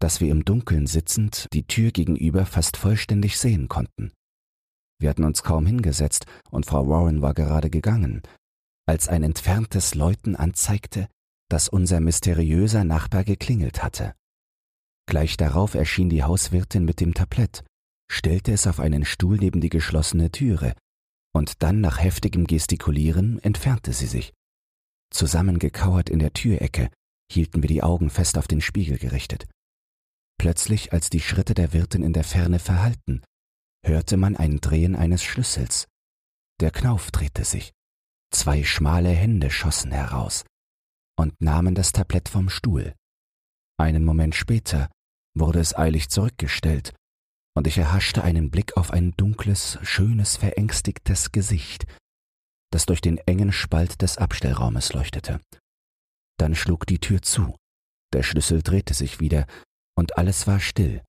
dass 0.00 0.20
wir 0.20 0.32
im 0.32 0.44
Dunkeln 0.44 0.88
sitzend 0.88 1.46
die 1.52 1.68
Tür 1.68 1.92
gegenüber 1.92 2.44
fast 2.44 2.76
vollständig 2.76 3.38
sehen 3.38 3.68
konnten. 3.68 4.10
Wir 4.98 5.10
hatten 5.10 5.22
uns 5.22 5.44
kaum 5.44 5.64
hingesetzt 5.66 6.26
und 6.50 6.66
Frau 6.66 6.88
Warren 6.88 7.22
war 7.22 7.34
gerade 7.34 7.70
gegangen, 7.70 8.20
als 8.84 9.06
ein 9.06 9.22
entferntes 9.22 9.94
Läuten 9.94 10.34
anzeigte, 10.34 11.06
dass 11.48 11.68
unser 11.68 12.00
mysteriöser 12.00 12.82
Nachbar 12.82 13.22
geklingelt 13.22 13.84
hatte. 13.84 14.16
Gleich 15.08 15.36
darauf 15.36 15.74
erschien 15.74 16.08
die 16.08 16.24
Hauswirtin 16.24 16.84
mit 16.84 17.00
dem 17.00 17.14
Tablett, 17.14 17.64
stellte 18.10 18.52
es 18.52 18.66
auf 18.66 18.80
einen 18.80 19.04
Stuhl 19.04 19.36
neben 19.36 19.60
die 19.60 19.68
geschlossene 19.68 20.30
Türe, 20.30 20.74
und 21.32 21.62
dann 21.62 21.80
nach 21.80 22.02
heftigem 22.02 22.46
Gestikulieren 22.46 23.38
entfernte 23.40 23.92
sie 23.92 24.06
sich. 24.06 24.32
Zusammengekauert 25.10 26.10
in 26.10 26.18
der 26.18 26.32
Türecke 26.32 26.90
hielten 27.30 27.62
wir 27.62 27.68
die 27.68 27.82
Augen 27.82 28.10
fest 28.10 28.38
auf 28.38 28.48
den 28.48 28.60
Spiegel 28.60 28.98
gerichtet. 28.98 29.46
Plötzlich, 30.38 30.92
als 30.92 31.10
die 31.10 31.20
Schritte 31.20 31.54
der 31.54 31.72
Wirtin 31.72 32.02
in 32.02 32.12
der 32.12 32.24
Ferne 32.24 32.58
verhallten, 32.58 33.22
hörte 33.84 34.16
man 34.16 34.36
ein 34.36 34.60
Drehen 34.60 34.96
eines 34.96 35.22
Schlüssels. 35.22 35.86
Der 36.60 36.70
Knauf 36.70 37.10
drehte 37.10 37.44
sich. 37.44 37.72
Zwei 38.32 38.64
schmale 38.64 39.10
Hände 39.10 39.50
schossen 39.50 39.92
heraus 39.92 40.44
und 41.18 41.40
nahmen 41.40 41.74
das 41.74 41.92
Tablett 41.92 42.28
vom 42.28 42.48
Stuhl. 42.48 42.94
Einen 43.78 44.04
Moment 44.04 44.34
später 44.34 44.90
wurde 45.38 45.60
es 45.60 45.76
eilig 45.76 46.08
zurückgestellt, 46.08 46.94
und 47.56 47.66
ich 47.66 47.78
erhaschte 47.78 48.24
einen 48.24 48.50
Blick 48.50 48.76
auf 48.76 48.90
ein 48.90 49.12
dunkles, 49.16 49.78
schönes, 49.82 50.36
verängstigtes 50.36 51.32
Gesicht, 51.32 51.86
das 52.70 52.86
durch 52.86 53.00
den 53.00 53.18
engen 53.18 53.52
Spalt 53.52 54.02
des 54.02 54.18
Abstellraumes 54.18 54.92
leuchtete. 54.92 55.40
Dann 56.38 56.54
schlug 56.54 56.86
die 56.86 56.98
Tür 56.98 57.22
zu, 57.22 57.56
der 58.12 58.22
Schlüssel 58.22 58.62
drehte 58.62 58.94
sich 58.94 59.20
wieder, 59.20 59.46
und 59.96 60.18
alles 60.18 60.46
war 60.46 60.60
still. 60.60 61.02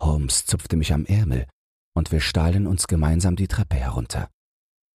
Holmes 0.00 0.44
zupfte 0.44 0.76
mich 0.76 0.92
am 0.92 1.06
Ärmel, 1.06 1.46
und 1.94 2.10
wir 2.10 2.20
stahlen 2.20 2.66
uns 2.66 2.86
gemeinsam 2.86 3.36
die 3.36 3.48
Treppe 3.48 3.76
herunter. 3.76 4.30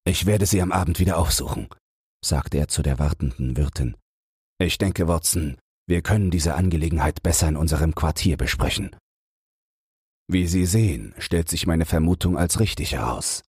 Ich 0.06 0.26
werde 0.26 0.46
Sie 0.46 0.62
am 0.62 0.72
Abend 0.72 0.98
wieder 0.98 1.18
aufsuchen, 1.18 1.68
sagte 2.24 2.58
er 2.58 2.68
zu 2.68 2.82
der 2.82 2.98
wartenden 2.98 3.56
Wirtin. 3.56 3.96
Ich 4.58 4.78
denke, 4.78 5.08
Watson, 5.08 5.58
wir 5.86 6.02
können 6.02 6.30
diese 6.30 6.54
Angelegenheit 6.54 7.22
besser 7.22 7.48
in 7.48 7.56
unserem 7.56 7.94
Quartier 7.94 8.36
besprechen. 8.36 8.96
Wie 10.28 10.46
Sie 10.46 10.66
sehen, 10.66 11.14
stellt 11.18 11.48
sich 11.48 11.66
meine 11.66 11.86
Vermutung 11.86 12.36
als 12.36 12.58
richtig 12.58 12.92
heraus, 12.92 13.44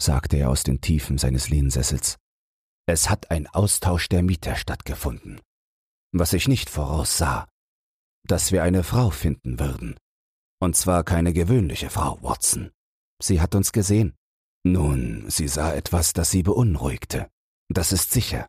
sagte 0.00 0.36
er 0.36 0.50
aus 0.50 0.62
den 0.62 0.80
Tiefen 0.80 1.16
seines 1.16 1.48
Lehnsessels. 1.48 2.18
Es 2.86 3.08
hat 3.08 3.30
ein 3.30 3.46
Austausch 3.46 4.08
der 4.08 4.22
Mieter 4.22 4.56
stattgefunden. 4.56 5.40
Was 6.12 6.32
ich 6.34 6.48
nicht 6.48 6.70
voraussah, 6.70 7.48
dass 8.24 8.52
wir 8.52 8.62
eine 8.62 8.84
Frau 8.84 9.10
finden 9.10 9.58
würden. 9.58 9.96
Und 10.60 10.76
zwar 10.76 11.04
keine 11.04 11.32
gewöhnliche 11.32 11.88
Frau, 11.88 12.18
Watson. 12.22 12.70
Sie 13.22 13.40
hat 13.40 13.54
uns 13.54 13.72
gesehen. 13.72 14.14
Nun, 14.64 15.28
sie 15.30 15.48
sah 15.48 15.72
etwas, 15.72 16.12
das 16.12 16.30
sie 16.30 16.42
beunruhigte. 16.42 17.30
Das 17.68 17.92
ist 17.92 18.10
sicher. 18.10 18.48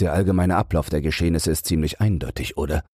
Der 0.00 0.12
allgemeine 0.12 0.56
Ablauf 0.56 0.90
der 0.90 1.00
Geschehnisse 1.00 1.50
ist 1.50 1.66
ziemlich 1.66 2.00
eindeutig, 2.00 2.56
oder? 2.56 2.84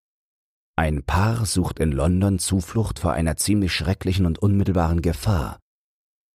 Ein 0.76 1.04
Paar 1.04 1.46
sucht 1.46 1.78
in 1.78 1.92
London 1.92 2.38
Zuflucht 2.38 2.98
vor 2.98 3.12
einer 3.12 3.36
ziemlich 3.36 3.72
schrecklichen 3.72 4.26
und 4.26 4.38
unmittelbaren 4.38 5.02
Gefahr. 5.02 5.60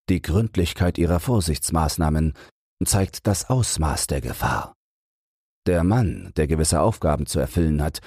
Die 0.09 0.21
Gründlichkeit 0.21 0.97
ihrer 0.97 1.19
Vorsichtsmaßnahmen 1.19 2.33
zeigt 2.85 3.27
das 3.27 3.49
Ausmaß 3.49 4.07
der 4.07 4.21
Gefahr. 4.21 4.73
Der 5.67 5.83
Mann, 5.83 6.31
der 6.37 6.47
gewisse 6.47 6.81
Aufgaben 6.81 7.25
zu 7.25 7.39
erfüllen 7.39 7.81
hat, 7.81 7.99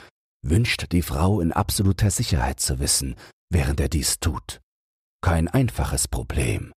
wünscht 0.43 0.91
die 0.93 1.03
Frau 1.03 1.41
in 1.41 1.53
absoluter 1.53 2.11
Sicherheit 2.11 2.61
zu 2.61 2.79
wissen, 2.79 3.15
während 3.51 3.79
er 3.79 3.89
dies 3.89 4.19
tut. 4.19 4.61
Kein 5.21 5.47
einfaches 5.47 6.09
Problem, 6.09 6.73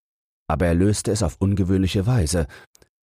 aber 0.48 0.66
er 0.66 0.74
löste 0.74 1.10
es 1.10 1.22
auf 1.22 1.36
ungewöhnliche 1.40 2.06
Weise 2.06 2.46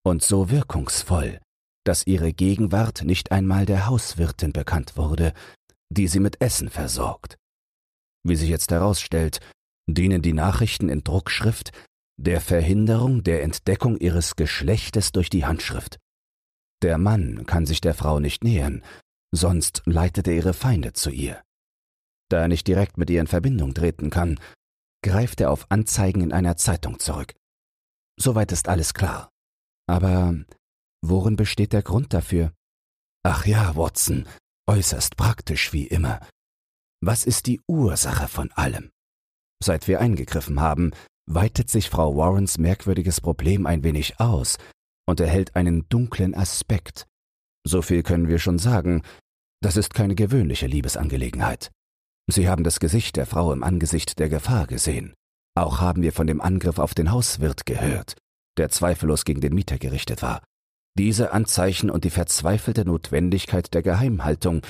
und 0.06 0.24
so 0.24 0.50
wirkungsvoll, 0.50 1.40
dass 1.84 2.08
ihre 2.08 2.34
Gegenwart 2.34 3.04
nicht 3.04 3.32
einmal 3.32 3.66
der 3.66 3.88
Hauswirtin 3.88 4.54
bekannt 4.54 4.98
wurde, 4.98 5.34
die 5.90 6.08
sie 6.08 6.20
mit 6.20 6.42
Essen 6.42 6.70
versorgt. 6.70 7.38
Wie 8.24 8.36
sich 8.36 8.50
jetzt 8.50 8.72
herausstellt, 8.72 9.40
dienen 9.88 10.22
die 10.22 10.34
Nachrichten 10.34 10.90
in 10.90 11.04
Druckschrift 11.04 11.72
der 12.18 12.42
Verhinderung 12.42 13.24
der 13.24 13.44
Entdeckung 13.44 13.98
ihres 13.98 14.36
Geschlechtes 14.36 15.12
durch 15.12 15.30
die 15.30 15.46
Handschrift. 15.46 16.00
Der 16.82 16.98
Mann 16.98 17.46
kann 17.46 17.66
sich 17.66 17.82
der 17.82 17.94
Frau 17.94 18.20
nicht 18.20 18.44
nähern, 18.44 18.84
sonst 19.34 19.82
leitet 19.86 20.28
er 20.28 20.36
ihre 20.36 20.54
Feinde 20.54 20.94
zu 20.94 21.10
ihr. 21.10 21.42
Da 22.30 22.42
er 22.42 22.48
nicht 22.48 22.68
direkt 22.68 22.98
mit 22.98 23.10
ihr 23.10 23.20
in 23.20 23.28
Verbindung 23.28 23.74
treten 23.74 24.10
kann, 24.10 24.40
greift 25.04 25.42
er 25.42 25.52
auf 25.52 25.70
Anzeigen 25.70 26.22
in 26.22 26.32
einer 26.32 26.56
Zeitung 26.56 27.00
zurück. 27.00 27.34
Soweit 28.18 28.52
ist 28.52 28.68
alles 28.70 28.94
klar. 28.94 29.30
Aber 29.88 30.36
worin 31.04 31.36
besteht 31.36 31.74
der 31.74 31.84
Grund 31.84 32.14
dafür? 32.14 32.54
Ach 33.24 33.46
ja, 33.46 33.76
Watson, 33.76 34.28
äußerst 34.68 35.18
praktisch 35.18 35.74
wie 35.74 35.88
immer. 35.88 36.20
Was 37.02 37.26
ist 37.26 37.48
die 37.48 37.62
Ursache 37.68 38.28
von 38.28 38.52
allem? 38.54 38.90
Seit 39.62 39.88
wir 39.88 40.00
eingegriffen 40.00 40.60
haben, 40.60 40.92
weitet 41.26 41.70
sich 41.70 41.90
Frau 41.90 42.16
Warrens 42.18 42.58
merkwürdiges 42.58 43.22
Problem 43.22 43.66
ein 43.66 43.84
wenig 43.84 44.20
aus 44.20 44.58
und 45.06 45.20
erhält 45.20 45.56
einen 45.56 45.88
dunklen 45.90 46.36
Aspekt. 46.36 47.08
So 47.66 47.82
viel 47.82 48.04
können 48.04 48.28
wir 48.28 48.40
schon 48.40 48.60
sagen, 48.60 49.04
das 49.62 49.78
ist 49.78 49.94
keine 49.94 50.16
gewöhnliche 50.16 50.68
Liebesangelegenheit. 50.68 51.72
Sie 52.28 52.50
haben 52.50 52.64
das 52.64 52.80
Gesicht 52.80 53.16
der 53.16 53.26
Frau 53.26 53.52
im 53.52 53.64
Angesicht 53.64 54.20
der 54.20 54.30
Gefahr 54.30 54.68
gesehen. 54.68 55.14
Auch 55.56 55.80
haben 55.80 56.02
wir 56.02 56.14
von 56.14 56.28
dem 56.28 56.42
Angriff 56.42 56.80
auf 56.80 56.94
den 56.94 57.12
Hauswirt 57.12 57.66
gehört, 57.66 58.16
der 58.58 58.70
zweifellos 58.70 59.24
gegen 59.24 59.42
den 59.42 59.54
Mieter 59.54 59.78
gerichtet 59.78 60.22
war. 60.22 60.42
Diese 60.98 61.32
Anzeichen 61.32 61.90
und 61.90 62.04
die 62.04 62.10
verzweifelte 62.10 62.86
Notwendigkeit 62.86 63.74
der 63.74 63.82
Geheimhaltung 63.82 64.62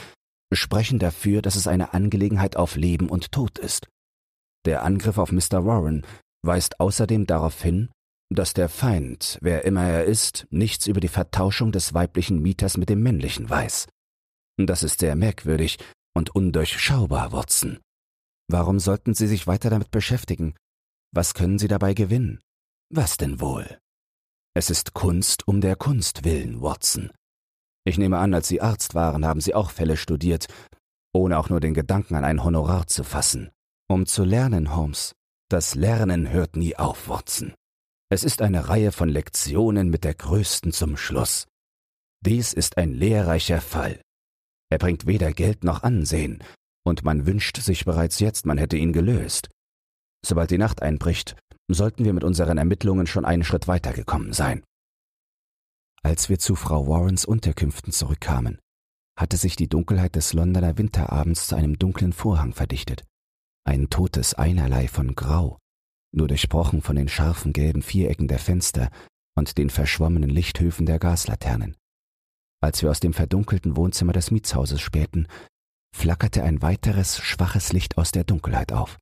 sprechen 0.53 0.99
dafür, 0.99 1.41
dass 1.41 1.55
es 1.55 1.67
eine 1.67 1.93
Angelegenheit 1.93 2.55
auf 2.55 2.75
Leben 2.75 3.09
und 3.09 3.31
Tod 3.31 3.59
ist. 3.59 3.87
Der 4.65 4.83
Angriff 4.83 5.17
auf 5.17 5.31
Mr. 5.31 5.65
Warren 5.65 6.05
weist 6.45 6.79
außerdem 6.79 7.25
darauf 7.25 7.61
hin, 7.61 7.89
dass 8.29 8.53
der 8.53 8.69
Feind, 8.69 9.37
wer 9.41 9.65
immer 9.65 9.83
er 9.83 10.05
ist, 10.05 10.47
nichts 10.49 10.87
über 10.87 10.99
die 10.99 11.07
Vertauschung 11.07 11.71
des 11.71 11.93
weiblichen 11.93 12.41
Mieters 12.41 12.77
mit 12.77 12.89
dem 12.89 13.03
männlichen 13.03 13.49
weiß. 13.49 13.87
Das 14.57 14.83
ist 14.83 14.99
sehr 14.99 15.15
merkwürdig 15.15 15.77
und 16.15 16.33
undurchschaubar, 16.35 17.31
Watson. 17.31 17.79
Warum 18.47 18.79
sollten 18.79 19.13
Sie 19.13 19.27
sich 19.27 19.47
weiter 19.47 19.69
damit 19.69 19.91
beschäftigen? 19.91 20.55
Was 21.11 21.33
können 21.33 21.59
Sie 21.59 21.67
dabei 21.67 21.93
gewinnen? 21.93 22.39
Was 22.89 23.17
denn 23.17 23.39
wohl? 23.39 23.79
Es 24.55 24.69
ist 24.69 24.93
Kunst 24.93 25.47
um 25.47 25.61
der 25.61 25.75
Kunst 25.75 26.25
willen, 26.25 26.61
Watson. 26.61 27.11
Ich 27.85 27.97
nehme 27.97 28.19
an, 28.19 28.33
als 28.33 28.47
Sie 28.47 28.61
Arzt 28.61 28.93
waren, 28.93 29.25
haben 29.25 29.41
Sie 29.41 29.55
auch 29.55 29.71
Fälle 29.71 29.97
studiert, 29.97 30.47
ohne 31.11 31.39
auch 31.39 31.49
nur 31.49 31.59
den 31.59 31.73
Gedanken 31.73 32.15
an 32.15 32.23
ein 32.23 32.43
Honorar 32.43 32.85
zu 32.87 33.03
fassen. 33.03 33.49
Um 33.89 34.05
zu 34.05 34.23
lernen, 34.23 34.75
Holmes. 34.75 35.15
Das 35.49 35.75
Lernen 35.75 36.29
hört 36.29 36.55
nie 36.55 36.75
auf, 36.75 37.09
Watson. 37.09 37.53
Es 38.09 38.23
ist 38.23 38.41
eine 38.43 38.69
Reihe 38.69 38.91
von 38.91 39.09
Lektionen 39.09 39.89
mit 39.89 40.03
der 40.03 40.13
größten 40.13 40.71
zum 40.71 40.97
Schluss. 40.97 41.47
Dies 42.21 42.53
ist 42.53 42.77
ein 42.77 42.93
lehrreicher 42.93 43.59
Fall. 43.59 44.01
Er 44.69 44.77
bringt 44.77 45.07
weder 45.07 45.33
Geld 45.33 45.63
noch 45.63 45.83
Ansehen, 45.83 46.43
und 46.85 47.03
man 47.03 47.25
wünscht 47.25 47.57
sich 47.57 47.85
bereits 47.85 48.19
jetzt, 48.19 48.45
man 48.45 48.57
hätte 48.57 48.77
ihn 48.77 48.93
gelöst. 48.93 49.49
Sobald 50.25 50.51
die 50.51 50.57
Nacht 50.57 50.81
einbricht, 50.81 51.35
sollten 51.69 52.05
wir 52.05 52.13
mit 52.13 52.23
unseren 52.23 52.57
Ermittlungen 52.57 53.07
schon 53.07 53.25
einen 53.25 53.43
Schritt 53.43 53.67
weitergekommen 53.67 54.33
sein. 54.33 54.63
Als 56.03 56.27
wir 56.27 56.39
zu 56.39 56.55
Frau 56.55 56.87
Warrens 56.87 57.25
Unterkünften 57.25 57.93
zurückkamen, 57.93 58.59
hatte 59.17 59.37
sich 59.37 59.55
die 59.55 59.69
Dunkelheit 59.69 60.15
des 60.15 60.33
Londoner 60.33 60.77
Winterabends 60.77 61.47
zu 61.47 61.55
einem 61.55 61.79
dunklen 61.79 62.13
Vorhang 62.13 62.53
verdichtet. 62.53 63.03
Ein 63.65 63.89
totes 63.89 64.33
Einerlei 64.33 64.87
von 64.87 65.15
Grau, 65.15 65.59
nur 66.11 66.27
durchbrochen 66.27 66.81
von 66.81 66.95
den 66.95 67.07
scharfen 67.07 67.53
gelben 67.53 67.81
Vierecken 67.81 68.27
der 68.27 68.39
Fenster 68.39 68.89
und 69.35 69.57
den 69.57 69.69
verschwommenen 69.69 70.29
Lichthöfen 70.29 70.85
der 70.85 70.99
Gaslaternen. 70.99 71.77
Als 72.61 72.81
wir 72.81 72.91
aus 72.91 72.99
dem 72.99 73.13
verdunkelten 73.13 73.75
Wohnzimmer 73.75 74.13
des 74.13 74.31
Mietshauses 74.31 74.81
spähten, 74.81 75.27
flackerte 75.95 76.43
ein 76.43 76.61
weiteres 76.61 77.19
schwaches 77.19 77.73
Licht 77.73 77.97
aus 77.97 78.11
der 78.11 78.23
Dunkelheit 78.23 78.71
auf. 78.71 78.97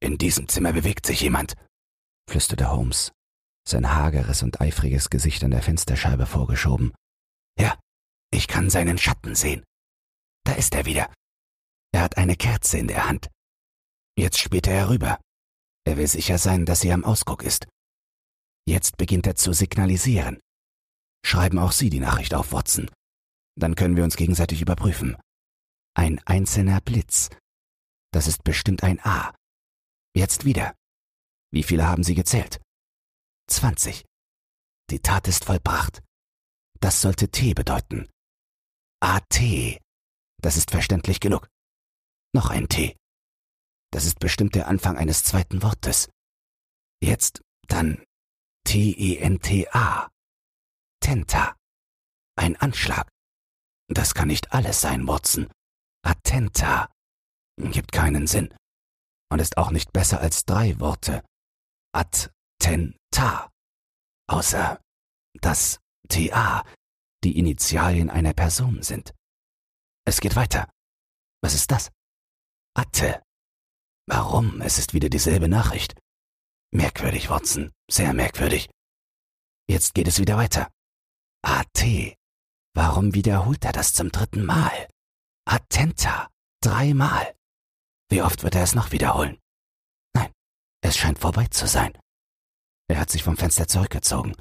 In 0.00 0.18
diesem 0.18 0.48
Zimmer 0.48 0.72
bewegt 0.72 1.06
sich 1.06 1.20
jemand, 1.20 1.54
flüsterte 2.28 2.70
Holmes, 2.70 3.12
sein 3.66 3.94
hageres 3.94 4.42
und 4.42 4.60
eifriges 4.60 5.10
Gesicht 5.10 5.42
an 5.44 5.50
der 5.50 5.62
Fensterscheibe 5.62 6.26
vorgeschoben. 6.26 6.94
Ja, 7.58 7.78
ich 8.32 8.48
kann 8.48 8.70
seinen 8.70 8.98
Schatten 8.98 9.34
sehen. 9.34 9.64
Da 10.44 10.52
ist 10.52 10.74
er 10.74 10.86
wieder. 10.86 11.12
Er 11.92 12.02
hat 12.02 12.16
eine 12.16 12.36
Kerze 12.36 12.78
in 12.78 12.88
der 12.88 13.08
Hand. 13.08 13.28
Jetzt 14.18 14.38
späht 14.38 14.66
er 14.66 14.74
herüber. 14.74 15.20
Er 15.84 15.96
will 15.96 16.06
sicher 16.06 16.38
sein, 16.38 16.66
dass 16.66 16.80
sie 16.80 16.92
am 16.92 17.04
Ausguck 17.04 17.42
ist. 17.42 17.66
Jetzt 18.68 18.96
beginnt 18.96 19.26
er 19.26 19.36
zu 19.36 19.52
signalisieren. 19.52 20.40
Schreiben 21.24 21.58
auch 21.58 21.72
Sie 21.72 21.90
die 21.90 22.00
Nachricht 22.00 22.34
auf, 22.34 22.52
Watson. 22.52 22.90
Dann 23.56 23.74
können 23.74 23.96
wir 23.96 24.04
uns 24.04 24.16
gegenseitig 24.16 24.60
überprüfen. 24.60 25.16
Ein 25.94 26.20
einzelner 26.24 26.80
Blitz. 26.80 27.30
Das 28.12 28.26
ist 28.26 28.44
bestimmt 28.44 28.82
ein 28.82 29.00
A. 29.04 29.34
Jetzt 30.14 30.44
wieder. 30.44 30.74
Wie 31.52 31.62
viele 31.62 31.86
haben 31.86 32.02
Sie 32.02 32.14
gezählt? 32.14 32.60
Zwanzig. 33.48 34.04
Die 34.90 35.00
Tat 35.00 35.28
ist 35.28 35.44
vollbracht. 35.44 36.02
Das 36.80 37.00
sollte 37.00 37.28
T 37.28 37.54
bedeuten. 37.54 38.08
AT. 39.00 39.40
Das 40.42 40.56
ist 40.56 40.70
verständlich 40.70 41.20
genug. 41.20 41.48
Noch 42.34 42.50
ein 42.50 42.68
T. 42.68 42.96
Das 43.92 44.04
ist 44.04 44.18
bestimmt 44.18 44.54
der 44.54 44.68
Anfang 44.68 44.96
eines 44.96 45.24
zweiten 45.24 45.62
Wortes. 45.62 46.08
Jetzt 47.00 47.42
dann 47.66 48.04
T-E-N-T-A. 48.64 50.10
Tenta. 51.00 51.56
Ein 52.36 52.56
Anschlag. 52.56 53.08
Das 53.88 54.14
kann 54.14 54.28
nicht 54.28 54.52
alles 54.52 54.80
sein, 54.80 55.06
Watson. 55.06 55.48
Attenta. 56.02 56.92
Gibt 57.56 57.92
keinen 57.92 58.26
Sinn. 58.26 58.54
Und 59.30 59.40
ist 59.40 59.56
auch 59.56 59.70
nicht 59.70 59.92
besser 59.92 60.20
als 60.20 60.44
drei 60.44 60.78
Worte. 60.78 61.24
Attenta. 61.96 63.50
Außer, 64.28 64.80
dass 65.40 65.80
TA 66.08 66.62
die 67.24 67.38
Initialien 67.38 68.10
einer 68.10 68.34
Person 68.34 68.82
sind. 68.82 69.14
Es 70.04 70.20
geht 70.20 70.36
weiter. 70.36 70.68
Was 71.42 71.54
ist 71.54 71.70
das? 71.70 71.90
Atte. 72.74 73.22
Warum? 74.06 74.60
Es 74.60 74.78
ist 74.78 74.92
wieder 74.92 75.08
dieselbe 75.08 75.48
Nachricht. 75.48 75.98
Merkwürdig, 76.70 77.30
Watson. 77.30 77.72
Sehr 77.90 78.12
merkwürdig. 78.12 78.68
Jetzt 79.68 79.94
geht 79.94 80.06
es 80.06 80.18
wieder 80.18 80.36
weiter. 80.36 80.70
AT. 81.42 81.82
Warum 82.74 83.14
wiederholt 83.14 83.64
er 83.64 83.72
das 83.72 83.94
zum 83.94 84.10
dritten 84.12 84.44
Mal? 84.44 84.88
Attenta. 85.46 86.28
Dreimal. 86.62 87.34
Wie 88.10 88.20
oft 88.20 88.42
wird 88.42 88.54
er 88.54 88.64
es 88.64 88.74
noch 88.74 88.92
wiederholen? 88.92 89.38
Es 90.82 90.96
scheint 90.96 91.18
vorbei 91.18 91.46
zu 91.46 91.66
sein. 91.66 91.96
Er 92.88 92.98
hat 92.98 93.10
sich 93.10 93.22
vom 93.22 93.36
Fenster 93.36 93.66
zurückgezogen. 93.66 94.34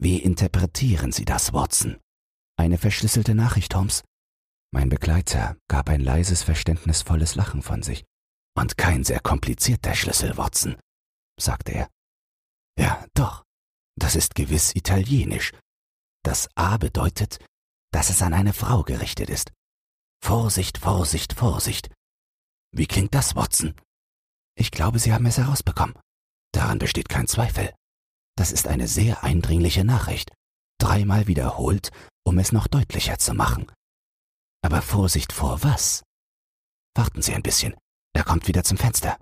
Wie 0.00 0.18
interpretieren 0.18 1.12
Sie 1.12 1.24
das, 1.24 1.52
Watson? 1.52 1.98
Eine 2.56 2.78
verschlüsselte 2.78 3.34
Nachricht, 3.34 3.74
Holmes? 3.74 4.04
Mein 4.72 4.88
Begleiter 4.88 5.56
gab 5.68 5.88
ein 5.88 6.00
leises, 6.00 6.42
verständnisvolles 6.42 7.34
Lachen 7.34 7.62
von 7.62 7.82
sich. 7.82 8.04
Und 8.56 8.76
kein 8.76 9.04
sehr 9.04 9.20
komplizierter 9.20 9.94
Schlüssel, 9.94 10.36
Watson, 10.36 10.76
sagte 11.40 11.72
er. 11.72 11.88
Ja, 12.78 13.06
doch. 13.14 13.44
Das 13.96 14.14
ist 14.14 14.34
gewiss 14.34 14.74
italienisch. 14.74 15.52
Das 16.24 16.48
A 16.54 16.76
bedeutet, 16.76 17.44
dass 17.92 18.10
es 18.10 18.22
an 18.22 18.34
eine 18.34 18.52
Frau 18.52 18.82
gerichtet 18.82 19.30
ist. 19.30 19.52
Vorsicht, 20.22 20.78
Vorsicht, 20.78 21.32
Vorsicht. 21.32 21.90
Wie 22.72 22.86
klingt 22.86 23.14
das, 23.14 23.34
Watson? 23.34 23.74
Ich 24.58 24.72
glaube, 24.72 24.98
Sie 24.98 25.12
haben 25.12 25.26
es 25.26 25.38
herausbekommen. 25.38 25.94
Daran 26.52 26.80
besteht 26.80 27.08
kein 27.08 27.28
Zweifel. 27.28 27.72
Das 28.36 28.50
ist 28.50 28.66
eine 28.66 28.88
sehr 28.88 29.22
eindringliche 29.22 29.84
Nachricht, 29.84 30.32
dreimal 30.78 31.28
wiederholt, 31.28 31.90
um 32.26 32.38
es 32.38 32.50
noch 32.50 32.66
deutlicher 32.66 33.18
zu 33.18 33.34
machen. 33.34 33.70
Aber 34.62 34.82
Vorsicht 34.82 35.32
vor 35.32 35.62
was? 35.62 36.02
Warten 36.96 37.22
Sie 37.22 37.34
ein 37.34 37.42
bisschen, 37.42 37.74
er 38.14 38.24
kommt 38.24 38.48
wieder 38.48 38.64
zum 38.64 38.78
Fenster. 38.78 39.16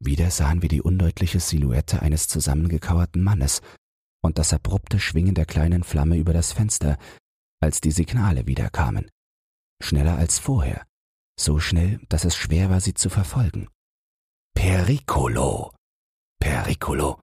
Wieder 0.00 0.30
sahen 0.30 0.62
wir 0.62 0.70
die 0.70 0.80
undeutliche 0.80 1.40
Silhouette 1.40 2.00
eines 2.00 2.26
zusammengekauerten 2.28 3.22
Mannes 3.22 3.60
und 4.22 4.38
das 4.38 4.54
abrupte 4.54 4.98
Schwingen 4.98 5.34
der 5.34 5.44
kleinen 5.44 5.84
Flamme 5.84 6.16
über 6.16 6.32
das 6.32 6.52
Fenster, 6.52 6.96
als 7.60 7.82
die 7.82 7.90
Signale 7.90 8.46
wiederkamen. 8.46 9.10
Schneller 9.82 10.16
als 10.16 10.38
vorher, 10.38 10.86
so 11.38 11.58
schnell, 11.58 12.00
dass 12.08 12.24
es 12.24 12.34
schwer 12.34 12.70
war, 12.70 12.80
sie 12.80 12.94
zu 12.94 13.10
verfolgen. 13.10 13.68
Pericolo. 14.60 15.72
Pericolo. 16.40 17.20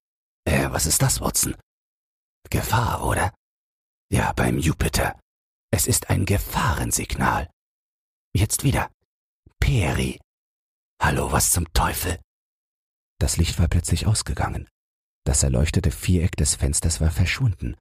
Äh, 0.47 0.71
was 0.71 0.85
ist 0.85 1.01
das, 1.01 1.19
Watson? 1.19 1.53
Gefahr, 2.49 3.05
oder? 3.05 3.33
Ja, 4.09 4.31
beim 4.31 4.57
Jupiter. 4.57 5.19
Es 5.69 5.85
ist 5.85 6.09
ein 6.09 6.25
Gefahrensignal. 6.25 7.49
Jetzt 8.33 8.63
wieder. 8.63 8.89
Peri. 9.59 10.17
Hallo, 11.01 11.29
was 11.29 11.51
zum 11.51 11.65
Teufel? 11.73 12.21
Das 13.19 13.35
Licht 13.35 13.59
war 13.59 13.67
plötzlich 13.67 14.07
ausgegangen. 14.07 14.69
Das 15.25 15.43
erleuchtete 15.43 15.91
Viereck 15.91 16.37
des 16.37 16.55
Fensters 16.55 17.01
war 17.01 17.11
verschwunden. 17.11 17.75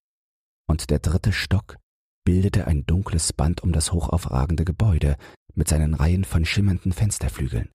Und 0.68 0.90
der 0.90 0.98
dritte 0.98 1.32
Stock 1.32 1.78
bildete 2.24 2.66
ein 2.66 2.86
dunkles 2.86 3.32
Band 3.32 3.62
um 3.62 3.70
das 3.70 3.92
hochaufragende 3.92 4.64
Gebäude 4.64 5.16
mit 5.54 5.68
seinen 5.68 5.94
Reihen 5.94 6.24
von 6.24 6.44
schimmernden 6.44 6.90
Fensterflügeln. 6.90 7.70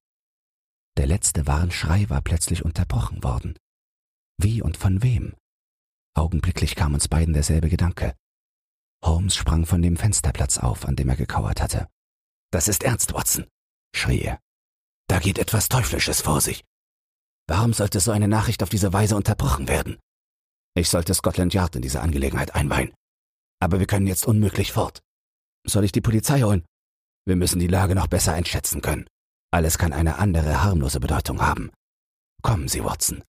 Der 1.00 1.06
letzte 1.06 1.46
Warnschrei 1.46 2.10
war 2.10 2.20
plötzlich 2.20 2.62
unterbrochen 2.62 3.24
worden. 3.24 3.58
Wie 4.36 4.60
und 4.60 4.76
von 4.76 5.02
wem? 5.02 5.34
Augenblicklich 6.14 6.74
kam 6.76 6.92
uns 6.92 7.08
beiden 7.08 7.32
derselbe 7.32 7.70
Gedanke. 7.70 8.14
Holmes 9.02 9.34
sprang 9.34 9.64
von 9.64 9.80
dem 9.80 9.96
Fensterplatz 9.96 10.58
auf, 10.58 10.84
an 10.84 10.96
dem 10.96 11.08
er 11.08 11.16
gekauert 11.16 11.62
hatte. 11.62 11.88
Das 12.52 12.68
ist 12.68 12.82
ernst, 12.82 13.14
Watson, 13.14 13.46
schrie 13.96 14.20
er. 14.20 14.40
Da 15.08 15.20
geht 15.20 15.38
etwas 15.38 15.70
Teuflisches 15.70 16.20
vor 16.20 16.42
sich. 16.42 16.66
Warum 17.48 17.72
sollte 17.72 17.98
so 17.98 18.10
eine 18.10 18.28
Nachricht 18.28 18.62
auf 18.62 18.68
diese 18.68 18.92
Weise 18.92 19.16
unterbrochen 19.16 19.68
werden? 19.68 19.98
Ich 20.74 20.90
sollte 20.90 21.14
Scotland 21.14 21.54
Yard 21.54 21.76
in 21.76 21.80
diese 21.80 22.02
Angelegenheit 22.02 22.54
einweihen. 22.54 22.92
Aber 23.58 23.80
wir 23.80 23.86
können 23.86 24.06
jetzt 24.06 24.26
unmöglich 24.26 24.70
fort. 24.72 25.00
Soll 25.66 25.84
ich 25.84 25.92
die 25.92 26.02
Polizei 26.02 26.42
holen? 26.42 26.66
Wir 27.26 27.36
müssen 27.36 27.58
die 27.58 27.68
Lage 27.68 27.94
noch 27.94 28.06
besser 28.06 28.34
einschätzen 28.34 28.82
können. 28.82 29.08
Alles 29.52 29.78
kann 29.78 29.92
eine 29.92 30.18
andere 30.18 30.62
harmlose 30.62 31.00
Bedeutung 31.00 31.40
haben. 31.40 31.70
Kommen 32.42 32.68
Sie, 32.68 32.84
Watson. 32.84 33.24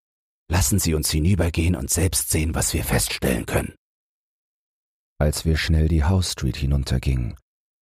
Lassen 0.50 0.80
Sie 0.80 0.94
uns 0.94 1.10
hinübergehen 1.10 1.76
und 1.76 1.90
selbst 1.90 2.30
sehen, 2.30 2.54
was 2.54 2.74
wir 2.74 2.84
feststellen 2.84 3.46
können. 3.46 3.74
Als 5.20 5.46
wir 5.46 5.58
schnell 5.58 5.88
die 5.88 6.04
House 6.04 6.34
Street 6.34 6.58
hinuntergingen, 6.58 7.36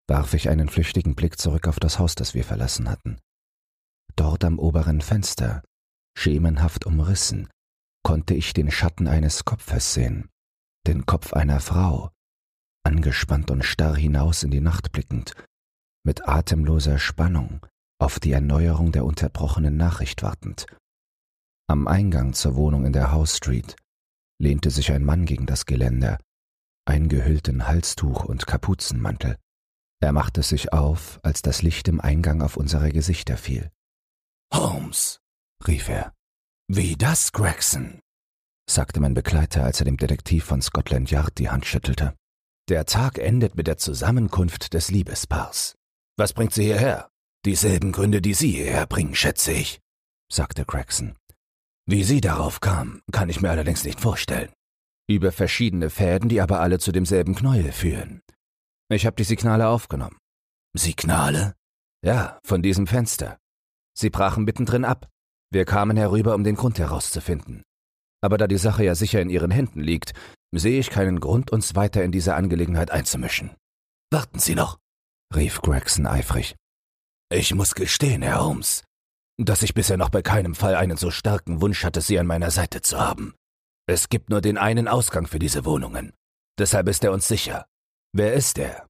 warf 0.07 0.33
ich 0.33 0.49
einen 0.49 0.69
flüchtigen 0.69 1.15
Blick 1.15 1.39
zurück 1.39 1.67
auf 1.67 1.79
das 1.79 1.99
Haus, 1.99 2.15
das 2.15 2.33
wir 2.33 2.43
verlassen 2.43 2.89
hatten. 2.89 3.19
Dort 4.15 4.43
am 4.43 4.59
oberen 4.59 5.01
Fenster, 5.01 5.63
schemenhaft 6.17 6.85
umrissen, 6.85 7.49
konnte 8.03 8.33
ich 8.33 8.53
den 8.53 8.71
Schatten 8.71 9.07
eines 9.07 9.45
Kopfes 9.45 9.93
sehen, 9.93 10.29
den 10.87 11.05
Kopf 11.05 11.33
einer 11.33 11.59
Frau, 11.59 12.11
angespannt 12.83 13.51
und 13.51 13.63
starr 13.63 13.95
hinaus 13.95 14.43
in 14.43 14.51
die 14.51 14.61
Nacht 14.61 14.91
blickend, 14.91 15.33
mit 16.03 16.27
atemloser 16.27 16.97
Spannung 16.97 17.65
auf 17.99 18.19
die 18.19 18.31
Erneuerung 18.31 18.91
der 18.91 19.05
unterbrochenen 19.05 19.77
Nachricht 19.77 20.23
wartend. 20.23 20.65
Am 21.67 21.87
Eingang 21.87 22.33
zur 22.33 22.55
Wohnung 22.55 22.85
in 22.85 22.93
der 22.93 23.11
House 23.11 23.37
Street 23.37 23.75
lehnte 24.41 24.71
sich 24.71 24.91
ein 24.91 25.05
Mann 25.05 25.25
gegen 25.25 25.45
das 25.45 25.65
Geländer, 25.65 26.17
eingehüllt 26.85 27.47
in 27.47 27.67
Halstuch 27.67 28.23
und 28.23 28.47
Kapuzenmantel. 28.47 29.37
Er 30.01 30.13
machte 30.13 30.43
sich 30.43 30.71
auf, 30.71 31.19
als 31.23 31.41
das 31.41 31.61
Licht 31.61 31.87
im 31.89 31.99
Eingang 31.99 32.41
auf 32.41 32.55
unsere 32.55 32.91
Gesichter 32.91 33.37
fiel. 33.37 33.69
Holmes, 34.53 35.19
rief 35.67 35.89
er. 35.89 36.13
Wie 36.67 36.95
das, 36.95 37.31
Gregson? 37.33 37.99
sagte 38.69 38.99
mein 38.99 39.13
Begleiter, 39.13 39.63
als 39.63 39.81
er 39.81 39.85
dem 39.85 39.97
Detektiv 39.97 40.45
von 40.45 40.61
Scotland 40.61 41.11
Yard 41.11 41.37
die 41.37 41.49
Hand 41.49 41.65
schüttelte. 41.65 42.15
Der 42.69 42.85
Tag 42.85 43.17
endet 43.17 43.55
mit 43.55 43.67
der 43.67 43.77
Zusammenkunft 43.77 44.73
des 44.73 44.89
Liebespaars. 44.89 45.75
Was 46.17 46.33
bringt 46.33 46.53
sie 46.53 46.63
hierher? 46.63 47.08
Dieselben 47.45 47.91
Gründe, 47.91 48.21
die 48.21 48.33
Sie 48.33 48.51
hierher 48.51 48.85
bringen, 48.85 49.15
schätze 49.15 49.51
ich, 49.51 49.79
sagte 50.31 50.65
Gregson. 50.65 51.15
Wie 51.89 52.03
sie 52.03 52.21
darauf 52.21 52.59
kam, 52.59 53.01
kann 53.11 53.29
ich 53.29 53.41
mir 53.41 53.49
allerdings 53.49 53.83
nicht 53.83 53.99
vorstellen. 53.99 54.51
Über 55.09 55.31
verschiedene 55.31 55.89
Fäden, 55.89 56.29
die 56.29 56.39
aber 56.39 56.59
alle 56.59 56.77
zu 56.77 56.91
demselben 56.91 57.33
Knäuel 57.33 57.71
führen. 57.71 58.21
Ich 58.91 59.07
habe 59.07 59.15
die 59.15 59.23
Signale 59.23 59.67
aufgenommen. 59.67 60.19
Signale? 60.77 61.55
Ja, 62.05 62.39
von 62.43 62.61
diesem 62.61 62.85
Fenster. 62.85 63.39
Sie 63.97 64.11
brachen 64.11 64.43
mittendrin 64.43 64.85
ab. 64.85 65.09
Wir 65.51 65.65
kamen 65.65 65.97
herüber, 65.97 66.35
um 66.35 66.43
den 66.43 66.55
Grund 66.55 66.77
herauszufinden. 66.77 67.63
Aber 68.21 68.37
da 68.37 68.45
die 68.45 68.57
Sache 68.57 68.83
ja 68.83 68.93
sicher 68.93 69.19
in 69.19 69.31
Ihren 69.31 69.49
Händen 69.49 69.79
liegt, 69.81 70.13
sehe 70.51 70.79
ich 70.79 70.91
keinen 70.91 71.19
Grund, 71.19 71.49
uns 71.49 71.73
weiter 71.73 72.03
in 72.03 72.11
diese 72.11 72.35
Angelegenheit 72.35 72.91
einzumischen. 72.91 73.55
Warten 74.11 74.37
Sie 74.37 74.53
noch, 74.53 74.77
rief 75.35 75.61
Gregson 75.61 76.05
eifrig. 76.05 76.55
Ich 77.31 77.53
muss 77.53 77.75
gestehen, 77.75 78.23
Herr 78.23 78.43
Holmes, 78.43 78.83
dass 79.37 79.61
ich 79.61 79.75
bisher 79.75 79.97
noch 79.97 80.09
bei 80.09 80.23
keinem 80.23 80.55
Fall 80.55 80.75
einen 80.75 80.97
so 80.97 81.11
starken 81.11 81.61
Wunsch 81.61 81.83
hatte, 81.83 82.01
Sie 82.01 82.17
an 82.17 82.25
meiner 82.25 82.49
Seite 82.49 82.81
zu 82.81 82.99
haben. 82.99 83.35
Es 83.87 84.09
gibt 84.09 84.31
nur 84.31 84.41
den 84.41 84.57
einen 84.57 84.87
Ausgang 84.87 85.27
für 85.27 85.37
diese 85.37 85.63
Wohnungen. 85.63 86.11
Deshalb 86.57 86.87
ist 86.89 87.03
er 87.03 87.11
uns 87.11 87.27
sicher. 87.27 87.65
Wer 88.13 88.33
ist 88.33 88.57
er? 88.57 88.87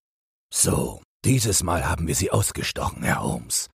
So, 0.53 1.03
dieses 1.25 1.63
Mal 1.63 1.87
haben 1.87 2.07
wir 2.07 2.15
Sie 2.15 2.31
ausgestochen, 2.31 3.03
Herr 3.03 3.21
Holmes. 3.21 3.69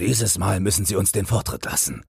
Dieses 0.00 0.36
Mal 0.36 0.58
müssen 0.58 0.84
Sie 0.84 0.96
uns 0.96 1.12
den 1.12 1.26
Vortritt 1.26 1.64
lassen. 1.64 2.04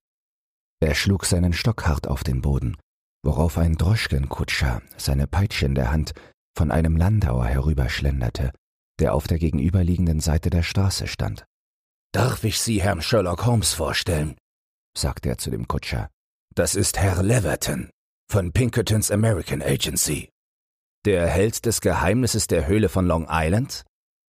Er 0.80 0.96
schlug 0.96 1.26
seinen 1.26 1.52
Stock 1.52 1.86
hart 1.86 2.08
auf 2.08 2.24
den 2.24 2.42
Boden, 2.42 2.76
worauf 3.22 3.56
ein 3.56 3.76
Droschkenkutscher, 3.76 4.82
seine 4.96 5.28
Peitsche 5.28 5.66
in 5.66 5.76
der 5.76 5.92
Hand, 5.92 6.12
von 6.56 6.72
einem 6.72 6.96
Landauer 6.96 7.46
herüberschlenderte, 7.46 8.52
der 8.98 9.14
auf 9.14 9.28
der 9.28 9.38
gegenüberliegenden 9.38 10.20
Seite 10.20 10.50
der 10.50 10.64
Straße 10.64 11.06
stand. 11.06 11.44
Darf 12.12 12.42
ich 12.42 12.58
Sie 12.58 12.82
Herrn 12.82 13.02
Sherlock 13.02 13.46
Holmes 13.46 13.72
vorstellen? 13.72 14.36
sagte 14.96 15.28
er 15.28 15.38
zu 15.38 15.50
dem 15.50 15.68
Kutscher. 15.68 16.10
Das 16.54 16.74
ist 16.74 16.98
Herr 16.98 17.22
Leverton 17.22 17.90
von 18.28 18.52
Pinkertons 18.52 19.10
American 19.10 19.62
Agency. 19.62 20.30
Der 21.04 21.28
Held 21.28 21.66
des 21.66 21.80
Geheimnisses 21.80 22.46
der 22.46 22.66
Höhle 22.66 22.88
von 22.88 23.06
Long 23.06 23.26
Island? 23.30 23.84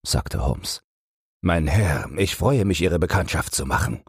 sagte 0.05 0.45
Holmes. 0.45 0.81
Mein 1.43 1.67
Herr, 1.67 2.09
ich 2.17 2.35
freue 2.35 2.65
mich, 2.65 2.81
Ihre 2.81 2.99
Bekanntschaft 2.99 3.55
zu 3.55 3.65
machen. 3.65 4.03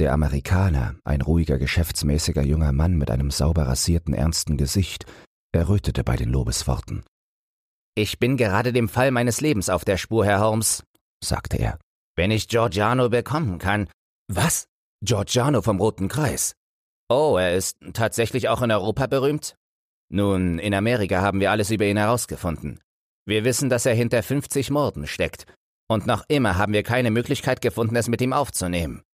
Der 0.00 0.12
Amerikaner, 0.12 0.96
ein 1.04 1.20
ruhiger, 1.20 1.58
geschäftsmäßiger 1.58 2.42
junger 2.42 2.72
Mann 2.72 2.96
mit 2.96 3.10
einem 3.10 3.30
sauber 3.30 3.68
rasierten, 3.68 4.14
ernsten 4.14 4.56
Gesicht, 4.56 5.06
errötete 5.52 6.02
bei 6.02 6.16
den 6.16 6.30
Lobesworten. 6.30 7.04
Ich 7.96 8.18
bin 8.18 8.36
gerade 8.36 8.72
dem 8.72 8.88
Fall 8.88 9.12
meines 9.12 9.40
Lebens 9.40 9.68
auf 9.68 9.84
der 9.84 9.96
Spur, 9.96 10.24
Herr 10.24 10.40
Holmes, 10.40 10.84
sagte 11.22 11.56
er. 11.58 11.78
Wenn 12.18 12.32
ich 12.32 12.48
Giorgiano 12.48 13.10
bekommen 13.10 13.58
kann. 13.58 13.88
Was? 14.26 14.66
Giorgiano 15.04 15.62
vom 15.62 15.78
Roten 15.78 16.08
Kreis? 16.08 16.56
Oh, 17.08 17.36
er 17.38 17.54
ist 17.54 17.78
tatsächlich 17.92 18.48
auch 18.48 18.60
in 18.60 18.72
Europa 18.72 19.06
berühmt? 19.06 19.54
Nun, 20.10 20.58
in 20.58 20.74
Amerika 20.74 21.20
haben 21.20 21.38
wir 21.38 21.52
alles 21.52 21.70
über 21.70 21.84
ihn 21.84 21.96
herausgefunden. 21.96 22.80
Wir 23.24 23.44
wissen, 23.44 23.68
dass 23.68 23.86
er 23.86 23.94
hinter 23.94 24.24
50 24.24 24.70
Morden 24.70 25.06
steckt. 25.06 25.46
Und 25.88 26.08
noch 26.08 26.24
immer 26.26 26.56
haben 26.56 26.72
wir 26.72 26.82
keine 26.82 27.12
Möglichkeit 27.12 27.60
gefunden, 27.60 27.94
es 27.94 28.08
mit 28.08 28.20
ihm 28.20 28.32
aufzunehmen. 28.32 29.04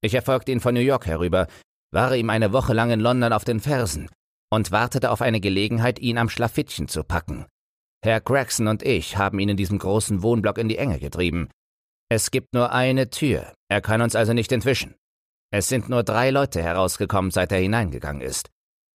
Ich 0.00 0.14
erfolgte 0.14 0.52
ihn 0.52 0.60
von 0.60 0.74
New 0.74 0.80
York 0.80 1.06
herüber, 1.06 1.48
war 1.90 2.14
ihm 2.14 2.30
eine 2.30 2.52
Woche 2.52 2.72
lang 2.72 2.92
in 2.92 3.00
London 3.00 3.32
auf 3.32 3.42
den 3.42 3.58
Fersen 3.58 4.08
und 4.52 4.70
wartete 4.70 5.10
auf 5.10 5.22
eine 5.22 5.40
Gelegenheit, 5.40 5.98
ihn 5.98 6.18
am 6.18 6.28
Schlafittchen 6.28 6.86
zu 6.86 7.02
packen. 7.02 7.46
Herr 8.04 8.20
Gregson 8.20 8.68
und 8.68 8.84
ich 8.84 9.16
haben 9.16 9.40
ihn 9.40 9.48
in 9.48 9.56
diesem 9.56 9.80
großen 9.80 10.22
Wohnblock 10.22 10.58
in 10.58 10.68
die 10.68 10.78
Enge 10.78 11.00
getrieben. 11.00 11.48
Es 12.14 12.30
gibt 12.30 12.54
nur 12.54 12.70
eine 12.70 13.10
Tür, 13.10 13.52
er 13.68 13.80
kann 13.80 14.00
uns 14.00 14.14
also 14.14 14.34
nicht 14.34 14.52
entwischen. 14.52 14.94
Es 15.52 15.68
sind 15.68 15.88
nur 15.88 16.04
drei 16.04 16.30
Leute 16.30 16.62
herausgekommen, 16.62 17.32
seit 17.32 17.50
er 17.50 17.58
hineingegangen 17.58 18.22
ist. 18.22 18.50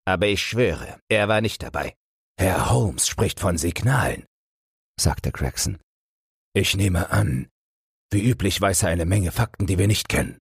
Aber 0.05 0.27
ich 0.27 0.41
schwöre, 0.41 1.01
er 1.09 1.27
war 1.27 1.41
nicht 1.41 1.61
dabei. 1.61 1.95
Herr 2.39 2.69
Holmes 2.69 3.09
spricht 3.09 3.41
von 3.41 3.57
Signalen, 3.57 4.23
sagte 4.97 5.33
Gregson. 5.33 5.79
Ich 6.53 6.77
nehme 6.77 7.11
an, 7.11 7.49
wie 8.09 8.23
üblich 8.23 8.61
weiß 8.61 8.83
er 8.83 8.89
eine 8.89 9.05
Menge 9.05 9.33
Fakten, 9.33 9.67
die 9.67 9.77
wir 9.77 9.87
nicht 9.87 10.07
kennen. 10.07 10.37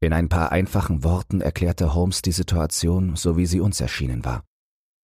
In 0.00 0.12
ein 0.12 0.28
paar 0.28 0.50
einfachen 0.50 1.04
Worten 1.04 1.40
erklärte 1.40 1.94
Holmes 1.94 2.20
die 2.20 2.32
Situation, 2.32 3.14
so 3.14 3.36
wie 3.36 3.46
sie 3.46 3.60
uns 3.60 3.80
erschienen 3.80 4.24
war. 4.24 4.42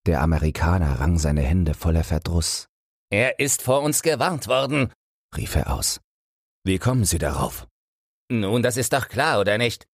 Der 0.05 0.19
Amerikaner 0.19 0.99
rang 0.99 1.17
seine 1.17 1.43
Hände 1.43 1.75
voller 1.75 2.03
Verdruss. 2.03 2.67
Er 3.09 3.39
ist 3.39 3.61
vor 3.61 3.83
uns 3.83 4.01
gewarnt 4.01 4.49
worden, 4.49 4.91
rief 5.37 5.55
er 5.55 5.73
aus. 5.73 6.01
Wie 6.65 6.79
kommen 6.79 7.05
Sie 7.05 7.19
darauf? 7.19 7.67
Nun, 8.31 8.63
das 8.63 8.75
ist 8.75 8.91
doch 8.91 9.07
klar, 9.07 9.39
oder 9.39 9.59
nicht? 9.59 9.85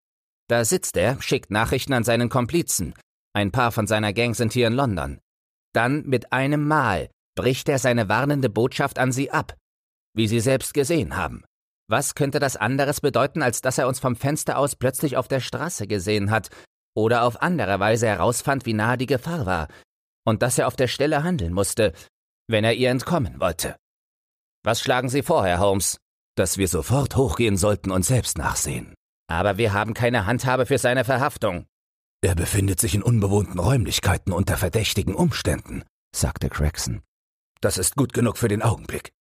Da 0.47 0.63
sitzt 0.63 0.95
er, 0.95 1.21
schickt 1.21 1.51
Nachrichten 1.51 1.91
an 1.91 2.05
seinen 2.05 2.29
Komplizen. 2.29 2.93
Ein 3.33 3.51
paar 3.51 3.73
von 3.73 3.87
seiner 3.87 4.13
Gang 4.13 4.35
sind 4.35 4.53
hier 4.53 4.67
in 4.67 4.73
London. 4.73 5.19
Dann 5.73 6.03
mit 6.03 6.31
einem 6.31 6.65
Mal 6.65 7.09
bricht 7.35 7.67
er 7.67 7.77
seine 7.77 8.07
warnende 8.07 8.49
Botschaft 8.49 8.99
an 8.99 9.11
sie 9.11 9.31
ab, 9.31 9.57
wie 10.13 10.27
Sie 10.27 10.39
selbst 10.39 10.73
gesehen 10.73 11.17
haben. 11.17 11.43
Was 11.89 12.15
könnte 12.15 12.39
das 12.39 12.55
anderes 12.55 13.01
bedeuten, 13.01 13.41
als 13.41 13.61
dass 13.61 13.77
er 13.77 13.89
uns 13.89 13.99
vom 13.99 14.15
Fenster 14.15 14.57
aus 14.57 14.77
plötzlich 14.77 15.17
auf 15.17 15.27
der 15.27 15.41
Straße 15.41 15.87
gesehen 15.87 16.31
hat 16.31 16.49
oder 16.95 17.23
auf 17.23 17.41
andere 17.41 17.81
Weise 17.81 18.07
herausfand, 18.07 18.65
wie 18.65 18.73
nahe 18.73 18.97
die 18.97 19.07
Gefahr 19.07 19.45
war 19.45 19.67
und 20.25 20.41
dass 20.41 20.57
er 20.57 20.67
auf 20.67 20.77
der 20.77 20.87
Stelle 20.87 21.23
handeln 21.23 21.51
musste, 21.51 21.91
wenn 22.47 22.63
er 22.63 22.75
ihr 22.75 22.89
entkommen 22.89 23.41
wollte. 23.41 23.75
Was 24.63 24.79
schlagen 24.79 25.09
Sie 25.09 25.23
vor, 25.23 25.45
Herr 25.45 25.59
Holmes? 25.59 25.97
Dass 26.35 26.57
wir 26.57 26.67
sofort 26.67 27.15
hochgehen 27.15 27.57
sollten 27.57 27.91
und 27.91 28.03
selbst 28.03 28.37
nachsehen. 28.37 28.93
Aber 29.27 29.57
wir 29.57 29.73
haben 29.73 29.93
keine 29.93 30.25
Handhabe 30.25 30.65
für 30.65 30.77
seine 30.77 31.05
Verhaftung. 31.05 31.65
Er 32.21 32.35
befindet 32.35 32.79
sich 32.79 32.95
in 32.95 33.03
unbewohnten 33.03 33.59
Räumlichkeiten 33.59 34.31
unter 34.31 34.57
verdächtigen 34.57 35.15
Umständen, 35.15 35.83
sagte 36.15 36.49
Gregson. 36.49 37.01
Das 37.61 37.77
ist 37.77 37.95
gut 37.95 38.13
genug 38.13 38.37
für 38.37 38.47
den 38.47 38.61
Augenblick. 38.61 39.11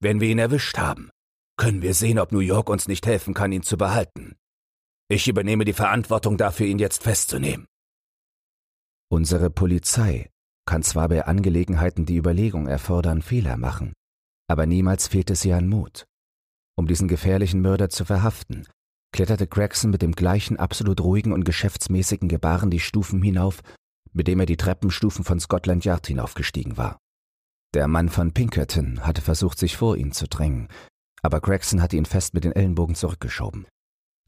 Wenn 0.00 0.20
wir 0.20 0.28
ihn 0.28 0.38
erwischt 0.38 0.76
haben, 0.78 1.10
können 1.56 1.82
wir 1.82 1.94
sehen, 1.94 2.18
ob 2.18 2.32
New 2.32 2.40
York 2.40 2.68
uns 2.68 2.88
nicht 2.88 3.06
helfen 3.06 3.32
kann, 3.32 3.52
ihn 3.52 3.62
zu 3.62 3.76
behalten. 3.76 4.36
Ich 5.08 5.28
übernehme 5.28 5.64
die 5.64 5.72
Verantwortung 5.72 6.36
dafür, 6.36 6.66
ihn 6.66 6.78
jetzt 6.78 7.02
festzunehmen. 7.02 7.66
Unsere 9.10 9.50
Polizei 9.50 10.30
kann 10.66 10.82
zwar 10.82 11.08
bei 11.08 11.24
Angelegenheiten, 11.24 12.06
die 12.06 12.16
Überlegung 12.16 12.66
erfordern, 12.66 13.22
Fehler 13.22 13.56
machen, 13.56 13.92
aber 14.48 14.66
niemals 14.66 15.08
fehlt 15.08 15.30
es 15.30 15.44
ihr 15.44 15.56
an 15.56 15.68
Mut. 15.68 16.04
Um 16.76 16.86
diesen 16.86 17.08
gefährlichen 17.08 17.60
Mörder 17.60 17.88
zu 17.88 18.04
verhaften, 18.04 18.66
kletterte 19.12 19.46
Gregson 19.46 19.90
mit 19.90 20.02
dem 20.02 20.12
gleichen 20.12 20.58
absolut 20.58 21.00
ruhigen 21.00 21.32
und 21.32 21.44
geschäftsmäßigen 21.44 22.28
Gebaren 22.28 22.70
die 22.70 22.80
Stufen 22.80 23.22
hinauf, 23.22 23.62
mit 24.12 24.26
dem 24.26 24.40
er 24.40 24.46
die 24.46 24.56
Treppenstufen 24.56 25.24
von 25.24 25.38
Scotland 25.38 25.84
Yard 25.84 26.06
hinaufgestiegen 26.06 26.76
war. 26.76 26.98
Der 27.74 27.88
Mann 27.88 28.08
von 28.08 28.32
Pinkerton 28.32 29.06
hatte 29.06 29.22
versucht, 29.22 29.58
sich 29.58 29.76
vor 29.76 29.96
ihn 29.96 30.12
zu 30.12 30.26
drängen, 30.28 30.68
aber 31.22 31.40
Gregson 31.40 31.80
hatte 31.80 31.96
ihn 31.96 32.06
fest 32.06 32.34
mit 32.34 32.44
den 32.44 32.52
Ellenbogen 32.52 32.94
zurückgeschoben. 32.94 33.66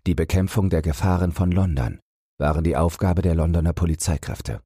Die 0.06 0.14
Bekämpfung 0.14 0.70
der 0.70 0.82
Gefahren 0.82 1.32
von 1.32 1.50
London 1.50 2.00
waren 2.38 2.64
die 2.64 2.76
Aufgabe 2.76 3.22
der 3.22 3.34
Londoner 3.34 3.72
Polizeikräfte. 3.72 4.62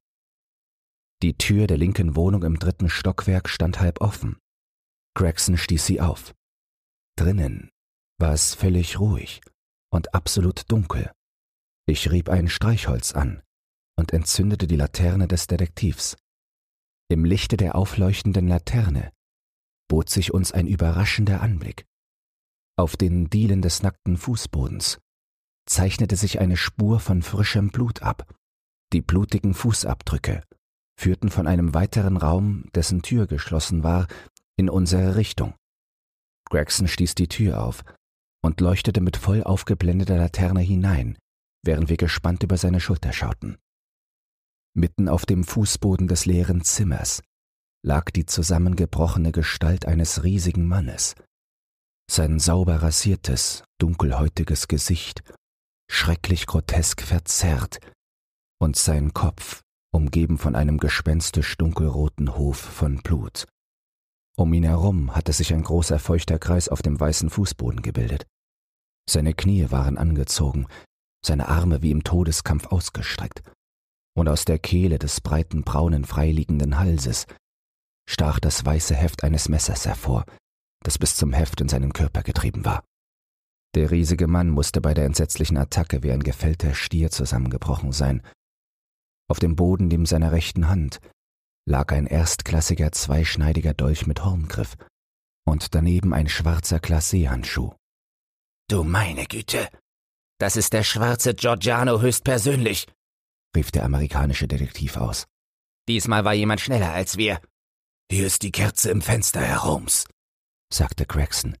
Die 1.21 1.37
Tür 1.37 1.67
der 1.67 1.77
linken 1.77 2.15
Wohnung 2.15 2.43
im 2.43 2.57
dritten 2.57 2.89
Stockwerk 2.89 3.49
stand 3.49 3.79
halb 3.79 4.01
offen. 4.01 4.37
Gregson 5.15 5.57
stieß 5.57 5.85
sie 5.85 6.01
auf. 6.01 6.33
Drinnen 7.21 7.69
war 8.17 8.33
es 8.33 8.55
völlig 8.55 8.99
ruhig 8.99 9.41
und 9.93 10.15
absolut 10.15 10.63
dunkel. 10.71 11.11
Ich 11.87 12.09
rieb 12.09 12.29
ein 12.29 12.49
Streichholz 12.49 13.11
an 13.11 13.43
und 13.95 14.11
entzündete 14.11 14.65
die 14.65 14.75
Laterne 14.75 15.27
des 15.27 15.45
Detektivs. 15.45 16.17
Im 17.11 17.23
Lichte 17.23 17.57
der 17.57 17.75
aufleuchtenden 17.75 18.47
Laterne 18.47 19.11
bot 19.87 20.09
sich 20.09 20.33
uns 20.33 20.51
ein 20.51 20.65
überraschender 20.65 21.41
Anblick. 21.41 21.85
Auf 22.75 22.97
den 22.97 23.29
Dielen 23.29 23.61
des 23.61 23.83
nackten 23.83 24.17
Fußbodens 24.17 24.99
zeichnete 25.67 26.15
sich 26.15 26.39
eine 26.39 26.57
Spur 26.57 26.99
von 26.99 27.21
frischem 27.21 27.69
Blut 27.69 28.01
ab. 28.01 28.33
Die 28.93 29.01
blutigen 29.01 29.53
Fußabdrücke 29.53 30.41
führten 30.99 31.29
von 31.29 31.45
einem 31.45 31.75
weiteren 31.75 32.17
Raum, 32.17 32.65
dessen 32.73 33.03
Tür 33.03 33.27
geschlossen 33.27 33.83
war, 33.83 34.07
in 34.57 34.71
unsere 34.71 35.17
Richtung. 35.17 35.53
Gregson 36.51 36.89
stieß 36.89 37.15
die 37.15 37.29
Tür 37.29 37.63
auf 37.63 37.83
und 38.43 38.59
leuchtete 38.59 38.99
mit 38.99 39.15
voll 39.15 39.41
aufgeblendeter 39.41 40.17
Laterne 40.17 40.59
hinein, 40.59 41.17
während 41.63 41.89
wir 41.89 41.95
gespannt 41.95 42.43
über 42.43 42.57
seine 42.57 42.81
Schulter 42.81 43.13
schauten. 43.13 43.57
Mitten 44.75 45.07
auf 45.07 45.25
dem 45.25 45.45
Fußboden 45.45 46.07
des 46.07 46.25
leeren 46.25 46.63
Zimmers 46.63 47.23
lag 47.83 48.11
die 48.11 48.25
zusammengebrochene 48.25 49.31
Gestalt 49.31 49.85
eines 49.85 50.23
riesigen 50.23 50.67
Mannes. 50.67 51.15
Sein 52.09 52.39
sauber 52.39 52.81
rasiertes, 52.81 53.63
dunkelhäutiges 53.79 54.67
Gesicht, 54.67 55.23
schrecklich 55.89 56.47
grotesk 56.47 57.01
verzerrt, 57.01 57.79
und 58.59 58.75
sein 58.75 59.13
Kopf, 59.13 59.61
umgeben 59.93 60.37
von 60.37 60.55
einem 60.55 60.77
gespenstisch 60.77 61.57
dunkelroten 61.57 62.35
Hof 62.35 62.57
von 62.57 63.01
Blut. 63.01 63.47
Um 64.37 64.53
ihn 64.53 64.63
herum 64.63 65.15
hatte 65.15 65.33
sich 65.33 65.53
ein 65.53 65.63
großer 65.63 65.99
feuchter 65.99 66.39
Kreis 66.39 66.69
auf 66.69 66.81
dem 66.81 66.99
weißen 66.99 67.29
Fußboden 67.29 67.81
gebildet. 67.81 68.25
Seine 69.09 69.33
Knie 69.33 69.71
waren 69.71 69.97
angezogen, 69.97 70.67
seine 71.25 71.47
Arme 71.47 71.81
wie 71.81 71.91
im 71.91 72.03
Todeskampf 72.03 72.67
ausgestreckt, 72.67 73.43
und 74.17 74.27
aus 74.27 74.45
der 74.45 74.59
Kehle 74.59 74.99
des 74.99 75.21
breiten 75.21 75.63
braunen 75.63 76.05
freiliegenden 76.05 76.77
Halses 76.77 77.25
stach 78.09 78.39
das 78.39 78.65
weiße 78.65 78.95
Heft 78.95 79.23
eines 79.23 79.49
Messers 79.49 79.85
hervor, 79.85 80.25
das 80.83 80.97
bis 80.97 81.15
zum 81.15 81.33
Heft 81.33 81.61
in 81.61 81.69
seinen 81.69 81.93
Körper 81.93 82.23
getrieben 82.23 82.65
war. 82.65 82.83
Der 83.73 83.89
riesige 83.89 84.27
Mann 84.27 84.49
musste 84.49 84.81
bei 84.81 84.93
der 84.93 85.05
entsetzlichen 85.05 85.57
Attacke 85.57 86.03
wie 86.03 86.11
ein 86.11 86.23
gefällter 86.23 86.73
Stier 86.73 87.09
zusammengebrochen 87.09 87.93
sein. 87.93 88.21
Auf 89.29 89.39
dem 89.39 89.55
Boden 89.55 89.87
neben 89.87 90.05
seiner 90.05 90.33
rechten 90.33 90.67
Hand 90.67 90.99
lag 91.65 91.91
ein 91.91 92.07
erstklassiger 92.07 92.91
zweischneidiger 92.91 93.73
Dolch 93.73 94.07
mit 94.07 94.23
Horngriff 94.23 94.75
und 95.45 95.73
daneben 95.75 96.13
ein 96.13 96.29
schwarzer 96.29 96.77
Glacé-Handschuh. 96.77 97.73
Du 98.69 98.83
meine 98.83 99.25
Güte! 99.25 99.69
Das 100.39 100.55
ist 100.55 100.73
der 100.73 100.83
schwarze 100.83 101.35
Giorgiano 101.35 102.01
höchstpersönlich, 102.01 102.87
rief 103.55 103.71
der 103.71 103.83
amerikanische 103.83 104.47
Detektiv 104.47 104.97
aus. 104.97 105.27
Diesmal 105.87 106.25
war 106.25 106.33
jemand 106.33 106.61
schneller 106.61 106.91
als 106.91 107.17
wir. 107.17 107.39
Hier 108.11 108.25
ist 108.25 108.41
die 108.41 108.51
Kerze 108.51 108.89
im 108.89 109.01
Fenster, 109.01 109.41
Herr 109.41 109.63
Holmes, 109.63 110.07
sagte 110.73 111.05
Gregson. 111.05 111.55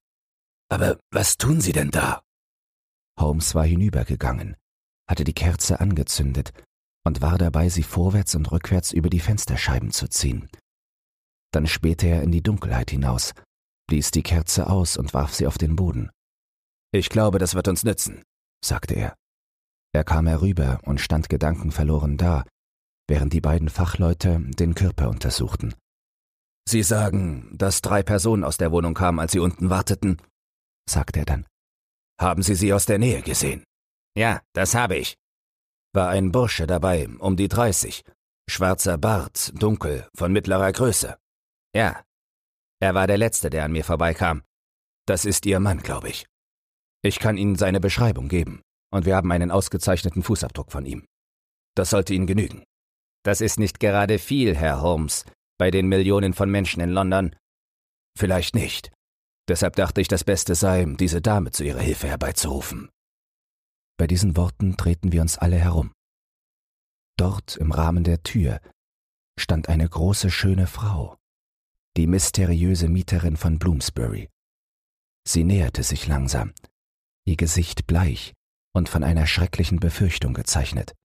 Aber 0.69 0.99
was 1.11 1.37
tun 1.37 1.61
Sie 1.61 1.73
denn 1.73 1.91
da? 1.91 2.23
Holmes 3.19 3.53
war 3.53 3.65
hinübergegangen, 3.65 4.55
hatte 5.07 5.25
die 5.25 5.33
Kerze 5.33 5.79
angezündet 5.79 6.53
und 7.03 7.21
war 7.21 7.37
dabei, 7.37 7.69
sie 7.69 7.83
vorwärts 7.83 8.35
und 8.35 8.51
rückwärts 8.51 8.91
über 8.91 9.09
die 9.09 9.19
Fensterscheiben 9.19 9.91
zu 9.91 10.07
ziehen. 10.07 10.49
Dann 11.51 11.67
spähte 11.67 12.07
er 12.07 12.23
in 12.23 12.31
die 12.31 12.43
Dunkelheit 12.43 12.91
hinaus, 12.91 13.33
blies 13.87 14.11
die 14.11 14.23
Kerze 14.23 14.69
aus 14.69 14.97
und 14.97 15.13
warf 15.13 15.33
sie 15.33 15.47
auf 15.47 15.57
den 15.57 15.75
Boden. 15.75 16.09
Ich 16.93 17.09
glaube, 17.09 17.39
das 17.39 17.55
wird 17.55 17.67
uns 17.67 17.83
nützen, 17.83 18.23
sagte 18.63 18.93
er. 18.93 19.15
Er 19.93 20.03
kam 20.03 20.27
herüber 20.27 20.79
und 20.83 21.01
stand 21.01 21.29
gedankenverloren 21.29 22.17
da, 22.17 22.45
während 23.07 23.33
die 23.33 23.41
beiden 23.41 23.69
Fachleute 23.69 24.39
den 24.39 24.75
Körper 24.75 25.09
untersuchten. 25.09 25.73
Sie 26.67 26.83
sagen, 26.83 27.49
dass 27.51 27.81
drei 27.81 28.03
Personen 28.03 28.43
aus 28.43 28.57
der 28.57 28.71
Wohnung 28.71 28.93
kamen, 28.93 29.19
als 29.19 29.33
Sie 29.33 29.39
unten 29.39 29.69
warteten, 29.69 30.21
sagte 30.89 31.19
er 31.19 31.25
dann. 31.25 31.45
Haben 32.19 32.43
Sie 32.43 32.55
sie 32.55 32.71
aus 32.71 32.85
der 32.85 32.99
Nähe 32.99 33.21
gesehen? 33.21 33.63
Ja, 34.15 34.41
das 34.53 34.75
habe 34.75 34.95
ich. 34.97 35.15
War 35.93 36.09
ein 36.09 36.31
Bursche 36.31 36.67
dabei, 36.67 37.07
um 37.19 37.35
die 37.35 37.47
dreißig. 37.47 38.03
Schwarzer 38.49 38.97
Bart, 38.97 39.51
dunkel, 39.55 40.07
von 40.15 40.31
mittlerer 40.31 40.71
Größe. 40.71 41.17
Ja. 41.75 42.03
Er 42.81 42.93
war 42.93 43.07
der 43.07 43.17
Letzte, 43.17 43.49
der 43.49 43.65
an 43.65 43.71
mir 43.71 43.83
vorbeikam. 43.83 44.43
Das 45.05 45.25
ist 45.25 45.45
Ihr 45.45 45.59
Mann, 45.59 45.79
glaube 45.79 46.09
ich. 46.09 46.25
Ich 47.03 47.19
kann 47.19 47.37
Ihnen 47.37 47.55
seine 47.55 47.79
Beschreibung 47.79 48.29
geben, 48.29 48.61
und 48.91 49.05
wir 49.05 49.15
haben 49.15 49.31
einen 49.31 49.51
ausgezeichneten 49.51 50.23
Fußabdruck 50.23 50.71
von 50.71 50.85
ihm. 50.85 51.05
Das 51.75 51.89
sollte 51.89 52.13
Ihnen 52.13 52.27
genügen. 52.27 52.63
Das 53.23 53.41
ist 53.41 53.59
nicht 53.59 53.79
gerade 53.79 54.19
viel, 54.19 54.55
Herr 54.55 54.81
Holmes, 54.81 55.25
bei 55.57 55.71
den 55.71 55.87
Millionen 55.87 56.33
von 56.33 56.49
Menschen 56.49 56.81
in 56.81 56.89
London. 56.89 57.35
Vielleicht 58.17 58.55
nicht. 58.55 58.91
Deshalb 59.47 59.75
dachte 59.75 60.01
ich, 60.01 60.07
das 60.07 60.23
Beste 60.23 60.55
sei, 60.55 60.85
diese 60.97 61.21
Dame 61.21 61.51
zu 61.51 61.63
ihrer 61.63 61.79
Hilfe 61.79 62.07
herbeizurufen. 62.07 62.89
Bei 64.01 64.07
diesen 64.07 64.35
Worten 64.35 64.77
drehten 64.77 65.11
wir 65.11 65.21
uns 65.21 65.37
alle 65.37 65.57
herum. 65.57 65.93
Dort 67.19 67.55
im 67.57 67.71
Rahmen 67.71 68.03
der 68.03 68.23
Tür 68.23 68.59
stand 69.39 69.69
eine 69.69 69.87
große, 69.87 70.31
schöne 70.31 70.65
Frau, 70.65 71.19
die 71.97 72.07
mysteriöse 72.07 72.87
Mieterin 72.87 73.37
von 73.37 73.59
Bloomsbury. 73.59 74.27
Sie 75.23 75.43
näherte 75.43 75.83
sich 75.83 76.07
langsam, 76.07 76.51
ihr 77.27 77.35
Gesicht 77.37 77.85
bleich 77.85 78.33
und 78.73 78.89
von 78.89 79.03
einer 79.03 79.27
schrecklichen 79.27 79.79
Befürchtung 79.79 80.33
gezeichnet. 80.33 80.95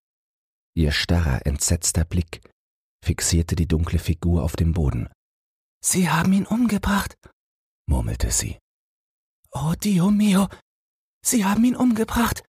Ihr 0.75 0.91
starrer, 0.91 1.45
entsetzter 1.45 2.03
Blick 2.03 2.41
fixierte 3.05 3.55
die 3.55 3.67
dunkle 3.67 3.99
Figur 3.99 4.41
auf 4.41 4.55
dem 4.55 4.73
Boden. 4.73 5.07
Sie 5.85 6.09
haben 6.09 6.33
ihn 6.33 6.47
umgebracht, 6.47 7.15
murmelte 7.87 8.31
sie. 8.31 8.57
Oh 9.51 9.75
Dio 9.83 10.09
mio, 10.09 10.47
Sie 11.23 11.45
haben 11.45 11.63
ihn 11.63 11.75
umgebracht. 11.75 12.41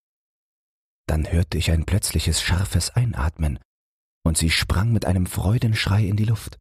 Dann 1.08 1.32
hörte 1.32 1.56
ich 1.56 1.70
ein 1.70 1.86
plötzliches 1.86 2.42
scharfes 2.42 2.90
Einatmen, 2.90 3.58
und 4.26 4.36
sie 4.36 4.50
sprang 4.50 4.92
mit 4.92 5.06
einem 5.06 5.24
Freudenschrei 5.24 6.04
in 6.04 6.16
die 6.16 6.26
Luft. 6.26 6.58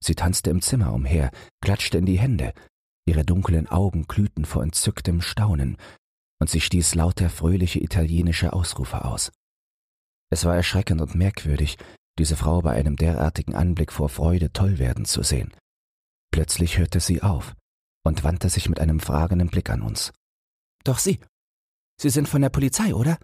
Sie 0.00 0.14
tanzte 0.14 0.50
im 0.50 0.62
Zimmer 0.62 0.92
umher, 0.94 1.32
klatschte 1.60 1.98
in 1.98 2.06
die 2.06 2.20
Hände, 2.20 2.54
ihre 3.04 3.24
dunklen 3.24 3.66
Augen 3.66 4.06
glühten 4.06 4.44
vor 4.44 4.62
entzücktem 4.62 5.20
Staunen, 5.20 5.76
und 6.40 6.48
sie 6.48 6.60
stieß 6.60 6.94
lauter 6.94 7.30
fröhliche 7.30 7.82
italienische 7.82 8.52
Ausrufe 8.52 9.04
aus. 9.04 9.32
Es 10.30 10.44
war 10.44 10.54
erschreckend 10.54 11.00
und 11.00 11.16
merkwürdig, 11.16 11.78
diese 12.16 12.36
Frau 12.36 12.62
bei 12.62 12.72
einem 12.72 12.94
derartigen 12.94 13.56
Anblick 13.56 13.92
vor 13.92 14.08
Freude 14.08 14.52
toll 14.52 14.78
werden 14.78 15.04
zu 15.04 15.24
sehen. 15.24 15.52
Plötzlich 16.30 16.78
hörte 16.78 17.00
sie 17.00 17.22
auf 17.22 17.56
und 18.04 18.22
wandte 18.22 18.50
sich 18.50 18.68
mit 18.68 18.78
einem 18.78 19.00
fragenden 19.00 19.48
Blick 19.48 19.68
an 19.68 19.82
uns. 19.82 20.12
Doch 20.84 20.98
Sie, 20.98 21.18
Sie 22.00 22.10
sind 22.10 22.28
von 22.28 22.40
der 22.42 22.50
Polizei, 22.50 22.94
oder? 22.94 23.18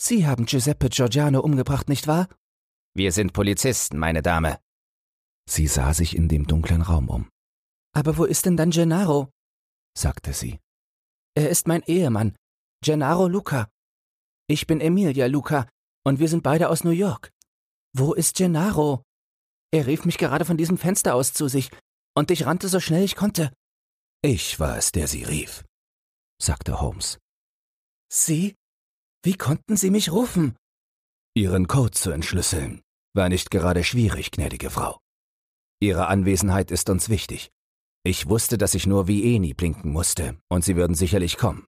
Sie 0.00 0.26
haben 0.26 0.46
Giuseppe 0.46 0.88
Giorgiano 0.88 1.40
umgebracht, 1.40 1.88
nicht 1.88 2.06
wahr? 2.06 2.28
Wir 2.94 3.12
sind 3.12 3.32
Polizisten, 3.32 3.98
meine 3.98 4.22
Dame. 4.22 4.60
Sie 5.48 5.66
sah 5.66 5.92
sich 5.92 6.16
in 6.16 6.28
dem 6.28 6.46
dunklen 6.46 6.82
Raum 6.82 7.08
um. 7.08 7.30
Aber 7.94 8.16
wo 8.16 8.24
ist 8.24 8.46
denn 8.46 8.56
dann 8.56 8.70
Gennaro? 8.70 9.30
sagte 9.96 10.32
sie. 10.32 10.60
Er 11.34 11.50
ist 11.50 11.66
mein 11.66 11.82
Ehemann, 11.82 12.36
Gennaro 12.84 13.28
Luca. 13.28 13.68
Ich 14.46 14.66
bin 14.66 14.80
Emilia 14.80 15.26
Luca, 15.26 15.68
und 16.06 16.20
wir 16.20 16.28
sind 16.28 16.42
beide 16.42 16.68
aus 16.68 16.84
New 16.84 16.90
York. 16.90 17.32
Wo 17.92 18.14
ist 18.14 18.36
Gennaro? 18.36 19.02
Er 19.72 19.86
rief 19.86 20.04
mich 20.04 20.18
gerade 20.18 20.44
von 20.44 20.56
diesem 20.56 20.78
Fenster 20.78 21.14
aus 21.14 21.32
zu 21.32 21.48
sich, 21.48 21.70
und 22.16 22.30
ich 22.30 22.46
rannte 22.46 22.68
so 22.68 22.80
schnell 22.80 23.02
ich 23.02 23.16
konnte. 23.16 23.52
Ich 24.22 24.58
war 24.58 24.76
es, 24.76 24.92
der 24.92 25.06
sie 25.08 25.24
rief, 25.24 25.64
sagte 26.40 26.80
Holmes. 26.80 27.18
Sie? 28.10 28.54
Wie 29.24 29.34
konnten 29.34 29.76
Sie 29.76 29.90
mich 29.90 30.12
rufen? 30.12 30.56
Ihren 31.34 31.68
Code 31.68 31.92
zu 31.92 32.10
entschlüsseln 32.10 32.82
war 33.14 33.28
nicht 33.28 33.50
gerade 33.50 33.84
schwierig, 33.84 34.30
gnädige 34.30 34.70
Frau. 34.70 35.00
Ihre 35.80 36.06
Anwesenheit 36.06 36.70
ist 36.70 36.88
uns 36.90 37.08
wichtig. 37.08 37.50
Ich 38.04 38.28
wusste, 38.28 38.58
dass 38.58 38.74
ich 38.74 38.86
nur 38.86 39.08
wie 39.08 39.34
Eni 39.34 39.54
blinken 39.54 39.90
musste, 39.90 40.38
und 40.48 40.64
Sie 40.64 40.76
würden 40.76 40.94
sicherlich 40.94 41.36
kommen. 41.36 41.66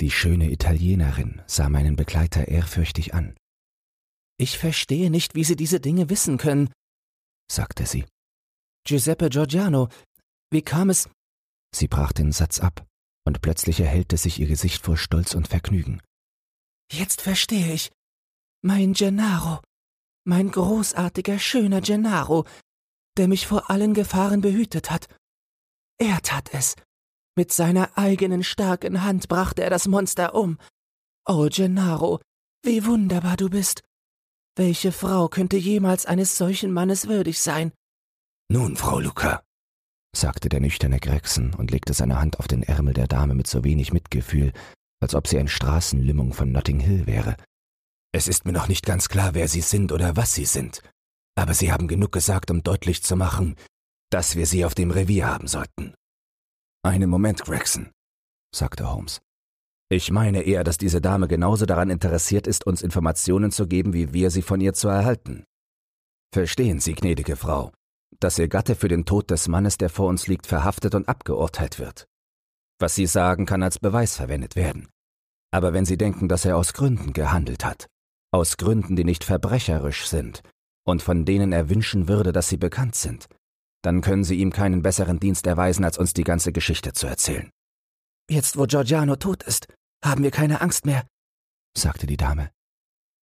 Die 0.00 0.10
schöne 0.10 0.50
Italienerin 0.50 1.42
sah 1.46 1.68
meinen 1.68 1.96
Begleiter 1.96 2.48
ehrfürchtig 2.48 3.14
an. 3.14 3.36
Ich 4.38 4.58
verstehe 4.58 5.10
nicht, 5.10 5.34
wie 5.34 5.44
Sie 5.44 5.56
diese 5.56 5.78
Dinge 5.78 6.10
wissen 6.10 6.38
können, 6.38 6.70
sagte 7.50 7.86
sie. 7.86 8.04
Giuseppe 8.86 9.30
Giorgiano, 9.30 9.88
wie 10.50 10.62
kam 10.62 10.90
es? 10.90 11.08
Sie 11.74 11.88
brach 11.88 12.12
den 12.12 12.32
Satz 12.32 12.60
ab, 12.60 12.86
und 13.26 13.40
plötzlich 13.40 13.80
erhellte 13.80 14.16
sich 14.16 14.38
ihr 14.38 14.46
Gesicht 14.46 14.84
vor 14.84 14.96
Stolz 14.96 15.34
und 15.34 15.48
Vergnügen. 15.48 16.00
Jetzt 16.90 17.20
verstehe 17.20 17.72
ich. 17.72 17.90
Mein 18.62 18.92
Gennaro, 18.92 19.60
mein 20.24 20.50
großartiger, 20.50 21.38
schöner 21.38 21.80
Gennaro, 21.80 22.46
der 23.16 23.28
mich 23.28 23.46
vor 23.46 23.70
allen 23.70 23.94
Gefahren 23.94 24.40
behütet 24.40 24.90
hat. 24.90 25.08
Er 25.98 26.20
tat 26.22 26.52
es. 26.54 26.74
Mit 27.36 27.52
seiner 27.52 27.98
eigenen 27.98 28.42
starken 28.44 29.02
Hand 29.02 29.28
brachte 29.28 29.62
er 29.62 29.70
das 29.70 29.86
Monster 29.86 30.34
um. 30.34 30.58
Oh, 31.26 31.48
Gennaro, 31.50 32.20
wie 32.62 32.84
wunderbar 32.86 33.36
du 33.36 33.50
bist. 33.50 33.82
Welche 34.56 34.92
Frau 34.92 35.28
könnte 35.28 35.56
jemals 35.56 36.06
eines 36.06 36.36
solchen 36.36 36.72
Mannes 36.72 37.08
würdig 37.08 37.40
sein? 37.40 37.72
Nun, 38.48 38.76
Frau 38.76 39.00
Luca, 39.00 39.42
sagte 40.14 40.48
der 40.48 40.60
nüchterne 40.60 41.00
Gregson 41.00 41.54
und 41.54 41.70
legte 41.70 41.92
seine 41.92 42.20
Hand 42.20 42.38
auf 42.38 42.46
den 42.46 42.62
Ärmel 42.62 42.94
der 42.94 43.08
Dame 43.08 43.34
mit 43.34 43.48
so 43.48 43.64
wenig 43.64 43.92
Mitgefühl, 43.92 44.52
als 45.04 45.14
ob 45.14 45.28
sie 45.28 45.38
ein 45.38 45.48
Straßenlümmung 45.48 46.32
von 46.32 46.50
Notting 46.50 46.80
Hill 46.80 47.06
wäre. 47.06 47.36
Es 48.12 48.26
ist 48.26 48.46
mir 48.46 48.52
noch 48.52 48.68
nicht 48.68 48.86
ganz 48.86 49.08
klar, 49.08 49.34
wer 49.34 49.48
Sie 49.48 49.60
sind 49.60 49.92
oder 49.92 50.16
was 50.16 50.34
Sie 50.34 50.46
sind, 50.46 50.82
aber 51.36 51.52
Sie 51.52 51.70
haben 51.70 51.88
genug 51.88 52.10
gesagt, 52.10 52.50
um 52.50 52.62
deutlich 52.62 53.02
zu 53.02 53.14
machen, 53.14 53.54
dass 54.10 54.34
wir 54.34 54.46
Sie 54.46 54.64
auf 54.64 54.74
dem 54.74 54.90
Revier 54.90 55.26
haben 55.26 55.46
sollten. 55.46 55.94
Einen 56.82 57.10
Moment, 57.10 57.42
Gregson, 57.44 57.90
sagte 58.54 58.90
Holmes. 58.90 59.20
Ich 59.90 60.10
meine 60.10 60.42
eher, 60.42 60.64
dass 60.64 60.78
diese 60.78 61.00
Dame 61.00 61.28
genauso 61.28 61.66
daran 61.66 61.90
interessiert 61.90 62.46
ist, 62.46 62.66
uns 62.66 62.82
Informationen 62.82 63.52
zu 63.52 63.66
geben, 63.66 63.92
wie 63.92 64.14
wir 64.14 64.30
sie 64.30 64.42
von 64.42 64.60
ihr 64.60 64.72
zu 64.72 64.88
erhalten. 64.88 65.44
Verstehen 66.32 66.80
Sie, 66.80 66.94
gnädige 66.94 67.36
Frau, 67.36 67.72
dass 68.20 68.38
Ihr 68.38 68.48
Gatte 68.48 68.74
für 68.74 68.88
den 68.88 69.04
Tod 69.04 69.30
des 69.30 69.48
Mannes, 69.48 69.76
der 69.76 69.90
vor 69.90 70.08
uns 70.08 70.26
liegt, 70.26 70.46
verhaftet 70.46 70.94
und 70.94 71.08
abgeurteilt 71.08 71.78
wird. 71.78 72.06
Was 72.80 72.94
Sie 72.94 73.06
sagen, 73.06 73.46
kann 73.46 73.62
als 73.62 73.78
Beweis 73.78 74.16
verwendet 74.16 74.56
werden. 74.56 74.88
Aber 75.54 75.72
wenn 75.72 75.84
Sie 75.84 75.96
denken, 75.96 76.26
dass 76.26 76.44
er 76.44 76.56
aus 76.56 76.72
Gründen 76.72 77.12
gehandelt 77.12 77.64
hat, 77.64 77.86
aus 78.32 78.56
Gründen, 78.56 78.96
die 78.96 79.04
nicht 79.04 79.22
verbrecherisch 79.22 80.08
sind 80.08 80.42
und 80.84 81.00
von 81.00 81.24
denen 81.24 81.52
er 81.52 81.70
wünschen 81.70 82.08
würde, 82.08 82.32
dass 82.32 82.48
sie 82.48 82.56
bekannt 82.56 82.96
sind, 82.96 83.28
dann 83.80 84.00
können 84.00 84.24
Sie 84.24 84.34
ihm 84.34 84.50
keinen 84.50 84.82
besseren 84.82 85.20
Dienst 85.20 85.46
erweisen, 85.46 85.84
als 85.84 85.96
uns 85.96 86.12
die 86.12 86.24
ganze 86.24 86.50
Geschichte 86.50 86.92
zu 86.92 87.06
erzählen. 87.06 87.50
Jetzt, 88.28 88.58
wo 88.58 88.64
Giorgiano 88.64 89.14
tot 89.14 89.44
ist, 89.44 89.68
haben 90.04 90.24
wir 90.24 90.32
keine 90.32 90.60
Angst 90.60 90.86
mehr, 90.86 91.06
sagte 91.78 92.08
die 92.08 92.16
Dame. 92.16 92.50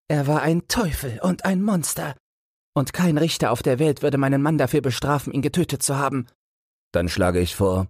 Er 0.07 0.25
war 0.25 0.41
ein 0.41 0.69
Teufel 0.69 1.19
und 1.21 1.43
ein 1.43 1.61
Monster, 1.61 2.15
und 2.73 2.93
kein 2.93 3.17
Richter 3.17 3.51
auf 3.51 3.61
der 3.61 3.77
Welt 3.77 4.01
würde 4.03 4.17
meinen 4.17 4.41
Mann 4.41 4.57
dafür 4.57 4.79
bestrafen, 4.79 5.33
ihn 5.33 5.41
getötet 5.41 5.83
zu 5.83 5.97
haben. 5.97 6.27
Dann 6.93 7.09
schlage 7.09 7.41
ich 7.41 7.57
vor, 7.57 7.87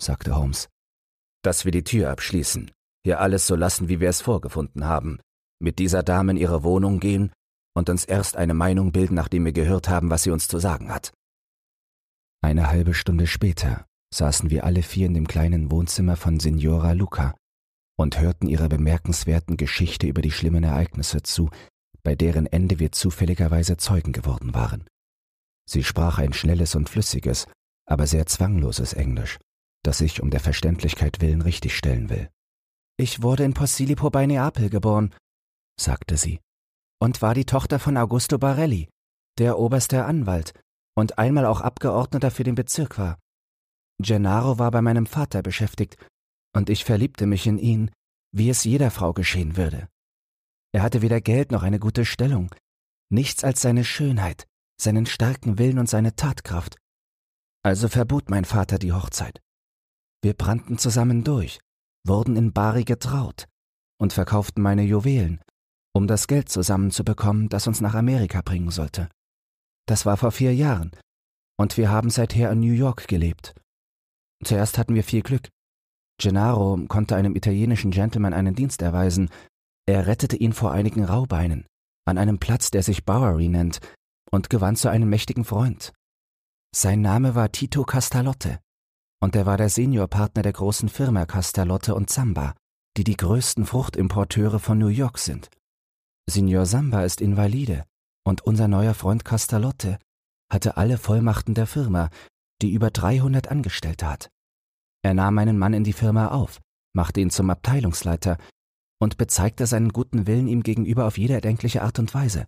sagte 0.00 0.36
Holmes, 0.36 0.68
dass 1.42 1.64
wir 1.64 1.72
die 1.72 1.82
Tür 1.82 2.10
abschließen, 2.10 2.70
hier 3.04 3.20
alles 3.20 3.46
so 3.46 3.56
lassen, 3.56 3.88
wie 3.88 4.00
wir 4.00 4.08
es 4.08 4.20
vorgefunden 4.20 4.84
haben, 4.84 5.18
mit 5.60 5.78
dieser 5.78 6.02
Dame 6.02 6.32
in 6.32 6.38
ihre 6.38 6.62
Wohnung 6.62 7.00
gehen 7.00 7.32
und 7.74 7.88
uns 7.88 8.04
erst 8.04 8.36
eine 8.36 8.54
Meinung 8.54 8.92
bilden, 8.92 9.14
nachdem 9.14 9.44
wir 9.44 9.52
gehört 9.52 9.88
haben, 9.88 10.10
was 10.10 10.22
sie 10.24 10.30
uns 10.30 10.48
zu 10.48 10.58
sagen 10.58 10.92
hat. 10.92 11.12
Eine 12.42 12.68
halbe 12.68 12.94
Stunde 12.94 13.26
später 13.26 13.86
saßen 14.12 14.50
wir 14.50 14.64
alle 14.64 14.82
vier 14.82 15.06
in 15.06 15.14
dem 15.14 15.26
kleinen 15.26 15.70
Wohnzimmer 15.70 16.16
von 16.16 16.38
Signora 16.38 16.92
Luca 16.92 17.34
und 17.96 18.20
hörten 18.20 18.48
ihrer 18.48 18.68
bemerkenswerten 18.68 19.56
Geschichte 19.56 20.06
über 20.06 20.22
die 20.22 20.32
schlimmen 20.32 20.64
Ereignisse 20.64 21.22
zu, 21.22 21.50
bei 22.02 22.14
deren 22.14 22.46
Ende 22.46 22.78
wir 22.78 22.92
zufälligerweise 22.92 23.76
Zeugen 23.76 24.12
geworden 24.12 24.54
waren. 24.54 24.84
Sie 25.68 25.84
sprach 25.84 26.18
ein 26.18 26.32
schnelles 26.32 26.74
und 26.74 26.88
flüssiges, 26.88 27.46
aber 27.86 28.06
sehr 28.06 28.26
zwangloses 28.26 28.92
Englisch, 28.92 29.38
das 29.82 30.00
ich 30.00 30.20
um 30.20 30.30
der 30.30 30.40
Verständlichkeit 30.40 31.20
willen 31.20 31.42
richtigstellen 31.42 32.10
will. 32.10 32.28
Ich 33.02 33.20
wurde 33.20 33.42
in 33.42 33.52
Posillipo 33.52 34.10
bei 34.10 34.26
Neapel 34.26 34.70
geboren, 34.70 35.12
sagte 35.76 36.16
sie, 36.16 36.38
und 37.00 37.20
war 37.20 37.34
die 37.34 37.44
Tochter 37.44 37.80
von 37.80 37.96
Augusto 37.96 38.38
Barelli, 38.38 38.88
der 39.38 39.58
oberste 39.58 40.04
Anwalt 40.04 40.54
und 40.96 41.18
einmal 41.18 41.44
auch 41.46 41.62
Abgeordneter 41.62 42.30
für 42.30 42.44
den 42.44 42.54
Bezirk 42.54 42.98
war. 42.98 43.18
Gennaro 44.00 44.60
war 44.60 44.70
bei 44.70 44.82
meinem 44.82 45.06
Vater 45.06 45.42
beschäftigt, 45.42 45.96
und 46.54 46.70
ich 46.70 46.84
verliebte 46.84 47.26
mich 47.26 47.44
in 47.48 47.58
ihn, 47.58 47.90
wie 48.30 48.48
es 48.50 48.62
jeder 48.62 48.92
Frau 48.92 49.12
geschehen 49.12 49.56
würde. 49.56 49.88
Er 50.70 50.82
hatte 50.82 51.02
weder 51.02 51.20
Geld 51.20 51.50
noch 51.50 51.64
eine 51.64 51.80
gute 51.80 52.04
Stellung, 52.04 52.54
nichts 53.10 53.42
als 53.42 53.62
seine 53.62 53.84
Schönheit, 53.84 54.46
seinen 54.80 55.06
starken 55.06 55.58
Willen 55.58 55.80
und 55.80 55.88
seine 55.88 56.14
Tatkraft. 56.14 56.76
Also 57.64 57.88
verbot 57.88 58.30
mein 58.30 58.44
Vater 58.44 58.78
die 58.78 58.92
Hochzeit. 58.92 59.40
Wir 60.22 60.34
brannten 60.34 60.78
zusammen 60.78 61.24
durch, 61.24 61.58
wurden 62.06 62.36
in 62.36 62.52
Bari 62.52 62.84
getraut 62.84 63.46
und 63.98 64.12
verkauften 64.12 64.62
meine 64.62 64.82
Juwelen, 64.82 65.40
um 65.94 66.06
das 66.06 66.26
Geld 66.26 66.48
zusammenzubekommen, 66.48 67.48
das 67.48 67.66
uns 67.66 67.80
nach 67.80 67.94
Amerika 67.94 68.42
bringen 68.42 68.70
sollte. 68.70 69.08
Das 69.86 70.06
war 70.06 70.16
vor 70.16 70.32
vier 70.32 70.54
Jahren, 70.54 70.92
und 71.58 71.76
wir 71.76 71.90
haben 71.90 72.10
seither 72.10 72.50
in 72.50 72.60
New 72.60 72.72
York 72.72 73.08
gelebt. 73.08 73.54
Zuerst 74.44 74.78
hatten 74.78 74.94
wir 74.94 75.04
viel 75.04 75.22
Glück. 75.22 75.48
Gennaro 76.18 76.78
konnte 76.88 77.16
einem 77.16 77.36
italienischen 77.36 77.90
Gentleman 77.90 78.34
einen 78.34 78.54
Dienst 78.54 78.82
erweisen, 78.82 79.30
er 79.86 80.06
rettete 80.06 80.36
ihn 80.36 80.52
vor 80.52 80.72
einigen 80.72 81.04
Raubeinen, 81.04 81.66
an 82.04 82.18
einem 82.18 82.38
Platz, 82.38 82.70
der 82.70 82.82
sich 82.82 83.04
Bowery 83.04 83.48
nennt, 83.48 83.80
und 84.30 84.50
gewann 84.50 84.76
zu 84.76 84.88
einem 84.88 85.08
mächtigen 85.08 85.44
Freund. 85.44 85.92
Sein 86.74 87.00
Name 87.00 87.34
war 87.34 87.52
Tito 87.52 87.84
Castalotte, 87.84 88.60
und 89.22 89.36
er 89.36 89.46
war 89.46 89.56
der 89.56 89.68
Seniorpartner 89.68 90.42
der 90.42 90.52
großen 90.52 90.88
Firma 90.88 91.26
Castalotte 91.26 91.94
und 91.94 92.10
Zamba, 92.10 92.54
die 92.96 93.04
die 93.04 93.16
größten 93.16 93.66
Fruchtimporteure 93.66 94.58
von 94.58 94.78
New 94.78 94.88
York 94.88 95.18
sind. 95.18 95.48
Signor 96.28 96.66
Samba 96.66 97.04
ist 97.04 97.20
Invalide, 97.20 97.84
und 98.26 98.42
unser 98.42 98.66
neuer 98.66 98.94
Freund 98.94 99.24
Castalotte 99.24 99.98
hatte 100.50 100.76
alle 100.76 100.98
Vollmachten 100.98 101.54
der 101.54 101.68
Firma, 101.68 102.10
die 102.62 102.72
über 102.72 102.90
300 102.90 103.46
Angestellte 103.46 104.10
hat. 104.10 104.28
Er 105.04 105.14
nahm 105.14 105.34
meinen 105.34 105.56
Mann 105.56 105.72
in 105.72 105.84
die 105.84 105.92
Firma 105.92 106.28
auf, 106.28 106.60
machte 106.92 107.20
ihn 107.20 107.30
zum 107.30 107.48
Abteilungsleiter 107.48 108.38
und 109.00 109.18
bezeigte 109.18 109.68
seinen 109.68 109.90
guten 109.90 110.26
Willen 110.26 110.48
ihm 110.48 110.64
gegenüber 110.64 111.06
auf 111.06 111.16
jede 111.16 111.34
erdenkliche 111.34 111.82
Art 111.82 112.00
und 112.00 112.12
Weise. 112.12 112.44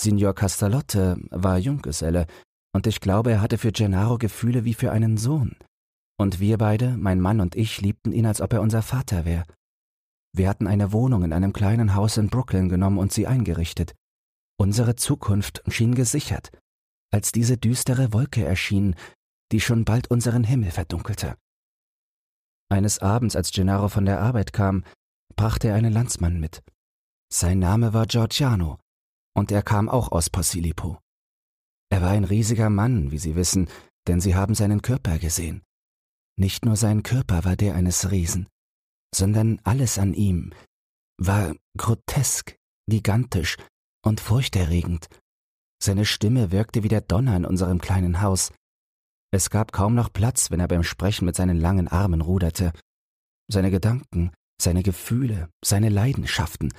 Signor 0.00 0.34
Castalotte 0.34 1.18
war 1.30 1.58
Junggeselle, 1.58 2.26
und 2.74 2.86
ich 2.86 3.00
glaube, 3.00 3.30
er 3.30 3.40
hatte 3.40 3.58
für 3.58 3.72
Gennaro 3.72 4.18
Gefühle 4.18 4.64
wie 4.64 4.74
für 4.74 4.92
einen 4.92 5.16
Sohn. 5.16 5.56
Und 6.18 6.40
wir 6.40 6.58
beide, 6.58 6.96
mein 6.96 7.20
Mann 7.20 7.40
und 7.40 7.54
ich, 7.54 7.80
liebten 7.80 8.12
ihn, 8.12 8.26
als 8.26 8.40
ob 8.40 8.52
er 8.52 8.60
unser 8.60 8.82
Vater 8.82 9.24
wäre. 9.24 9.44
Wir 10.34 10.48
hatten 10.48 10.66
eine 10.66 10.92
Wohnung 10.92 11.24
in 11.24 11.32
einem 11.32 11.52
kleinen 11.52 11.94
Haus 11.94 12.16
in 12.16 12.28
Brooklyn 12.28 12.68
genommen 12.68 12.98
und 12.98 13.12
sie 13.12 13.26
eingerichtet. 13.26 13.94
Unsere 14.60 14.96
Zukunft 14.96 15.62
schien 15.68 15.94
gesichert, 15.94 16.50
als 17.12 17.32
diese 17.32 17.56
düstere 17.56 18.12
Wolke 18.12 18.44
erschien, 18.44 18.96
die 19.52 19.60
schon 19.60 19.84
bald 19.84 20.10
unseren 20.10 20.44
Himmel 20.44 20.70
verdunkelte. 20.70 21.36
Eines 22.68 22.98
Abends, 22.98 23.34
als 23.34 23.50
Gennaro 23.50 23.88
von 23.88 24.04
der 24.04 24.20
Arbeit 24.20 24.52
kam, 24.52 24.84
brachte 25.36 25.68
er 25.68 25.74
einen 25.74 25.92
Landsmann 25.92 26.38
mit. 26.38 26.62
Sein 27.32 27.58
Name 27.58 27.94
war 27.94 28.06
Giorgiano, 28.06 28.78
und 29.34 29.52
er 29.52 29.62
kam 29.62 29.88
auch 29.88 30.12
aus 30.12 30.28
Posillipo. 30.28 30.98
Er 31.90 32.02
war 32.02 32.10
ein 32.10 32.24
riesiger 32.24 32.70
Mann, 32.70 33.10
wie 33.10 33.18
Sie 33.18 33.34
wissen, 33.34 33.68
denn 34.06 34.20
Sie 34.20 34.34
haben 34.34 34.54
seinen 34.54 34.82
Körper 34.82 35.18
gesehen. 35.18 35.62
Nicht 36.36 36.64
nur 36.64 36.76
sein 36.76 37.02
Körper 37.02 37.44
war 37.44 37.56
der 37.56 37.74
eines 37.74 38.10
Riesen, 38.10 38.46
sondern 39.14 39.60
alles 39.64 39.98
an 39.98 40.14
ihm 40.14 40.52
war 41.20 41.56
grotesk, 41.76 42.56
gigantisch 42.88 43.56
und 44.04 44.20
furchterregend. 44.20 45.08
Seine 45.82 46.04
Stimme 46.04 46.52
wirkte 46.52 46.82
wie 46.82 46.88
der 46.88 47.00
Donner 47.00 47.36
in 47.36 47.44
unserem 47.44 47.80
kleinen 47.80 48.20
Haus. 48.20 48.52
Es 49.32 49.50
gab 49.50 49.72
kaum 49.72 49.94
noch 49.94 50.12
Platz, 50.12 50.50
wenn 50.50 50.60
er 50.60 50.68
beim 50.68 50.84
Sprechen 50.84 51.24
mit 51.24 51.36
seinen 51.36 51.58
langen 51.58 51.88
Armen 51.88 52.20
ruderte. 52.20 52.72
Seine 53.50 53.70
Gedanken, 53.70 54.32
seine 54.60 54.82
Gefühle, 54.82 55.50
seine 55.64 55.88
Leidenschaften, 55.88 56.72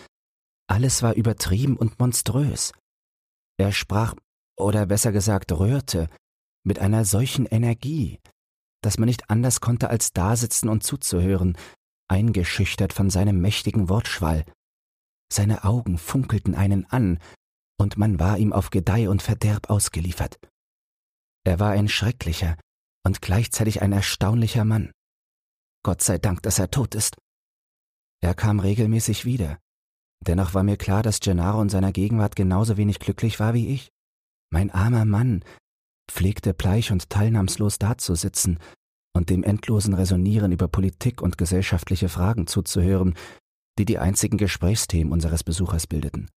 alles 0.69 1.01
war 1.01 1.15
übertrieben 1.15 1.77
und 1.77 1.99
monströs. 1.99 2.73
Er 3.57 3.71
sprach, 3.71 4.15
oder 4.59 4.85
besser 4.85 5.11
gesagt 5.11 5.51
rührte, 5.51 6.07
mit 6.63 6.79
einer 6.79 7.05
solchen 7.05 7.45
Energie, 7.45 8.19
dass 8.81 8.97
man 8.97 9.07
nicht 9.07 9.29
anders 9.29 9.61
konnte, 9.61 9.89
als 9.89 10.13
dasitzen 10.13 10.69
und 10.69 10.83
zuzuhören, 10.83 11.57
eingeschüchtert 12.07 12.93
von 12.93 13.09
seinem 13.09 13.39
mächtigen 13.41 13.89
Wortschwall. 13.89 14.45
Seine 15.31 15.63
Augen 15.63 15.97
funkelten 15.97 16.55
einen 16.55 16.85
an, 16.85 17.19
und 17.79 17.97
man 17.97 18.19
war 18.19 18.37
ihm 18.37 18.51
auf 18.51 18.71
Gedeih 18.71 19.09
und 19.09 19.21
Verderb 19.21 19.69
ausgeliefert. 19.69 20.39
Er 21.45 21.59
war 21.59 21.71
ein 21.71 21.87
schrecklicher 21.87 22.57
und 23.05 23.21
gleichzeitig 23.21 23.81
ein 23.81 23.93
erstaunlicher 23.93 24.65
Mann. 24.65 24.91
Gott 25.83 26.01
sei 26.01 26.17
Dank, 26.17 26.43
dass 26.43 26.59
er 26.59 26.71
tot 26.71 26.93
ist. 26.93 27.15
Er 28.21 28.33
kam 28.33 28.59
regelmäßig 28.59 29.23
wieder. 29.23 29.59
Dennoch 30.25 30.53
war 30.53 30.63
mir 30.63 30.75
klar, 30.75 31.03
dass 31.03 31.21
Gennaro 31.21 31.61
in 31.61 31.69
seiner 31.69 31.93
Gegenwart 31.93 32.35
genauso 32.35 32.75
wenig 32.75 32.99
glücklich 32.99 33.39
war 33.39 33.53
wie 33.53 33.69
ich. 33.73 33.89
Mein 34.51 34.71
armer 34.71 35.05
Mann 35.05 35.43
pflegte 36.09 36.53
bleich 36.53 36.91
und 36.91 37.09
teilnahmslos 37.09 37.77
dazusitzen 37.77 38.59
und 39.15 39.29
dem 39.29 39.43
endlosen 39.43 39.93
Resonieren 39.93 40.51
über 40.51 40.67
Politik 40.67 41.21
und 41.21 41.37
gesellschaftliche 41.37 42.09
Fragen 42.09 42.47
zuzuhören, 42.47 43.15
die 43.77 43.85
die 43.85 43.99
einzigen 43.99 44.37
Gesprächsthemen 44.37 45.13
unseres 45.13 45.43
Besuchers 45.43 45.87
bildeten. 45.87 46.29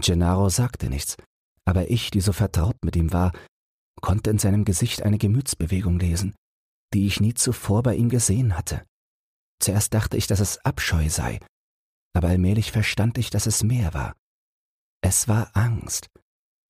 Gennaro 0.00 0.48
sagte 0.48 0.88
nichts, 0.88 1.16
aber 1.64 1.90
ich, 1.90 2.10
die 2.10 2.20
so 2.20 2.32
vertraut 2.32 2.76
mit 2.84 2.96
ihm 2.96 3.12
war, 3.12 3.32
konnte 4.00 4.30
in 4.30 4.38
seinem 4.38 4.64
Gesicht 4.64 5.02
eine 5.02 5.18
Gemütsbewegung 5.18 5.98
lesen, 5.98 6.34
die 6.94 7.06
ich 7.06 7.20
nie 7.20 7.34
zuvor 7.34 7.82
bei 7.82 7.94
ihm 7.94 8.08
gesehen 8.08 8.56
hatte. 8.56 8.84
Zuerst 9.62 9.94
dachte 9.94 10.16
ich, 10.16 10.26
dass 10.26 10.40
es 10.40 10.58
Abscheu 10.64 11.08
sei, 11.08 11.38
aber 12.14 12.28
allmählich 12.28 12.72
verstand 12.72 13.18
ich, 13.18 13.30
dass 13.30 13.46
es 13.46 13.62
mehr 13.62 13.94
war. 13.94 14.14
Es 15.02 15.28
war 15.28 15.50
Angst, 15.54 16.08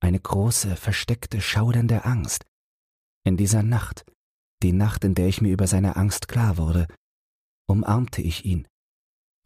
eine 0.01 0.19
große, 0.19 0.77
versteckte, 0.77 1.41
schaudernde 1.41 2.05
Angst. 2.05 2.45
In 3.25 3.37
dieser 3.37 3.63
Nacht, 3.63 4.05
die 4.63 4.73
Nacht, 4.73 5.05
in 5.05 5.15
der 5.15 5.29
ich 5.29 5.41
mir 5.41 5.53
über 5.53 5.67
seine 5.67 5.97
Angst 5.97 6.29
klar 6.29 6.57
wurde, 6.57 6.87
umarmte 7.69 8.23
ich 8.23 8.45
ihn 8.45 8.67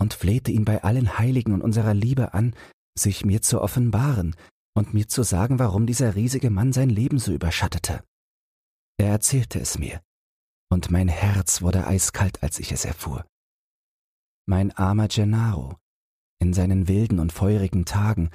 und 0.00 0.14
flehte 0.14 0.50
ihn 0.50 0.64
bei 0.64 0.82
allen 0.82 1.18
Heiligen 1.18 1.52
und 1.52 1.62
unserer 1.62 1.94
Liebe 1.94 2.34
an, 2.34 2.54
sich 2.96 3.24
mir 3.24 3.42
zu 3.42 3.60
offenbaren 3.60 4.34
und 4.76 4.94
mir 4.94 5.08
zu 5.08 5.22
sagen, 5.22 5.58
warum 5.58 5.86
dieser 5.86 6.14
riesige 6.14 6.50
Mann 6.50 6.72
sein 6.72 6.90
Leben 6.90 7.18
so 7.18 7.32
überschattete. 7.32 8.04
Er 8.96 9.08
erzählte 9.08 9.60
es 9.60 9.78
mir, 9.78 10.00
und 10.70 10.90
mein 10.90 11.08
Herz 11.08 11.62
wurde 11.62 11.86
eiskalt, 11.86 12.42
als 12.42 12.58
ich 12.58 12.72
es 12.72 12.84
erfuhr. 12.84 13.24
Mein 14.46 14.72
armer 14.72 15.08
Gennaro, 15.08 15.76
in 16.40 16.52
seinen 16.52 16.88
wilden 16.88 17.18
und 17.18 17.32
feurigen 17.32 17.84
Tagen, 17.84 18.30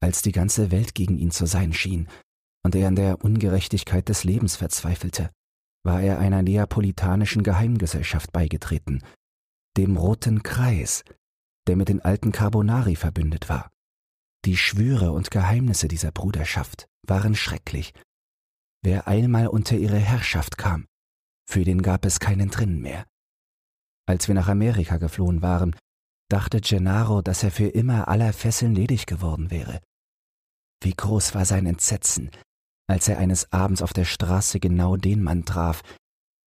als 0.00 0.22
die 0.22 0.32
ganze 0.32 0.70
Welt 0.70 0.94
gegen 0.94 1.18
ihn 1.18 1.30
zu 1.30 1.46
sein 1.46 1.72
schien 1.72 2.08
und 2.64 2.74
er 2.74 2.88
an 2.88 2.96
der 2.96 3.24
Ungerechtigkeit 3.24 4.08
des 4.08 4.24
Lebens 4.24 4.56
verzweifelte, 4.56 5.30
war 5.84 6.02
er 6.02 6.18
einer 6.18 6.42
neapolitanischen 6.42 7.42
Geheimgesellschaft 7.42 8.32
beigetreten, 8.32 9.02
dem 9.76 9.96
Roten 9.96 10.42
Kreis, 10.42 11.02
der 11.66 11.76
mit 11.76 11.88
den 11.88 12.00
alten 12.00 12.32
Carbonari 12.32 12.96
verbündet 12.96 13.48
war. 13.48 13.70
Die 14.44 14.56
Schwüre 14.56 15.12
und 15.12 15.30
Geheimnisse 15.30 15.88
dieser 15.88 16.12
Bruderschaft 16.12 16.88
waren 17.06 17.34
schrecklich. 17.34 17.92
Wer 18.82 19.08
einmal 19.08 19.48
unter 19.48 19.76
ihre 19.76 19.98
Herrschaft 19.98 20.58
kam, 20.58 20.86
für 21.48 21.64
den 21.64 21.82
gab 21.82 22.04
es 22.04 22.20
keinen 22.20 22.50
drinnen 22.50 22.80
mehr. 22.80 23.06
Als 24.06 24.28
wir 24.28 24.34
nach 24.34 24.48
Amerika 24.48 24.98
geflohen 24.98 25.42
waren, 25.42 25.74
dachte 26.28 26.60
Gennaro, 26.60 27.22
dass 27.22 27.42
er 27.42 27.50
für 27.50 27.68
immer 27.68 28.08
aller 28.08 28.32
Fesseln 28.32 28.74
ledig 28.74 29.06
geworden 29.06 29.50
wäre. 29.50 29.80
Wie 30.82 30.94
groß 30.94 31.34
war 31.34 31.44
sein 31.44 31.66
Entsetzen, 31.66 32.30
als 32.88 33.08
er 33.08 33.18
eines 33.18 33.52
Abends 33.52 33.82
auf 33.82 33.92
der 33.92 34.04
Straße 34.04 34.60
genau 34.60 34.96
den 34.96 35.22
Mann 35.22 35.44
traf, 35.44 35.82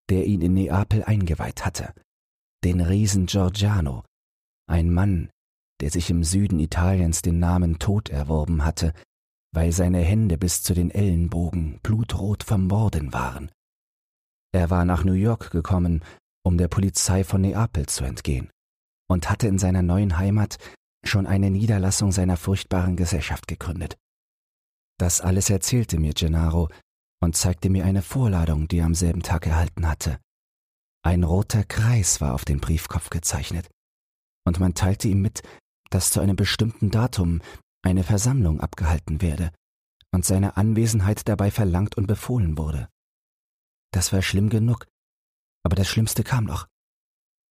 der 0.09 0.25
ihn 0.25 0.41
in 0.41 0.53
Neapel 0.53 1.03
eingeweiht 1.03 1.65
hatte, 1.65 1.93
den 2.63 2.81
Riesen 2.81 3.25
Giorgiano, 3.25 4.03
ein 4.67 4.91
Mann, 4.91 5.29
der 5.81 5.89
sich 5.89 6.09
im 6.09 6.23
Süden 6.23 6.59
Italiens 6.59 7.21
den 7.21 7.39
Namen 7.39 7.79
Tod 7.79 8.09
erworben 8.09 8.63
hatte, 8.63 8.93
weil 9.53 9.71
seine 9.71 9.99
Hände 9.99 10.37
bis 10.37 10.63
zu 10.63 10.73
den 10.73 10.91
Ellenbogen 10.91 11.79
blutrot 11.83 12.43
vom 12.43 12.67
Morden 12.67 13.13
waren. 13.13 13.51
Er 14.53 14.69
war 14.69 14.85
nach 14.85 15.03
New 15.03 15.13
York 15.13 15.51
gekommen, 15.51 16.03
um 16.43 16.57
der 16.57 16.67
Polizei 16.67 17.23
von 17.23 17.41
Neapel 17.41 17.85
zu 17.87 18.03
entgehen 18.03 18.49
und 19.09 19.29
hatte 19.29 19.47
in 19.47 19.59
seiner 19.59 19.81
neuen 19.81 20.17
Heimat 20.17 20.57
schon 21.03 21.27
eine 21.27 21.49
Niederlassung 21.49 22.11
seiner 22.11 22.37
furchtbaren 22.37 22.95
Gesellschaft 22.95 23.47
gegründet. 23.47 23.97
Das 25.01 25.19
alles 25.19 25.49
erzählte 25.49 25.99
mir 25.99 26.13
Gennaro 26.13 26.69
und 27.23 27.35
zeigte 27.35 27.71
mir 27.71 27.85
eine 27.85 28.03
Vorladung, 28.03 28.67
die 28.67 28.77
er 28.77 28.85
am 28.85 28.93
selben 28.93 29.23
Tag 29.23 29.47
erhalten 29.47 29.87
hatte. 29.87 30.19
Ein 31.03 31.23
roter 31.23 31.63
Kreis 31.63 32.21
war 32.21 32.35
auf 32.35 32.45
den 32.45 32.59
Briefkopf 32.59 33.09
gezeichnet, 33.09 33.67
und 34.45 34.59
man 34.59 34.75
teilte 34.75 35.07
ihm 35.07 35.23
mit, 35.23 35.41
dass 35.89 36.11
zu 36.11 36.19
einem 36.19 36.35
bestimmten 36.35 36.91
Datum 36.91 37.41
eine 37.81 38.03
Versammlung 38.03 38.59
abgehalten 38.59 39.23
werde 39.23 39.51
und 40.13 40.23
seine 40.23 40.55
Anwesenheit 40.55 41.27
dabei 41.27 41.49
verlangt 41.49 41.97
und 41.97 42.05
befohlen 42.05 42.59
wurde. 42.59 42.87
Das 43.91 44.13
war 44.13 44.21
schlimm 44.21 44.51
genug, 44.51 44.85
aber 45.63 45.75
das 45.75 45.87
Schlimmste 45.87 46.23
kam 46.23 46.43
noch. 46.43 46.67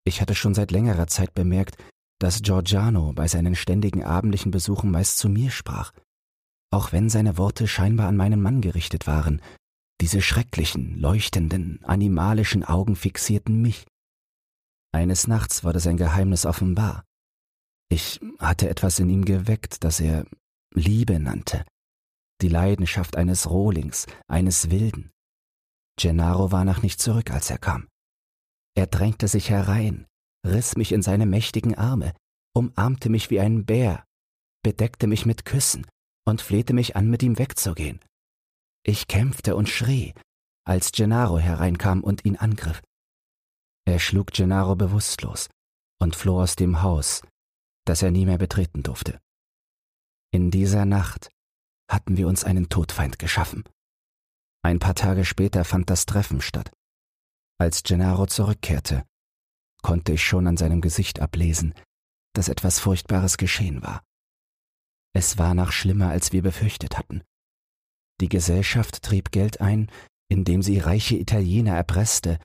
Ich 0.05 0.21
hatte 0.21 0.37
schon 0.37 0.55
seit 0.55 0.71
längerer 0.71 1.09
Zeit 1.09 1.35
bemerkt, 1.35 1.83
dass 2.21 2.43
Giorgiano 2.43 3.13
bei 3.13 3.27
seinen 3.27 3.57
ständigen 3.57 4.05
abendlichen 4.05 4.53
Besuchen 4.53 4.93
meist 4.93 5.19
zu 5.19 5.29
mir 5.29 5.51
sprach, 5.51 5.93
auch 6.71 6.93
wenn 6.93 7.09
seine 7.09 7.37
Worte 7.37 7.67
scheinbar 7.67 8.09
an 8.09 8.17
meinen 8.17 8.41
Mann 8.41 8.61
gerichtet 8.61 9.07
waren. 9.07 9.43
Diese 10.01 10.23
schrecklichen, 10.23 10.99
leuchtenden, 10.99 11.85
animalischen 11.85 12.65
Augen 12.65 12.97
fixierten 12.97 13.61
mich. 13.61 13.87
Eines 14.93 15.27
Nachts 15.27 15.63
wurde 15.63 15.81
sein 15.81 15.97
Geheimnis 15.97 16.47
offenbar. 16.47 17.05
Ich 17.91 18.21
hatte 18.39 18.69
etwas 18.69 18.99
in 18.99 19.09
ihm 19.09 19.25
geweckt, 19.25 19.85
das 19.85 20.01
er 20.01 20.27
Liebe 20.73 21.19
nannte, 21.19 21.65
die 22.41 22.49
Leidenschaft 22.49 23.17
eines 23.17 23.51
Rohlings, 23.51 24.07
eines 24.29 24.71
Wilden. 24.71 25.11
Gennaro 25.99 26.53
war 26.53 26.65
noch 26.65 26.83
nicht 26.83 27.01
zurück, 27.01 27.31
als 27.31 27.51
er 27.51 27.59
kam. 27.59 27.89
Er 28.77 28.87
drängte 28.87 29.29
sich 29.29 29.51
herein, 29.51 30.07
riss 30.47 30.77
mich 30.77 30.93
in 30.93 31.03
seine 31.03 31.27
mächtigen 31.27 31.75
Arme, 31.75 32.15
umarmte 32.55 33.11
mich 33.11 33.31
wie 33.31 33.41
ein 33.41 33.67
Bär 33.67 34.05
bedeckte 34.63 35.07
mich 35.07 35.27
mit 35.27 35.45
Küssen 35.45 35.87
und 36.27 36.43
flehte 36.43 36.73
mich 36.73 36.97
an, 36.97 37.09
mit 37.09 37.23
ihm 37.23 37.39
wegzugehen. 37.39 38.01
Ich 38.85 39.09
kämpfte 39.09 39.57
und 39.57 39.69
schrie, 39.69 40.15
als 40.65 40.93
Gennaro 40.93 41.39
hereinkam 41.39 42.03
und 42.03 42.25
ihn 42.25 42.37
angriff. 42.37 42.83
Er 43.87 43.99
schlug 43.99 44.29
Gennaro 44.33 44.77
bewusstlos 44.77 45.49
und 46.01 46.17
floh 46.17 46.41
aus 46.41 46.57
dem 46.57 46.83
Haus, 46.83 47.23
das 47.87 48.03
er 48.03 48.11
nie 48.11 48.25
mehr 48.25 48.39
betreten 48.39 48.83
durfte. 48.83 49.21
In 50.33 50.51
dieser 50.51 50.85
Nacht 50.85 51.31
hatten 51.91 52.17
wir 52.17 52.29
uns 52.29 52.45
einen 52.45 52.69
Todfeind 52.69 53.19
geschaffen. 53.19 53.65
Ein 54.63 54.79
paar 54.79 54.95
Tage 54.95 55.25
später 55.25 55.65
fand 55.65 55.91
das 55.91 56.07
Treffen 56.07 56.41
statt. 56.41 56.71
Als 57.59 57.83
Gennaro 57.83 58.27
zurückkehrte, 58.27 59.05
konnte 59.83 60.13
ich 60.13 60.25
schon 60.25 60.47
an 60.47 60.57
seinem 60.57 60.81
Gesicht 60.81 61.21
ablesen, 61.21 61.75
dass 62.35 62.49
etwas 62.49 62.79
Furchtbares 62.79 63.39
geschehen 63.39 63.83
war. 63.83 64.03
Es 65.13 65.39
war 65.39 65.55
noch 65.55 65.73
schlimmer, 65.73 66.09
als 66.11 66.33
wir 66.33 66.43
befürchtet 66.43 66.99
hatten. 66.99 67.23
Die 68.21 68.29
Gesellschaft 68.29 69.03
trieb 69.03 69.33
Geld 69.33 69.61
ein, 69.61 69.91
indem 70.29 70.63
sie 70.63 70.79
reiche 70.79 71.17
Italiener 71.17 71.75
erpresste 71.75 72.39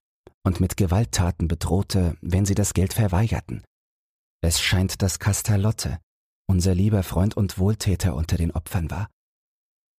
und 0.43 0.59
mit 0.59 0.77
Gewalttaten 0.77 1.47
bedrohte, 1.47 2.17
wenn 2.21 2.45
sie 2.45 2.55
das 2.55 2.73
Geld 2.73 2.93
verweigerten. 2.93 3.63
Es 4.41 4.61
scheint, 4.61 5.01
dass 5.01 5.19
Castalotte, 5.19 5.99
unser 6.47 6.75
lieber 6.75 7.03
Freund 7.03 7.35
und 7.35 7.57
Wohltäter, 7.57 8.15
unter 8.15 8.37
den 8.37 8.51
Opfern 8.51 8.89
war. 8.91 9.09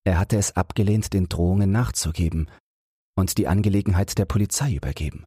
Er 0.05 0.19
hatte 0.19 0.37
es 0.37 0.55
abgelehnt, 0.55 1.13
den 1.13 1.27
Drohungen 1.27 1.71
nachzugeben 1.71 2.49
und 3.17 3.37
die 3.37 3.47
Angelegenheit 3.47 4.17
der 4.17 4.25
Polizei 4.25 4.73
übergeben. 4.73 5.25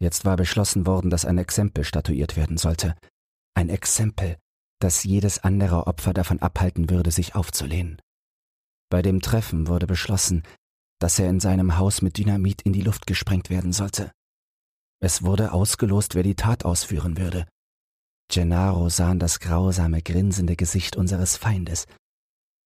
Jetzt 0.00 0.24
war 0.24 0.36
beschlossen 0.36 0.86
worden, 0.86 1.10
dass 1.10 1.24
ein 1.24 1.38
Exempel 1.38 1.84
statuiert 1.84 2.36
werden 2.36 2.58
sollte. 2.58 2.96
Ein 3.54 3.70
Exempel, 3.70 4.36
das 4.80 5.04
jedes 5.04 5.38
andere 5.40 5.86
Opfer 5.86 6.12
davon 6.12 6.40
abhalten 6.40 6.90
würde, 6.90 7.10
sich 7.10 7.34
aufzulehnen. 7.34 8.00
Bei 8.90 9.02
dem 9.02 9.20
Treffen 9.20 9.66
wurde 9.66 9.86
beschlossen, 9.86 10.42
dass 10.98 11.18
er 11.18 11.28
in 11.28 11.40
seinem 11.40 11.78
Haus 11.78 12.02
mit 12.02 12.18
Dynamit 12.18 12.62
in 12.62 12.72
die 12.72 12.82
Luft 12.82 13.06
gesprengt 13.06 13.50
werden 13.50 13.72
sollte. 13.72 14.12
Es 15.00 15.22
wurde 15.22 15.52
ausgelost, 15.52 16.14
wer 16.14 16.22
die 16.22 16.34
Tat 16.34 16.64
ausführen 16.64 17.16
würde. 17.16 17.46
Gennaro 18.30 18.88
sah 18.88 19.12
in 19.12 19.18
das 19.18 19.40
grausame, 19.40 20.02
grinsende 20.02 20.56
Gesicht 20.56 20.96
unseres 20.96 21.36
Feindes, 21.36 21.86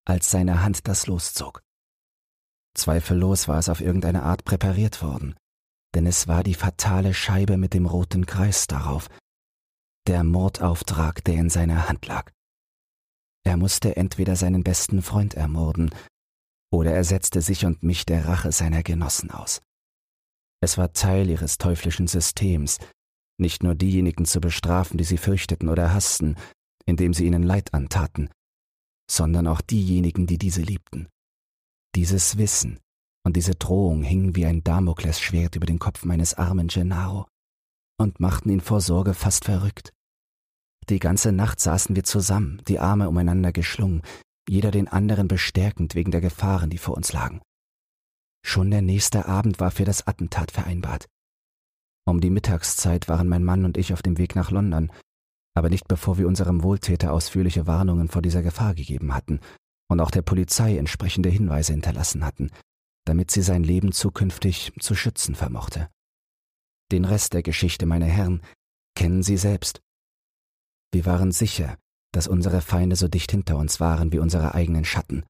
als 0.07 0.31
seine 0.31 0.63
Hand 0.63 0.89
das 0.89 1.07
loszog. 1.07 1.63
Zweifellos 2.75 3.49
war 3.49 3.59
es 3.59 3.69
auf 3.69 3.81
irgendeine 3.81 4.23
Art 4.23 4.45
präpariert 4.45 5.03
worden, 5.03 5.37
denn 5.95 6.07
es 6.07 6.27
war 6.27 6.43
die 6.43 6.55
fatale 6.55 7.15
Scheibe 7.15 7.59
mit 7.59 7.75
dem 7.75 7.87
roten 7.87 8.27
Kreis 8.27 8.67
darauf, 8.67 9.09
der 10.07 10.25
Mordauftrag, 10.25 11.23
der 11.25 11.35
in 11.35 11.51
seiner 11.51 11.89
Hand 11.89 12.07
lag. 12.07 12.31
Er 13.45 13.57
musste 13.57 13.97
entweder 13.97 14.37
seinen 14.37 14.65
besten 14.65 15.03
Freund 15.03 15.35
ermorden, 15.35 15.91
oder 16.73 16.93
er 16.93 17.05
setzte 17.05 17.43
sich 17.43 17.65
und 17.67 17.83
mich 17.83 18.07
der 18.07 18.27
Rache 18.27 18.53
seiner 18.53 18.83
Genossen 18.83 19.31
aus. 19.31 19.61
Es 20.61 20.79
war 20.79 20.93
Teil 20.93 21.29
ihres 21.29 21.59
teuflischen 21.59 22.07
Systems, 22.07 22.79
nicht 23.39 23.63
nur 23.63 23.75
diejenigen 23.75 24.25
zu 24.25 24.41
bestrafen, 24.41 24.97
die 24.97 25.05
sie 25.05 25.19
fürchteten 25.19 25.69
oder 25.69 25.93
hassten, 25.93 26.37
indem 26.87 27.15
sie 27.15 27.27
ihnen 27.27 27.43
Leid 27.43 27.75
antaten, 27.75 28.31
sondern 29.11 29.47
auch 29.47 29.61
diejenigen, 29.61 30.27
die 30.27 30.39
diese 30.39 30.63
liebten. 30.63 31.09
Dieses 31.95 32.39
Wissen 32.39 32.79
und 33.25 33.37
diese 33.37 33.55
Drohung 33.55 34.03
hingen 34.03 34.35
wie 34.35 34.47
ein 34.47 34.65
Damoklesschwert 34.65 35.57
über 35.57 35.67
den 35.67 35.79
Kopf 35.79 36.05
meines 36.05 36.35
armen 36.35 36.69
Gennaro 36.69 37.27
und 38.03 38.21
machten 38.21 38.51
ihn 38.51 38.61
vor 38.61 38.81
Sorge 38.81 39.15
fast 39.15 39.47
verrückt. 39.47 39.93
Die 40.89 40.99
ganze 40.99 41.33
Nacht 41.33 41.61
saßen 41.61 41.97
wir 41.97 42.05
zusammen, 42.05 42.61
die 42.69 42.79
Arme 42.79 43.09
umeinander 43.09 43.53
geschlungen, 43.53 44.03
jeder 44.49 44.71
den 44.71 44.89
anderen 44.89 45.29
bestärkend 45.29 45.95
wegen 45.95 46.11
der 46.11 46.21
Gefahren, 46.21 46.71
die 46.71 46.79
vor 46.79 46.97
uns 46.97 47.13
lagen. 47.13 47.41
Schon 48.45 48.71
der 48.71 48.83
nächste 48.83 49.27
Abend 49.27 49.61
war 49.61 49.71
für 49.71 49.85
das 49.85 50.07
Attentat 50.07 50.51
vereinbart. 50.51 51.07
Um 52.05 52.21
die 52.21 52.31
Mittagszeit 52.31 53.09
waren 53.09 53.29
mein 53.29 53.45
Mann 53.45 53.65
und 53.65 53.77
ich 53.77 53.93
auf 53.93 54.03
dem 54.03 54.19
Weg 54.19 54.35
nach 54.35 54.51
London, 54.51 54.91
aber 55.55 55.71
nicht 55.71 55.87
bevor 55.87 56.19
wir 56.19 56.27
unserem 56.27 56.65
Wohltäter 56.65 57.13
ausführliche 57.13 57.67
Warnungen 57.69 58.09
vor 58.09 58.23
dieser 58.23 58.43
Gefahr 58.43 58.75
gegeben 58.75 59.15
hatten 59.15 59.39
und 59.89 60.01
auch 60.01 60.11
der 60.11 60.23
Polizei 60.23 60.77
entsprechende 60.77 61.29
Hinweise 61.29 61.73
hinterlassen 61.73 62.25
hatten, 62.25 62.51
damit 63.05 63.31
sie 63.31 63.43
sein 63.43 63.63
Leben 63.63 63.93
zukünftig 63.93 64.73
zu 64.81 64.97
schützen 64.97 65.37
vermochte. 65.37 65.89
Den 66.93 67.07
Rest 67.07 67.33
der 67.33 67.43
Geschichte, 67.43 67.87
meine 67.87 68.05
Herren, 68.05 68.43
kennen 68.95 69.23
Sie 69.23 69.39
selbst. 69.39 69.81
Wir 70.93 71.07
waren 71.07 71.33
sicher, 71.33 71.79
dass 72.13 72.29
unsere 72.29 72.61
Feinde 72.61 72.97
so 72.97 73.09
dicht 73.09 73.31
hinter 73.31 73.57
uns 73.57 73.81
waren 73.81 74.13
wie 74.13 74.19
unsere 74.19 74.55
eigenen 74.55 74.85
Schatten. 74.85 75.25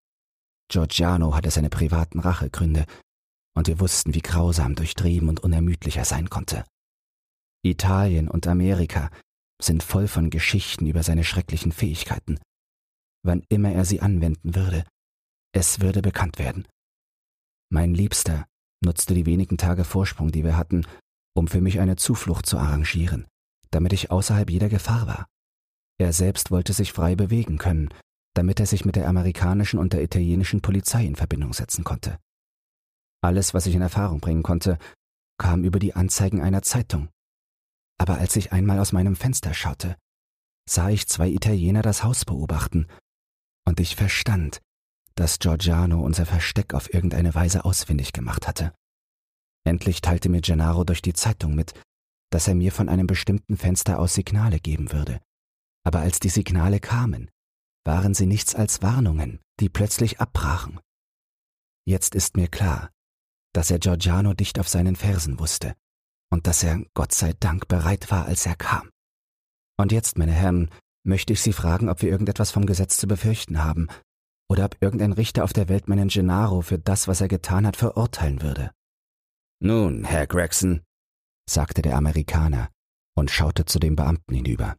Giorgiano 0.69 1.37
hatte 1.37 1.53
seine 1.53 1.71
privaten 1.71 2.19
Rachegründe, 2.19 2.85
und 3.55 3.69
wir 3.69 3.79
wussten, 3.79 4.13
wie 4.13 4.23
grausam, 4.23 4.75
durchtrieben 4.75 5.29
und 5.29 5.41
unermüdlich 5.41 5.99
er 5.99 6.05
sein 6.05 6.29
konnte. 6.31 6.65
Italien 7.65 8.29
und 8.29 8.49
Amerika 8.49 9.11
sind 9.63 9.85
voll 9.85 10.09
von 10.09 10.31
Geschichten 10.31 10.87
über 10.87 11.05
seine 11.05 11.23
schrecklichen 11.23 11.71
Fähigkeiten. 11.71 12.41
Wann 13.25 13.45
immer 13.49 13.71
er 13.71 13.85
sie 13.85 14.01
anwenden 14.01 14.57
würde, 14.57 14.85
es 15.55 15.81
würde 15.81 16.03
bekannt 16.03 16.41
werden. 16.41 16.67
Mein 17.71 17.95
Liebster 17.95 18.49
nutzte 18.85 19.15
die 19.15 19.27
wenigen 19.27 19.59
Tage 19.59 19.85
Vorsprung, 19.85 20.33
die 20.33 20.43
wir 20.43 20.57
hatten, 20.57 20.85
um 21.35 21.49
für 21.49 21.61
mich 21.61 21.80
eine 21.80 21.97
Zuflucht 21.97 22.47
zu 22.47 22.59
arrangieren, 22.59 23.26
damit 23.70 23.93
ich 23.93 24.11
außerhalb 24.11 24.51
jeder 24.51 24.68
Gefahr 24.68 25.07
war. 25.07 25.26
Er 25.99 26.12
selbst 26.12 26.51
wollte 26.51 26.72
sich 26.72 26.93
frei 26.93 27.14
bewegen 27.14 27.59
können, 27.59 27.89
damit 28.35 28.61
er 28.61 28.66
sich 28.66 28.85
mit 28.85 28.97
der 28.97 29.09
amerikanischen 29.09 29.78
und 29.78 29.93
der 29.93 30.03
italienischen 30.03 30.62
Polizei 30.62 31.05
in 31.05 31.16
Verbindung 31.16 31.53
setzen 31.53 31.85
konnte. 31.85 32.18
Alles, 33.22 33.55
was 33.55 33.66
ich 33.66 33.74
in 33.74 33.83
Erfahrung 33.83 34.20
bringen 34.20 34.43
konnte, 34.43 34.78
kam 35.39 35.64
über 35.64 35.78
die 35.78 35.95
Anzeigen 35.95 36.41
einer 36.41 36.62
Zeitung. 36.62 37.09
Aber 37.99 38.18
als 38.18 38.35
ich 38.37 38.53
einmal 38.53 38.78
aus 38.78 38.93
meinem 38.93 39.16
Fenster 39.16 39.55
schaute, 39.55 39.97
sah 40.68 40.89
ich 40.89 41.09
zwei 41.09 41.28
Italiener 41.28 41.83
das 41.83 42.03
Haus 42.03 42.24
beobachten, 42.24 42.87
und 43.64 43.78
ich 43.78 43.95
verstand, 43.95 44.61
dass 45.14 45.39
Giorgiano 45.39 46.01
unser 46.01 46.26
Versteck 46.26 46.74
auf 46.74 46.93
irgendeine 46.93 47.35
Weise 47.35 47.64
ausfindig 47.64 48.12
gemacht 48.12 48.49
hatte. 48.49 48.72
Endlich 49.65 50.01
teilte 50.01 50.29
mir 50.29 50.41
Gennaro 50.41 50.85
durch 50.85 51.03
die 51.03 51.13
Zeitung 51.13 51.55
mit, 51.55 51.75
dass 52.31 52.49
er 52.49 52.55
mir 52.55 52.73
von 52.73 52.89
einem 52.89 53.07
bestimmten 53.07 53.57
Fenster 53.57 53.99
aus 53.99 54.15
Signale 54.15 54.59
geben 54.59 54.93
würde, 54.93 55.21
aber 55.85 56.01
als 56.01 56.19
die 56.21 56.31
Signale 56.31 56.81
kamen, 56.81 57.31
waren 57.85 58.15
sie 58.15 58.27
nichts 58.27 58.55
als 58.55 58.83
Warnungen, 58.83 59.41
die 59.61 59.69
plötzlich 59.69 60.21
abbrachen. 60.21 60.81
Jetzt 61.85 62.15
ist 62.15 62.37
mir 62.37 62.49
klar, 62.49 62.91
dass 63.53 63.71
er 63.71 63.79
Giorgiano 63.79 64.35
dicht 64.35 64.59
auf 64.59 64.69
seinen 64.69 64.97
Fersen 64.97 65.39
wusste 65.39 65.75
und 66.31 66.47
dass 66.47 66.63
er, 66.63 66.83
Gott 66.95 67.13
sei 67.13 67.35
Dank, 67.39 67.69
bereit 67.69 68.11
war, 68.11 68.27
als 68.27 68.47
er 68.47 68.57
kam. 68.57 68.89
Und 69.79 69.93
jetzt, 69.93 70.17
meine 70.17 70.33
Herren, 70.33 70.71
möchte 71.05 71.33
ich 71.33 71.43
Sie 71.43 71.53
fragen, 71.53 71.89
ob 71.89 72.03
wir 72.03 72.11
irgendetwas 72.11 72.51
vom 72.51 72.67
Gesetz 72.67 72.97
zu 72.97 73.07
befürchten 73.07 73.63
haben 73.63 73.89
oder 74.49 74.65
ob 74.65 74.77
irgendein 74.81 75.13
Richter 75.13 75.45
auf 75.45 75.53
der 75.53 75.69
Welt 75.69 75.89
meinen 75.89 76.09
Gennaro 76.09 76.63
für 76.63 76.79
das, 76.79 77.09
was 77.09 77.21
er 77.21 77.29
getan 77.29 77.67
hat, 77.67 77.77
verurteilen 77.77 78.43
würde. 78.43 78.71
Nun, 79.65 80.03
Herr 80.03 80.27
Gregson, 80.27 80.81
sagte 81.49 81.83
der 81.83 81.97
Amerikaner 81.97 82.69
und 83.17 83.31
schaute 83.31 83.65
zu 83.65 83.79
dem 83.79 83.95
Beamten 83.95 84.35
hinüber. 84.35 84.77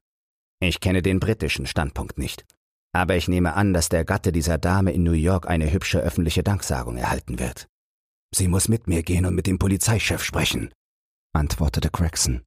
Ich 0.59 0.81
kenne 0.81 1.01
den 1.01 1.21
britischen 1.21 1.67
Standpunkt 1.67 2.17
nicht. 2.17 2.43
Aber 2.93 3.15
ich 3.15 3.29
nehme 3.29 3.53
an, 3.53 3.73
dass 3.73 3.87
der 3.87 4.03
Gatte 4.03 4.33
dieser 4.33 4.57
Dame 4.57 4.91
in 4.91 5.03
New 5.03 5.13
York 5.13 5.47
eine 5.47 5.71
hübsche 5.71 5.99
öffentliche 5.99 6.43
Danksagung 6.43 6.97
erhalten 6.97 7.39
wird. 7.39 7.69
Sie 8.35 8.49
muss 8.49 8.67
mit 8.67 8.87
mir 8.87 9.03
gehen 9.03 9.25
und 9.25 9.35
mit 9.35 9.47
dem 9.47 9.57
Polizeichef 9.57 10.21
sprechen, 10.21 10.73
antwortete 11.33 11.89
Gregson. 11.89 12.43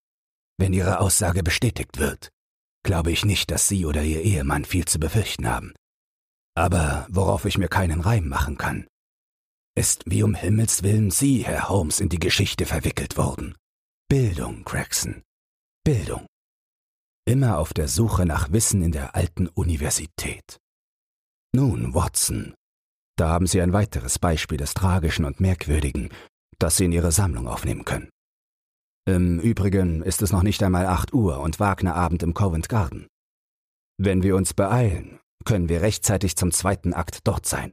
Wenn 0.58 0.74
Ihre 0.74 1.00
Aussage 1.00 1.42
bestätigt 1.42 1.98
wird, 1.98 2.32
glaube 2.84 3.12
ich 3.12 3.24
nicht, 3.24 3.50
dass 3.50 3.66
Sie 3.66 3.86
oder 3.86 4.02
Ihr 4.02 4.20
Ehemann 4.20 4.66
viel 4.66 4.84
zu 4.84 5.00
befürchten 5.00 5.48
haben. 5.48 5.72
Aber 6.54 7.06
worauf 7.08 7.46
ich 7.46 7.56
mir 7.56 7.68
keinen 7.68 8.02
Reim 8.02 8.28
machen 8.28 8.58
kann, 8.58 8.86
ist, 9.76 10.02
wie 10.06 10.22
um 10.22 10.34
Himmels 10.34 10.82
willen 10.82 11.10
Sie, 11.10 11.44
Herr 11.44 11.68
Holmes, 11.68 12.00
in 12.00 12.08
die 12.08 12.18
Geschichte 12.18 12.66
verwickelt 12.66 13.16
worden. 13.16 13.54
Bildung, 14.08 14.64
Gregson. 14.64 15.22
Bildung 15.84 16.26
immer 17.26 17.58
auf 17.58 17.74
der 17.74 17.88
Suche 17.88 18.24
nach 18.24 18.52
Wissen 18.52 18.82
in 18.82 18.92
der 18.92 19.16
alten 19.16 19.48
Universität. 19.48 20.58
Nun, 21.52 21.92
Watson, 21.92 22.54
da 23.16 23.28
haben 23.28 23.46
Sie 23.46 23.60
ein 23.60 23.72
weiteres 23.72 24.18
Beispiel 24.18 24.58
des 24.58 24.74
Tragischen 24.74 25.24
und 25.24 25.40
Merkwürdigen, 25.40 26.10
das 26.58 26.76
Sie 26.76 26.84
in 26.84 26.92
Ihre 26.92 27.12
Sammlung 27.12 27.48
aufnehmen 27.48 27.84
können. 27.84 28.10
Im 29.08 29.40
Übrigen 29.40 30.02
ist 30.02 30.22
es 30.22 30.32
noch 30.32 30.42
nicht 30.42 30.62
einmal 30.62 30.86
acht 30.86 31.12
Uhr 31.12 31.40
und 31.40 31.58
Wagnerabend 31.58 32.22
im 32.22 32.34
Covent 32.34 32.68
Garden. 32.68 33.08
Wenn 33.98 34.22
wir 34.22 34.36
uns 34.36 34.54
beeilen, 34.54 35.18
können 35.44 35.68
wir 35.68 35.82
rechtzeitig 35.82 36.36
zum 36.36 36.52
zweiten 36.52 36.92
Akt 36.92 37.20
dort 37.24 37.46
sein. 37.46 37.72